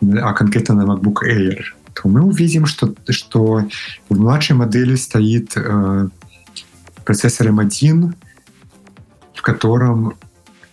[0.00, 1.62] а конкретно на MacBook Air,
[1.94, 3.64] то мы увидим, что, что
[4.08, 6.08] в младшей модели стоит э,
[7.04, 8.14] процессор M1,
[9.34, 10.14] в котором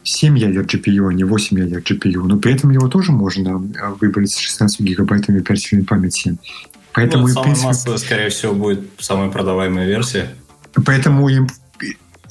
[0.04, 2.24] 7 ядер GPU, а не 8 ядер GPU.
[2.24, 6.38] Но при этом его тоже можно э, выбрать с 16 гигабайтами оперативной памяти.
[6.94, 10.34] Поэтому, ну, самая принципе, массовая, скорее всего, будет самая продаваемая версия.
[10.86, 11.48] Поэтому им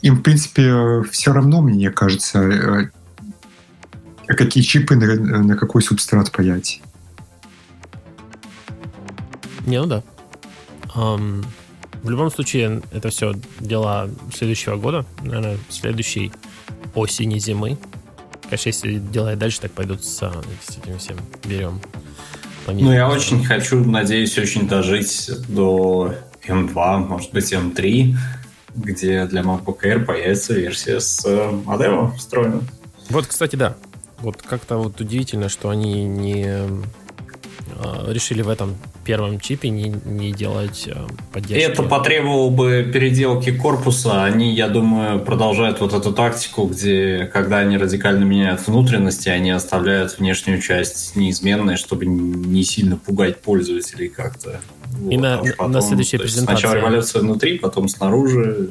[0.02, 2.90] им, в принципе, все равно, мне кажется, э,
[4.26, 6.80] какие чипы на, на какой субстрат паять.
[9.66, 10.02] Не, ну да.
[10.94, 11.44] Um,
[12.02, 16.32] в любом случае, это все дела следующего года, наверное, следующей
[16.94, 17.76] осени, зимы.
[18.44, 21.80] Конечно, если дела и дальше так пойдут с, с этим всем берем.
[22.66, 26.14] Ну, я очень хочу, надеюсь, очень дожить до
[26.46, 28.16] M2, может быть, M3,
[28.82, 31.26] где для MacBook Air появится версия с
[31.64, 32.66] модемом встроенным.
[33.10, 33.76] Вот, кстати, да.
[34.20, 36.82] Вот как-то вот удивительно, что они не э,
[38.08, 38.76] решили в этом
[39.08, 40.94] первом чипе не, не делать э,
[41.32, 41.64] поддержки.
[41.64, 44.22] Это потребовало бы переделки корпуса.
[44.22, 50.18] Они, я думаю, продолжают вот эту тактику, где, когда они радикально меняют внутренности, они оставляют
[50.18, 54.60] внешнюю часть неизменной, чтобы не сильно пугать пользователей как-то.
[54.98, 55.10] Вот.
[55.10, 56.60] И на, потом, на следующей презентации...
[56.60, 58.68] Сначала революция внутри, потом снаружи.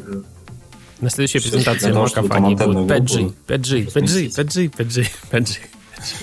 [1.01, 5.57] На следующей презентации маков они будут 5G, 5G, 5G, 5G, 5G, 5G.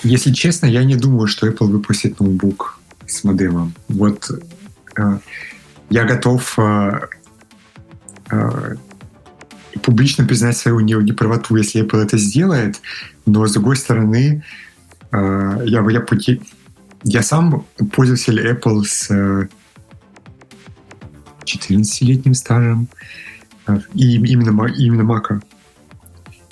[0.03, 3.73] Если честно, я не думаю, что Apple выпустит ноутбук с модемом.
[3.87, 4.29] Вот
[4.97, 5.17] э,
[5.89, 6.99] я готов э,
[8.31, 8.75] э,
[9.81, 12.81] публично признать свою неправоту, если Apple это сделает,
[13.25, 14.43] но с другой стороны,
[15.11, 16.05] э, я, я,
[17.03, 19.47] я сам пользователь Apple с э,
[21.43, 22.87] 14-летним стажем,
[23.67, 25.41] э, и именно, именно Mac.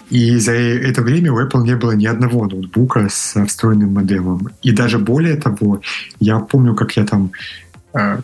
[0.10, 4.50] И за это время у Apple не было ни одного ноутбука с встроенным модемом.
[4.62, 5.82] И даже более того,
[6.20, 7.32] я помню, как я там
[7.94, 8.20] э,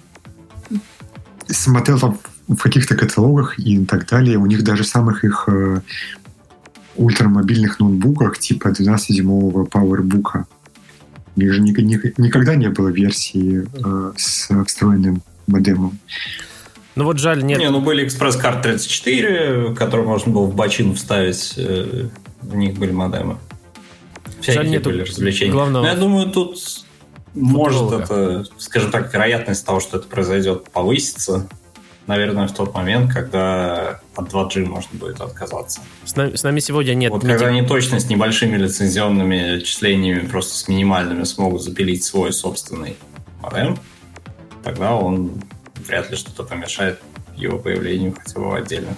[1.48, 4.38] смотрел там в каких-то каталогах и так далее.
[4.38, 5.82] У них даже самых их э,
[6.96, 10.46] ультрамобильных ноутбуках типа 12-дюймового PowerBook.
[11.36, 15.98] У них же ни, ни, никогда не было версии э, с встроенным модемом.
[17.00, 17.60] Ну вот жаль, нет.
[17.60, 21.54] Не, ну были экспресс-карт 34, которые можно было в бочину вставить.
[21.56, 22.10] Э,
[22.42, 23.38] в них были модемы.
[24.42, 25.54] Всякие жаль, нету были развлечения.
[25.54, 25.84] Главного...
[25.84, 26.60] Но я думаю, тут
[27.34, 31.48] может это, скажем так, вероятность того, что это произойдет, повысится.
[32.06, 35.80] Наверное, в тот момент, когда от 2G можно будет отказаться.
[36.04, 37.14] С нами, с нами сегодня нет...
[37.14, 42.98] Вот когда они точно с небольшими лицензионными числениями, просто с минимальными, смогут запилить свой собственный
[43.42, 43.78] модем,
[44.66, 45.42] тогда он
[45.90, 46.99] вряд ли что-то помешает
[47.36, 48.98] его появлению хотя бы в отдельных.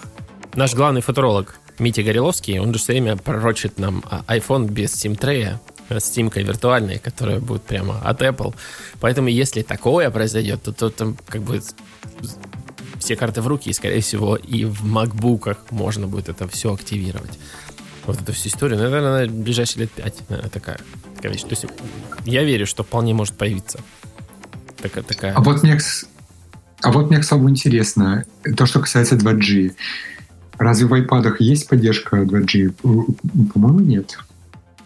[0.54, 5.60] Наш главный футуролог Митя Гореловский, он же все время пророчит нам iPhone без SIM-трея,
[5.90, 8.54] э, с симкой виртуальной, которая будет прямо от Apple.
[9.00, 11.62] Поэтому если такое произойдет, то, то там как бы
[13.00, 17.40] все карты в руки, и, скорее всего, и в макбуках можно будет это все активировать.
[18.06, 18.78] Вот эту всю историю.
[18.78, 20.80] Ну, наверное, на ближайшие лет пять наверное, такая,
[21.16, 21.42] такая вещь.
[21.42, 21.66] То есть
[22.26, 23.80] я верю, что вполне может появиться.
[24.82, 25.34] Такая, такая...
[25.34, 25.78] А вот мне,
[26.82, 28.26] а вот мне, к слову, интересно,
[28.58, 29.74] то, что касается 2G.
[30.58, 32.74] Разве в iPad есть поддержка 2G?
[33.54, 34.18] По-моему, нет.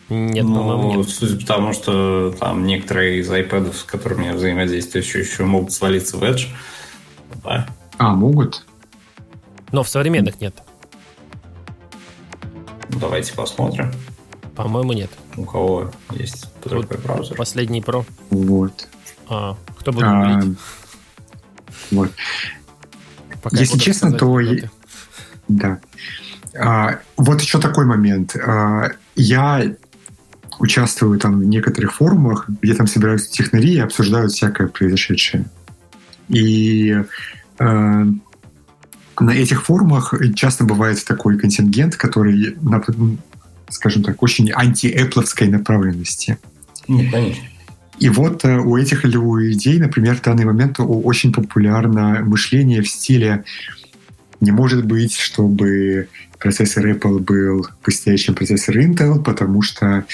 [0.09, 1.09] Нет, ну, по-моему, нет.
[1.09, 5.71] Судя по тому, что там некоторые из iPad, с которыми я взаимодействую, еще, еще могут
[5.71, 6.47] свалиться в Edge.
[7.43, 7.67] Да.
[7.97, 8.65] А, могут?
[9.71, 10.55] Но в современных нет.
[12.89, 13.91] Давайте посмотрим.
[14.55, 15.09] По-моему, нет.
[15.35, 17.35] У кого есть другой вот браузер?
[17.35, 18.05] Последний Pro.
[18.29, 18.87] Вот.
[19.27, 20.41] А, кто будет а,
[21.91, 22.11] вот.
[23.41, 24.39] Пока Если честно, то...
[24.39, 24.69] Я...
[25.47, 25.79] Да.
[26.57, 28.35] А, вот еще такой момент.
[28.35, 29.63] А, я
[30.59, 35.45] участвую там в некоторых форумах, где там собираются технари и обсуждают всякое произошедшее.
[36.29, 36.95] И
[37.59, 38.05] э,
[39.19, 42.57] на этих форумах часто бывает такой контингент, который,
[43.69, 46.37] скажем так, очень анти-эпловской направленности.
[46.87, 47.43] Нет, конечно.
[47.99, 53.43] И вот э, у этих людей, например, в данный момент очень популярно мышление в стиле
[54.41, 56.09] не может быть, чтобы
[56.39, 60.05] процессор Apple был быстрее, чем процессор Intel, потому что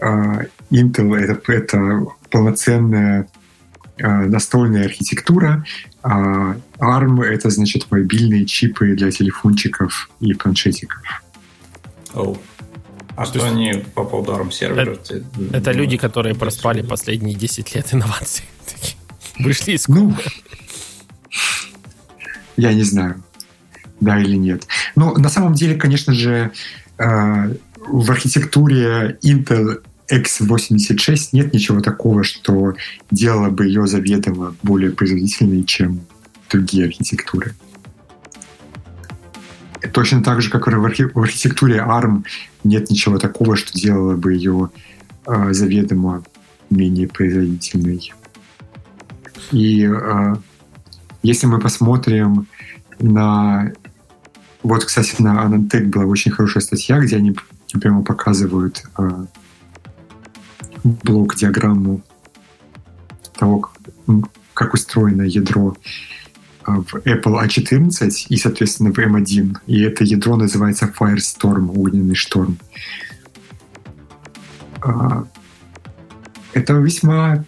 [0.00, 3.28] э, Intel это, это полноценная
[3.98, 5.64] э, настольная архитектура,
[6.02, 11.02] а ARM это значит мобильные чипы для телефончиков и планшетиков.
[12.14, 12.38] Oh.
[13.16, 14.92] А что есть, они по поводу ARM-сервера?
[14.92, 18.44] Это, это люди, которые проспали последние 10 лет инноваций.
[19.38, 20.14] Вышли из Ну,
[22.56, 23.22] я не знаю,
[24.00, 24.66] да или нет.
[24.94, 26.52] Но на самом деле, конечно же,
[26.98, 27.54] э,
[27.88, 32.74] в архитектуре Intel x86 нет ничего такого, что
[33.10, 36.00] делало бы ее заведомо более производительной, чем
[36.50, 37.54] другие архитектуры.
[39.92, 42.24] Точно так же, как в, архи- в архитектуре ARM
[42.64, 44.70] нет ничего такого, что делало бы ее
[45.26, 46.22] э, заведомо
[46.70, 48.12] менее производительной.
[49.52, 50.36] И э,
[51.22, 52.46] если мы посмотрим
[52.98, 53.72] на
[54.62, 57.36] вот, кстати, на Anantech была очень хорошая статья, где они
[57.80, 59.26] прямо показывают э,
[60.82, 62.02] блок-диаграмму
[63.38, 63.70] того,
[64.54, 65.76] как устроено ядро
[66.66, 69.58] в Apple A14 и, соответственно, в M1.
[69.66, 72.58] И это ядро называется Firestorm, огненный шторм.
[76.52, 77.44] Это весьма,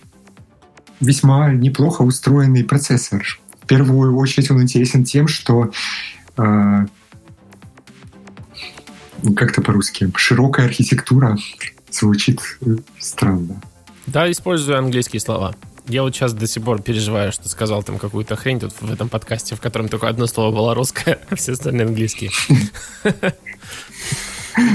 [1.01, 3.25] весьма неплохо устроенный процессор.
[3.61, 5.73] В первую очередь он интересен тем, что
[9.37, 11.37] как-то по-русски широкая архитектура
[11.91, 12.41] звучит
[12.99, 13.61] странно.
[14.07, 15.55] Да, использую английские слова.
[15.89, 19.09] Я вот сейчас до сих пор переживаю, что сказал там какую-то хрень тут в этом
[19.09, 22.31] подкасте, в котором только одно слово было русское, а все остальные английские.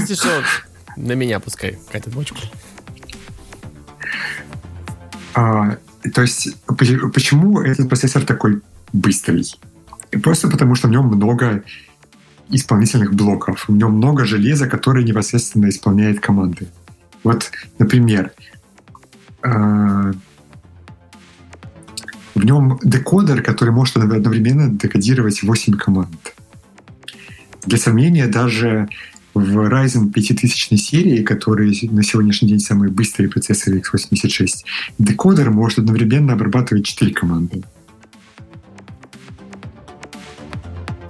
[0.05, 0.43] Что,
[0.97, 2.37] на меня пускай катит бочку.
[5.35, 5.77] А,
[6.13, 8.61] то есть, почему этот процессор такой
[8.91, 9.45] быстрый?
[10.23, 11.63] Просто потому, что в нем много
[12.49, 13.67] исполнительных блоков.
[13.67, 16.67] В нем много железа, которое непосредственно исполняет команды.
[17.23, 18.31] Вот, например,
[19.41, 20.11] а,
[22.35, 26.33] в нем декодер, который может одновременно декодировать 8 команд.
[27.65, 28.89] Для сомнения, даже
[29.33, 34.47] в Ryzen 5000 серии, который на сегодняшний день самый быстрый процессор x86,
[34.99, 37.63] декодер может одновременно обрабатывать 4 команды.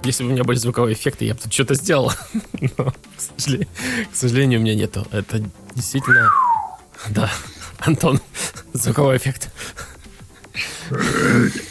[0.04, 2.12] Если бы у меня были звуковые эффекты, я бы тут что-то сделал.
[2.76, 2.94] Но, к
[3.38, 3.68] сожалению,
[4.12, 5.06] к сожалению, у меня нету.
[5.10, 5.42] Это
[5.74, 6.28] действительно...
[7.08, 7.30] Да,
[7.78, 8.20] Антон,
[8.74, 9.50] звуковой эффект.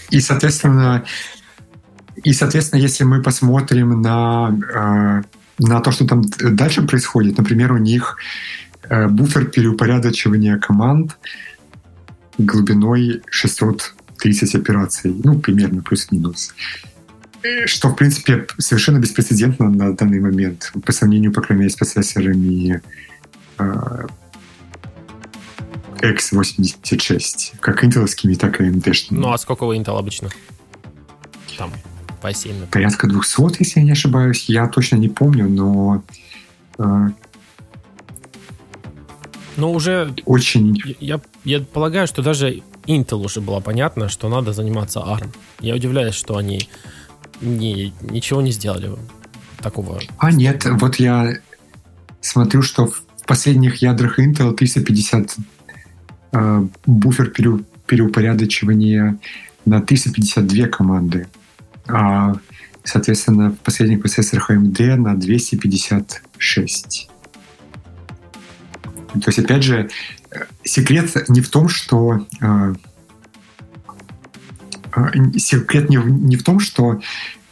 [0.10, 1.04] И, соответственно,
[2.24, 5.22] и, соответственно, если мы посмотрим на, э,
[5.60, 8.18] на то, что там дальше происходит, например, у них
[8.90, 11.18] э, буфер переупорядочивания команд
[12.38, 16.54] глубиной 630 операций, ну, примерно плюс-минус.
[17.66, 22.82] Что, в принципе, совершенно беспрецедентно на данный момент по сравнению, по крайней мере, с процессорами
[23.60, 24.08] э,
[26.04, 29.08] x86, как интеловскими, так и AMD.
[29.12, 30.30] Ну, а сколько у Intel обычно?
[31.58, 31.72] Там,
[32.22, 32.70] по 7, например.
[32.72, 34.46] Порядка 200, если я не ошибаюсь.
[34.50, 36.04] Я точно не помню, но...
[36.78, 37.10] Э,
[39.56, 40.14] ну, уже...
[40.26, 40.78] Очень...
[41.00, 45.34] Я, я полагаю, что даже Intel уже было понятно, что надо заниматься ARM.
[45.62, 46.68] Я удивляюсь, что они
[47.40, 48.92] не, ничего не сделали
[49.62, 50.02] такого.
[50.18, 51.36] А нет, вот я
[52.20, 55.53] смотрю, что в последних ядрах Intel 350 Э,
[56.86, 57.30] буфер
[57.88, 59.20] переупорядочивания
[59.66, 61.28] на 352 команды,
[61.88, 62.36] а,
[62.84, 67.10] соответственно, в последних процессорах AMD на 256.
[69.14, 69.90] То есть, опять же,
[70.64, 72.74] секрет не в том, что э,
[74.96, 75.02] э,
[75.38, 77.00] секрет не в, не в том, что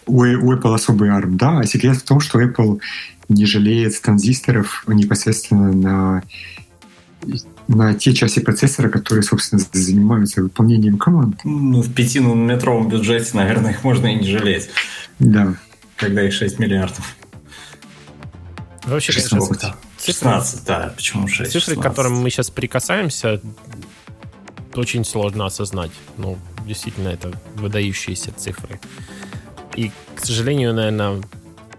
[0.08, 2.82] у, у Apple особый ARM, да, а секрет в том, что Apple
[3.30, 6.24] не жалеет транзисторов непосредственно на
[7.68, 11.40] на те части процессора, которые, собственно, занимаются выполнением команд.
[11.44, 14.70] Ну, в пятинанометровом бюджете, наверное, их можно и не жалеть.
[15.20, 15.56] Да.
[15.96, 17.16] Когда их 6 миллиардов.
[18.86, 21.52] Вообще, 16, конечно, 16, да, почему 6?
[21.52, 21.80] Цифры, 16.
[21.80, 23.40] к которым мы сейчас прикасаемся,
[24.74, 25.92] очень сложно осознать.
[26.18, 28.80] Ну, действительно, это выдающиеся цифры.
[29.76, 31.22] И, к сожалению, наверное,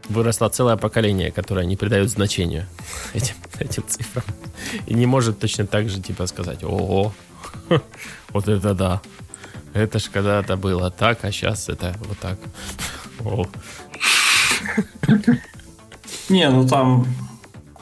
[0.08, 2.68] выросло целое поколение, которое не придает значения
[3.14, 4.24] этим, этим цифрам.
[4.86, 7.12] И не может точно так же, типа, сказать, ого,
[8.32, 9.00] вот это да.
[9.74, 12.38] Это ж когда-то было так, а сейчас это вот так.
[13.24, 13.46] О.
[16.28, 17.06] Не, ну там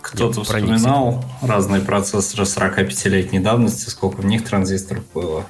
[0.00, 5.46] кто-то вспоминал разные процессоры 45-летней давности, сколько в них транзисторов было.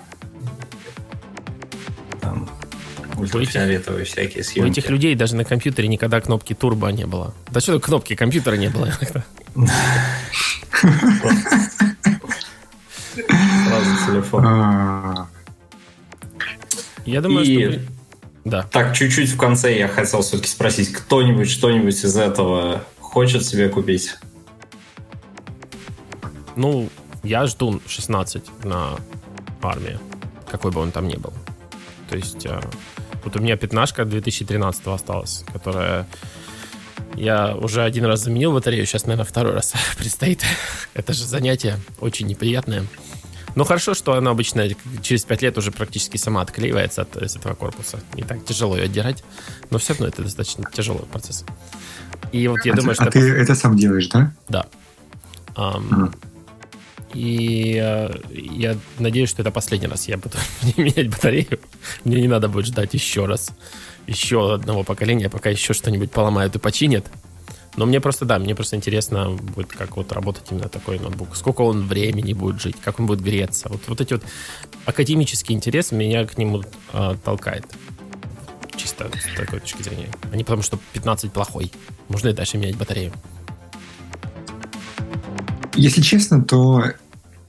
[3.20, 4.68] Ультрафиолетовые всякие съемки.
[4.68, 7.34] У этих людей даже на компьютере никогда кнопки турбо не было.
[7.50, 8.90] Да что кнопки компьютера не было?
[13.14, 14.44] Сразу телефон.
[14.46, 15.28] А.
[17.04, 17.80] Я думаю, что...
[18.44, 18.62] Да.
[18.70, 24.16] Так, чуть-чуть в конце я хотел все-таки спросить, кто-нибудь что-нибудь из этого хочет себе купить?
[26.56, 26.88] Ну,
[27.22, 28.96] я жду 16 на
[29.62, 29.98] армии,
[30.50, 31.32] какой бы он там ни был.
[32.08, 32.60] То есть, э,
[33.24, 36.06] вот у меня пятнашка 2013 осталась, которая
[37.14, 40.42] я уже один раз заменил батарею, сейчас, наверное, второй раз предстоит.
[40.94, 42.84] Это же занятие очень неприятное.
[43.56, 44.68] Но хорошо, что она обычно
[45.02, 48.00] через 5 лет уже практически сама отклеивается от из этого корпуса.
[48.14, 49.24] Не так тяжело ее отдирать,
[49.70, 51.44] но все равно это достаточно тяжелый процесс.
[52.30, 53.08] И вот я а думаю, ты, что...
[53.08, 54.32] А ты это сам делаешь, да?
[54.48, 54.66] Да.
[55.56, 56.14] Um.
[57.14, 60.36] И э, я надеюсь, что это последний раз я буду
[60.76, 61.58] менять батарею.
[62.04, 63.52] Мне не надо будет ждать еще раз,
[64.06, 67.06] еще одного поколения, пока еще что-нибудь поломают и починят.
[67.76, 71.36] Но мне просто, да, мне просто интересно будет, как вот работать именно такой ноутбук.
[71.36, 73.68] Сколько он времени будет жить, как он будет греться.
[73.68, 74.22] Вот, вот эти вот
[74.86, 76.62] академический интерес меня к нему
[76.92, 77.64] э, толкает.
[78.76, 80.08] Чисто с такой точки зрения.
[80.32, 81.70] А не потому, что 15 плохой.
[82.08, 83.12] Можно и дальше менять батарею.
[85.74, 86.84] Если честно, то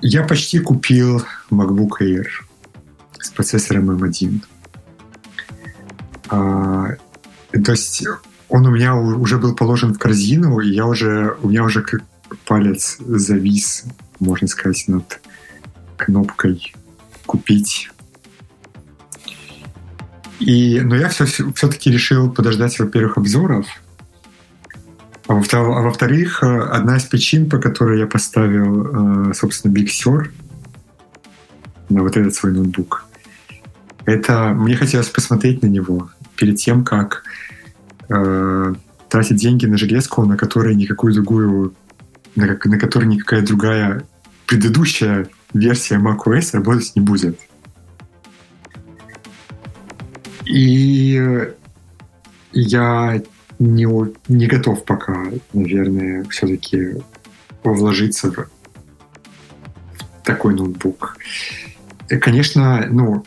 [0.01, 2.27] я почти купил MacBook Air
[3.19, 4.41] с процессором M1.
[6.29, 6.95] А,
[7.51, 8.05] то есть
[8.49, 12.03] он у меня уже был положен в корзину, и я уже, у меня уже как
[12.45, 13.85] палец завис,
[14.19, 15.21] можно сказать, над
[15.97, 16.73] кнопкой
[17.25, 17.89] «Купить».
[20.39, 23.67] И, но я все, все-таки решил подождать, во-первых, обзоров,
[25.31, 30.29] а, а во-вторых, э, одна из причин, по которой я поставил, э, собственно, Big Sur
[31.89, 33.05] на вот этот свой ноутбук,
[34.05, 37.23] это мне хотелось посмотреть на него перед тем, как
[38.09, 38.73] э,
[39.09, 41.73] тратить деньги на железку, на которой никакую другую,
[42.35, 44.03] на, на которой никакая другая
[44.47, 47.39] предыдущая версия macOS работать не будет.
[50.45, 51.53] И
[52.51, 53.21] я
[53.61, 53.87] не,
[54.27, 56.95] не готов пока, наверное, все-таки
[57.63, 58.47] вложиться в
[60.23, 61.15] такой ноутбук.
[62.09, 63.23] И, конечно, ну,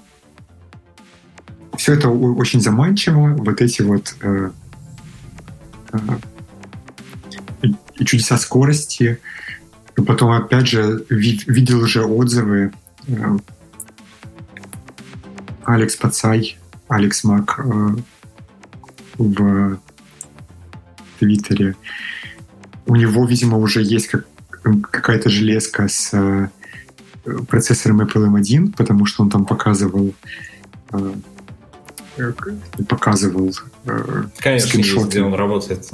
[1.76, 4.50] все это очень заманчиво, вот эти вот э,
[7.62, 9.20] и чудеса скорости.
[9.96, 12.72] И потом, опять же, вид, видел уже отзывы
[13.06, 13.38] э,
[15.64, 16.58] Алекс Пацай,
[16.88, 17.96] Алекс Мак э,
[19.18, 19.78] в
[21.18, 21.76] Твиттере.
[22.86, 24.26] У него, видимо, уже есть как,
[24.90, 26.48] какая-то железка с э,
[27.48, 30.14] процессором Apple M1, потому что он там показывал
[30.92, 31.12] э,
[32.88, 33.52] показывал
[33.86, 35.00] э, Конечно, скриншоты.
[35.00, 35.90] Есть, где он работает.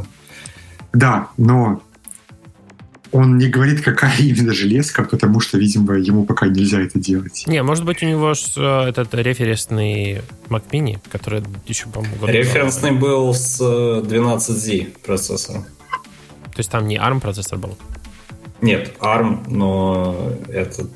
[0.92, 1.82] Да, но
[3.12, 7.44] он не говорит, какая именно железка, потому что, видимо, ему пока нельзя это делать.
[7.46, 12.26] Не, может быть, у него э, этот референсный Mac Mini, который еще, по-моему...
[12.26, 15.64] Референсный был с 12Z э, процессором.
[16.42, 17.76] То есть там не ARM процессор был?
[18.60, 20.90] Нет, ARM, но этот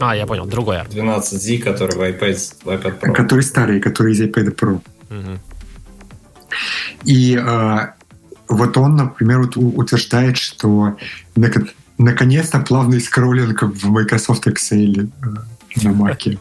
[0.00, 0.88] а, я понял, другой ARM.
[0.88, 3.12] 12Z, который в iPad, в iPad Pro.
[3.12, 4.80] Который старый, который из iPad Pro.
[5.10, 5.38] Угу.
[7.04, 7.86] И э,
[8.48, 10.96] вот он, например, утверждает, что
[11.98, 16.38] наконец-то плавный скроллинг в Microsoft Excel э, на Mac.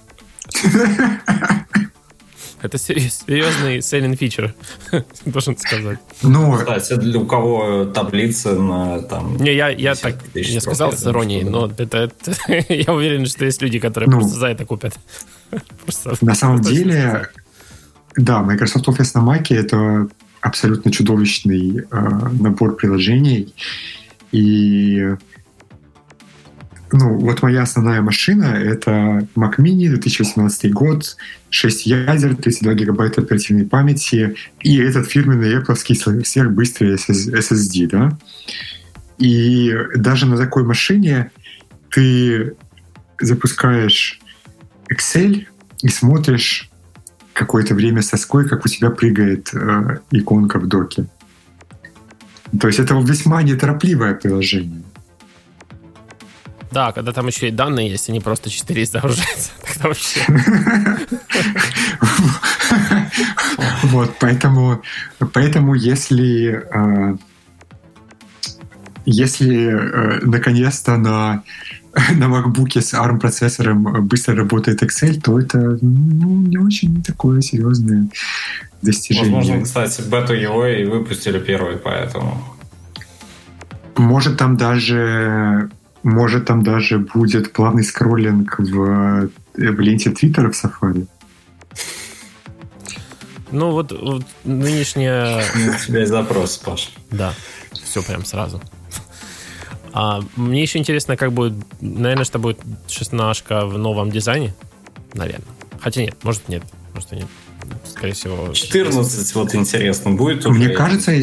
[2.61, 4.55] Это серьезный selling фичер,
[5.25, 5.99] должен сказать.
[6.23, 9.37] Ну, кстати, для у кого таблицы на там...
[9.37, 12.35] Не, я, я так не сказал с иронией, но это, это
[12.73, 14.97] я уверен, что есть люди, которые ну, просто за это купят.
[15.83, 17.29] Просто, на самом деле,
[18.15, 20.07] да, Microsoft Office на Mac это
[20.45, 22.09] абсолютно чудовищный э,
[22.39, 23.55] набор приложений.
[24.31, 25.15] И
[26.91, 31.17] ну, вот моя основная машина— это Mac Mini, 2018 год,
[31.49, 35.75] 6 ядер, 32 гигабайта оперативной памяти и этот фирменный Apple
[36.23, 38.17] сверхбыстрый SSD, да.
[39.17, 41.31] И даже на такой машине
[41.89, 42.55] ты
[43.19, 44.19] запускаешь
[44.93, 45.47] Excel
[45.81, 46.69] и смотришь
[47.35, 51.05] какое-то время со ской, как у тебя прыгает э, иконка в доке.
[52.59, 54.83] То есть это весьма неторопливое приложение.
[56.71, 59.51] Да, когда там еще и данные есть, они просто 4 загружаются.
[59.67, 60.21] Тогда вообще...
[63.83, 64.81] Вот, поэтому,
[65.33, 67.17] поэтому если э,
[69.05, 71.43] если э, наконец-то на
[72.15, 78.09] на MacBook с ARM процессором быстро работает Excel, то это ну, не очень такое серьезное
[78.81, 79.35] достижение.
[79.35, 82.43] Возможно, кстати, бету его и выпустили первый, поэтому.
[83.95, 85.69] Может там даже
[86.03, 91.07] может там даже будет плавный скроллинг в, в ленте Твиттера в Safari.
[93.51, 95.37] Ну вот, вот нынешняя...
[95.55, 96.91] У тебя есть запрос, Паш.
[97.09, 97.33] Да,
[97.71, 98.61] все прям сразу.
[99.97, 102.59] А, мне еще интересно, как будет, наверное, что будет
[102.89, 104.53] 16 в новом дизайне,
[105.13, 105.47] наверное.
[105.79, 106.63] Хотя нет, может нет,
[106.93, 107.27] может нет.
[107.85, 108.51] Скорее всего...
[108.51, 110.59] 14 вот интересно, будет уже?
[110.59, 111.13] Мне кажется,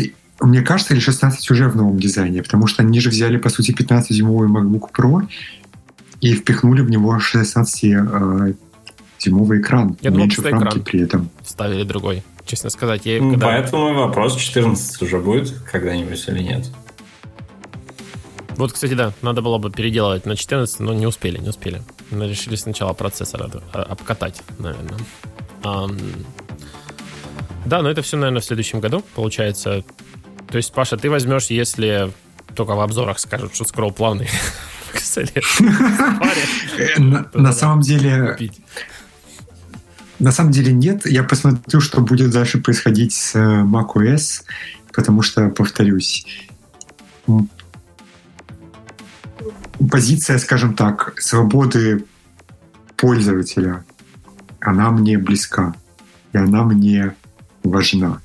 [0.41, 3.73] мне кажется, или 16 уже в новом дизайне, потому что они же взяли, по сути,
[3.73, 5.29] 15-дюймовый MacBook Pro
[6.23, 8.57] и впихнули в него 16-дюймовый
[9.59, 9.99] э, экран.
[10.01, 11.29] Я думал, меньше рамки при этом.
[11.45, 13.05] Ставили другой, честно сказать.
[13.05, 13.49] Я, когда...
[13.49, 16.71] Поэтому вопрос, 14 уже будет когда-нибудь или нет?
[18.57, 21.83] Вот, кстати, да, надо было бы переделывать на 14, но не успели, не успели.
[22.11, 24.99] Мы решили сначала процессор а, обкатать, наверное.
[27.65, 29.85] Да, но это все, наверное, в следующем году, получается.
[30.49, 32.13] То есть, Паша, ты возьмешь, если
[32.55, 34.29] только в обзорах скажут, что скролл плавный.
[36.99, 38.37] На самом деле...
[40.19, 41.05] На самом деле нет.
[41.07, 44.43] Я посмотрю, что будет дальше происходить с э, macOS,
[44.93, 46.25] потому что, повторюсь,
[49.89, 52.05] позиция, скажем так, свободы
[52.97, 53.85] пользователя,
[54.61, 55.75] она мне близка,
[56.33, 57.15] и она мне
[57.65, 58.21] важна.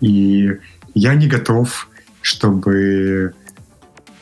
[0.00, 0.58] И
[0.94, 1.88] я не готов,
[2.22, 3.34] чтобы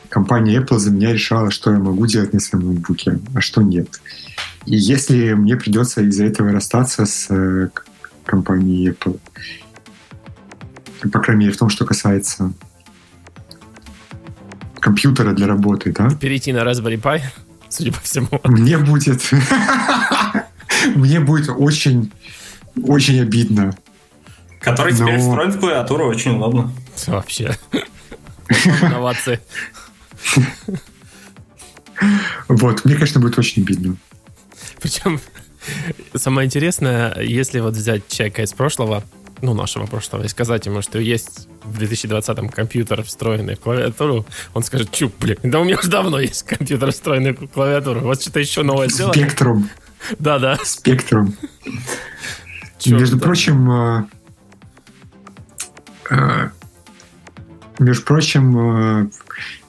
[0.09, 4.01] компания Apple за меня решала, что я могу делать на своем ноутбуке, а что нет.
[4.65, 7.69] И если мне придется из-за этого расстаться с э,
[8.25, 9.19] компанией Apple,
[11.11, 12.53] по крайней мере, в том, что касается
[14.79, 16.09] компьютера для работы, да?
[16.09, 17.21] Перейти на Raspberry Pi,
[17.69, 18.27] судя по всему.
[18.43, 19.21] Мне будет...
[20.95, 22.11] Мне будет очень,
[22.83, 23.75] очень обидно.
[24.61, 26.71] Который теперь встроен в клавиатуру очень удобно.
[27.07, 27.57] Вообще.
[28.81, 29.39] Инновации.
[32.47, 33.97] Вот, мне, конечно, будет очень обидно.
[34.81, 35.19] Причем
[36.15, 39.03] самое интересное, если вот взять человека из прошлого,
[39.41, 44.63] ну, нашего прошлого, и сказать ему, что есть в 2020-м компьютер, встроенный в клавиатуру, он
[44.63, 48.39] скажет, чуп, блин, да у меня уже давно есть компьютер, встроенный в клавиатуру, вот что-то
[48.39, 49.15] еще новое сделать.
[49.15, 49.69] Спектрум.
[50.17, 50.57] Да-да.
[50.63, 51.35] Спектрум.
[52.85, 54.05] Между прочим, э,
[56.09, 56.49] э,
[57.79, 59.09] между прочим, э,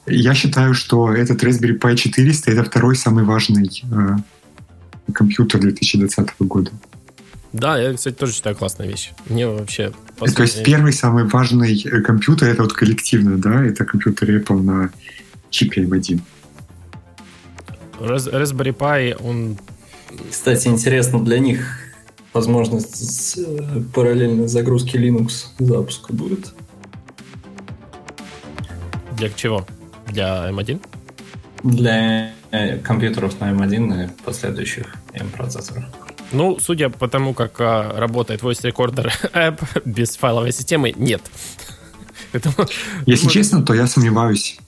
[0.06, 3.68] я считаю, что этот Raspberry Pi 400 это второй самый важный
[5.12, 6.70] компьютер 2020 года.
[7.52, 9.12] Да, я, кстати, тоже считаю классная вещь.
[9.28, 9.92] Мне вообще...
[10.18, 14.90] То есть первый самый важный э, компьютер, это вот коллективно, да, это компьютер Apple на
[15.50, 16.20] чипе M1.
[17.98, 19.58] Raspberry Pi, он...
[20.30, 21.78] Кстати, интересно, для них
[22.32, 26.52] возможность э, параллельной загрузки Linux запуска будет?
[29.16, 29.66] Для чего?
[30.06, 30.80] Для M1?
[31.64, 35.99] Для э, компьютеров на M1 и последующих M-процессорах.
[36.32, 41.22] Ну, судя по тому, как а, работает Voice Recorder App без файловой системы, нет.
[43.06, 44.58] Если честно, то я сомневаюсь.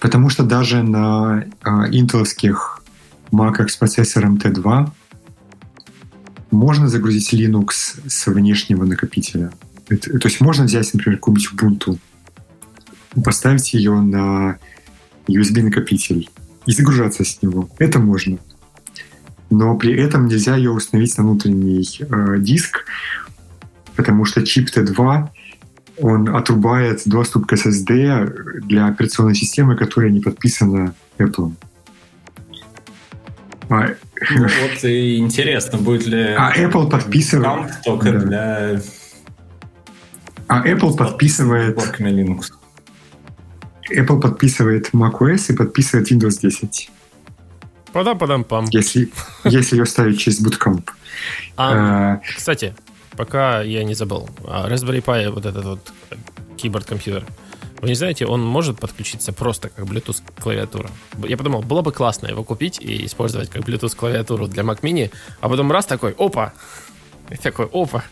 [0.00, 2.82] Потому что даже на а, интеловских
[3.30, 4.90] маках с процессором T2
[6.50, 9.52] можно загрузить Linux с внешнего накопителя.
[9.88, 11.98] Это, то есть можно взять, например, какую-нибудь Ubuntu,
[13.22, 14.58] поставить ее на
[15.28, 16.28] USB-накопитель
[16.66, 17.68] и загружаться с него.
[17.78, 18.38] Это можно
[19.50, 22.84] но при этом нельзя ее установить на внутренний э, диск,
[23.96, 25.28] потому что чип T2
[26.00, 31.52] он отрубает доступ к SSD для операционной системы, которая не подписана Apple.
[33.70, 33.88] А,
[34.30, 38.18] ну, вот и интересно, будет ли а Apple подписывает только да.
[38.18, 38.80] для
[40.48, 41.78] а Apple подписывает.
[43.90, 46.90] Apple подписывает macOS и подписывает Windows 10.
[47.92, 48.66] Падам-падам-пам.
[48.70, 49.10] Если,
[49.44, 50.88] если ее ставить через Bootcamp.
[51.56, 52.74] А, а, кстати,
[53.16, 54.28] пока я не забыл.
[54.46, 55.92] А, Raspberry Pi, вот этот вот
[56.56, 57.24] keyboard-компьютер,
[57.80, 60.90] вы не знаете, он может подключиться просто как Bluetooth клавиатура.
[61.18, 65.12] Я подумал, было бы классно его купить и использовать как Bluetooth клавиатуру для Mac Mini,
[65.40, 66.52] а потом раз такой, опа,
[67.30, 68.04] и такой, опа,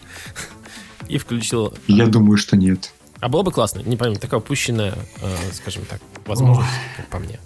[1.08, 1.74] и включил.
[1.88, 2.92] Я думаю, что нет.
[3.20, 6.70] А было бы классно, не пойму, такая упущенная, э, скажем так, возможность,
[7.00, 7.06] Ох.
[7.06, 7.40] по мне.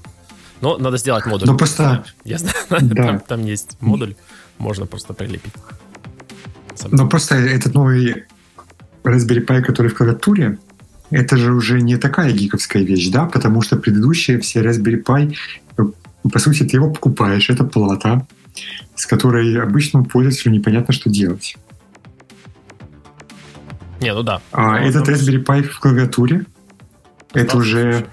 [0.61, 1.49] Но надо сделать модуль.
[1.49, 2.05] Ну просто...
[2.25, 3.05] Я знаю, да.
[3.05, 4.15] там, там есть модуль,
[4.59, 5.53] можно просто прилепить.
[6.91, 8.25] Но просто этот новый
[9.05, 10.59] Raspberry Pi, который в клавиатуре,
[11.11, 15.35] это же уже не такая гиковская вещь, да, потому что предыдущие все Raspberry Pi,
[16.31, 18.27] по сути, ты его покупаешь, это плата,
[18.95, 21.57] с которой обычному пользователю непонятно, что делать.
[24.01, 24.41] Не, ну да.
[24.53, 26.47] А ну, этот Raspberry Pi в клавиатуре,
[27.33, 27.81] это уже...
[27.81, 28.05] Э,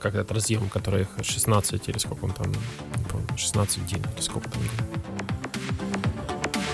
[0.00, 4.48] как этот разъем, который 16 или сколько он там, не помню, 16 дин или сколько
[4.50, 4.62] там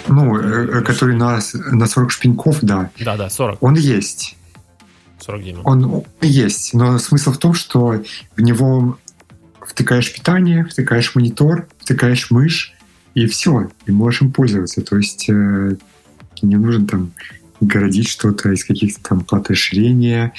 [0.09, 2.91] Ну, э, э, который на, на 40 шпиньков, да.
[3.01, 3.63] Да, да, 40.
[3.63, 4.37] Он есть.
[5.19, 5.67] 40 дюймов.
[5.67, 8.03] Он есть, но смысл в том, что
[8.37, 8.99] в него
[9.61, 12.75] втыкаешь питание, втыкаешь монитор, втыкаешь мышь,
[13.15, 14.83] и все, и можешь им пользоваться.
[14.83, 15.77] То есть э,
[16.43, 17.13] не нужно там
[17.61, 20.33] городить что-то из каких-то там плат расширения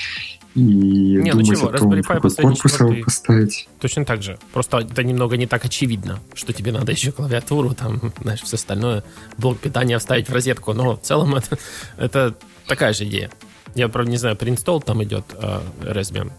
[0.54, 3.70] и не, думать ну чего, о том, Raspberry Pi какой корпус его поставить.
[3.80, 4.38] Точно так же.
[4.54, 9.04] Просто это немного не так очевидно, что тебе надо еще клавиатуру, там, знаешь, все остальное,
[9.38, 10.74] блок питания вставить в розетку.
[10.74, 11.58] Но в целом это,
[11.98, 12.36] это
[12.68, 13.32] такая же идея.
[13.76, 16.32] Я, правда, не знаю, преинстол там идет э, Raspbian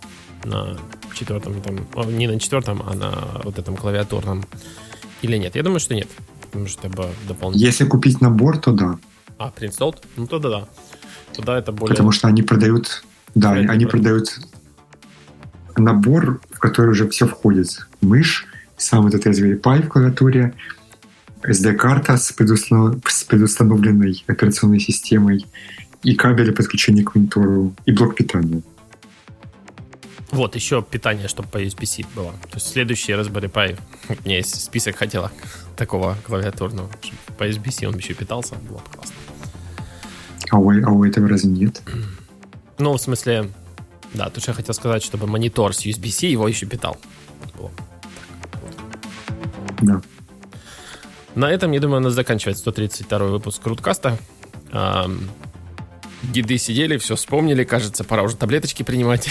[0.45, 0.77] на
[1.15, 4.45] четвертом, там, не на четвертом, а на вот этом клавиатурном.
[5.23, 5.57] Или нет?
[5.57, 6.09] Я думаю, что нет.
[6.43, 7.67] Потому что это дополнительно.
[7.67, 8.99] Если купить набор, то да.
[9.39, 9.95] А, преинсталл?
[10.17, 10.69] Ну, тогда да.
[11.35, 11.95] Тогда это более...
[11.95, 13.05] Потому что они продают...
[13.35, 14.39] Да, Правильно они продают
[15.77, 17.87] набор, в который уже все входит.
[18.01, 18.47] Мышь,
[18.77, 20.55] сам этот Raspberry Pi в клавиатуре,
[21.43, 23.01] SD-карта с, предустанов...
[23.07, 25.47] с предустановленной операционной системой
[26.03, 28.63] и кабели подключения к монитору и блок питания.
[30.31, 32.33] Вот, еще питание, чтобы по USB-C было.
[32.51, 33.79] То есть следующий Raspberry Pi,
[34.09, 35.31] у меня есть список хотела
[35.77, 39.15] такого клавиатурного, чтобы по USB-C он еще питался, было бы классно.
[40.51, 41.83] А у, а у этого разве нет?
[42.83, 43.49] Ну, в смысле,
[44.13, 46.97] да, тут я хотел сказать, чтобы монитор с USB-C его еще питал.
[47.57, 47.71] Было.
[49.83, 50.03] Да.
[51.37, 54.19] На этом, я думаю, у нас заканчивается 132 выпуск Руткаста.
[56.25, 59.31] Деды сидели, все вспомнили, кажется, пора уже таблеточки принимать.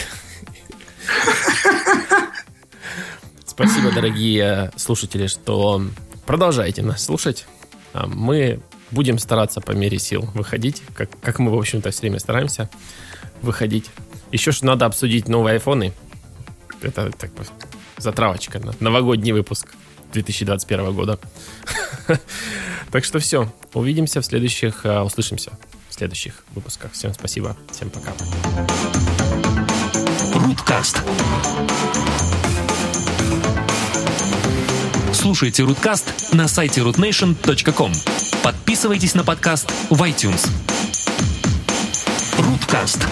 [3.46, 5.86] Спасибо, дорогие слушатели, что
[6.26, 7.48] продолжаете нас слушать.
[7.94, 8.62] Мы
[8.92, 12.70] будем стараться по мере сил выходить, как, как мы, в общем-то, все время стараемся
[13.42, 13.90] выходить.
[14.32, 15.94] Еще что надо обсудить новые айфоны.
[16.82, 17.32] Это так,
[17.98, 19.68] затравочка новогодний выпуск
[20.14, 21.20] 2021 года.
[22.92, 23.50] Так что все.
[23.74, 25.54] Увидимся в следующих, а, услышимся
[25.90, 26.92] в следующих выпусках.
[26.92, 27.56] Всем спасибо.
[27.72, 28.12] Всем пока.
[30.36, 31.02] Руткаст.
[35.14, 37.94] Слушайте Руткаст на сайте rootnation.com.
[38.44, 40.50] Подписывайтесь на подкаст в iTunes.
[42.40, 43.08] Руткаст.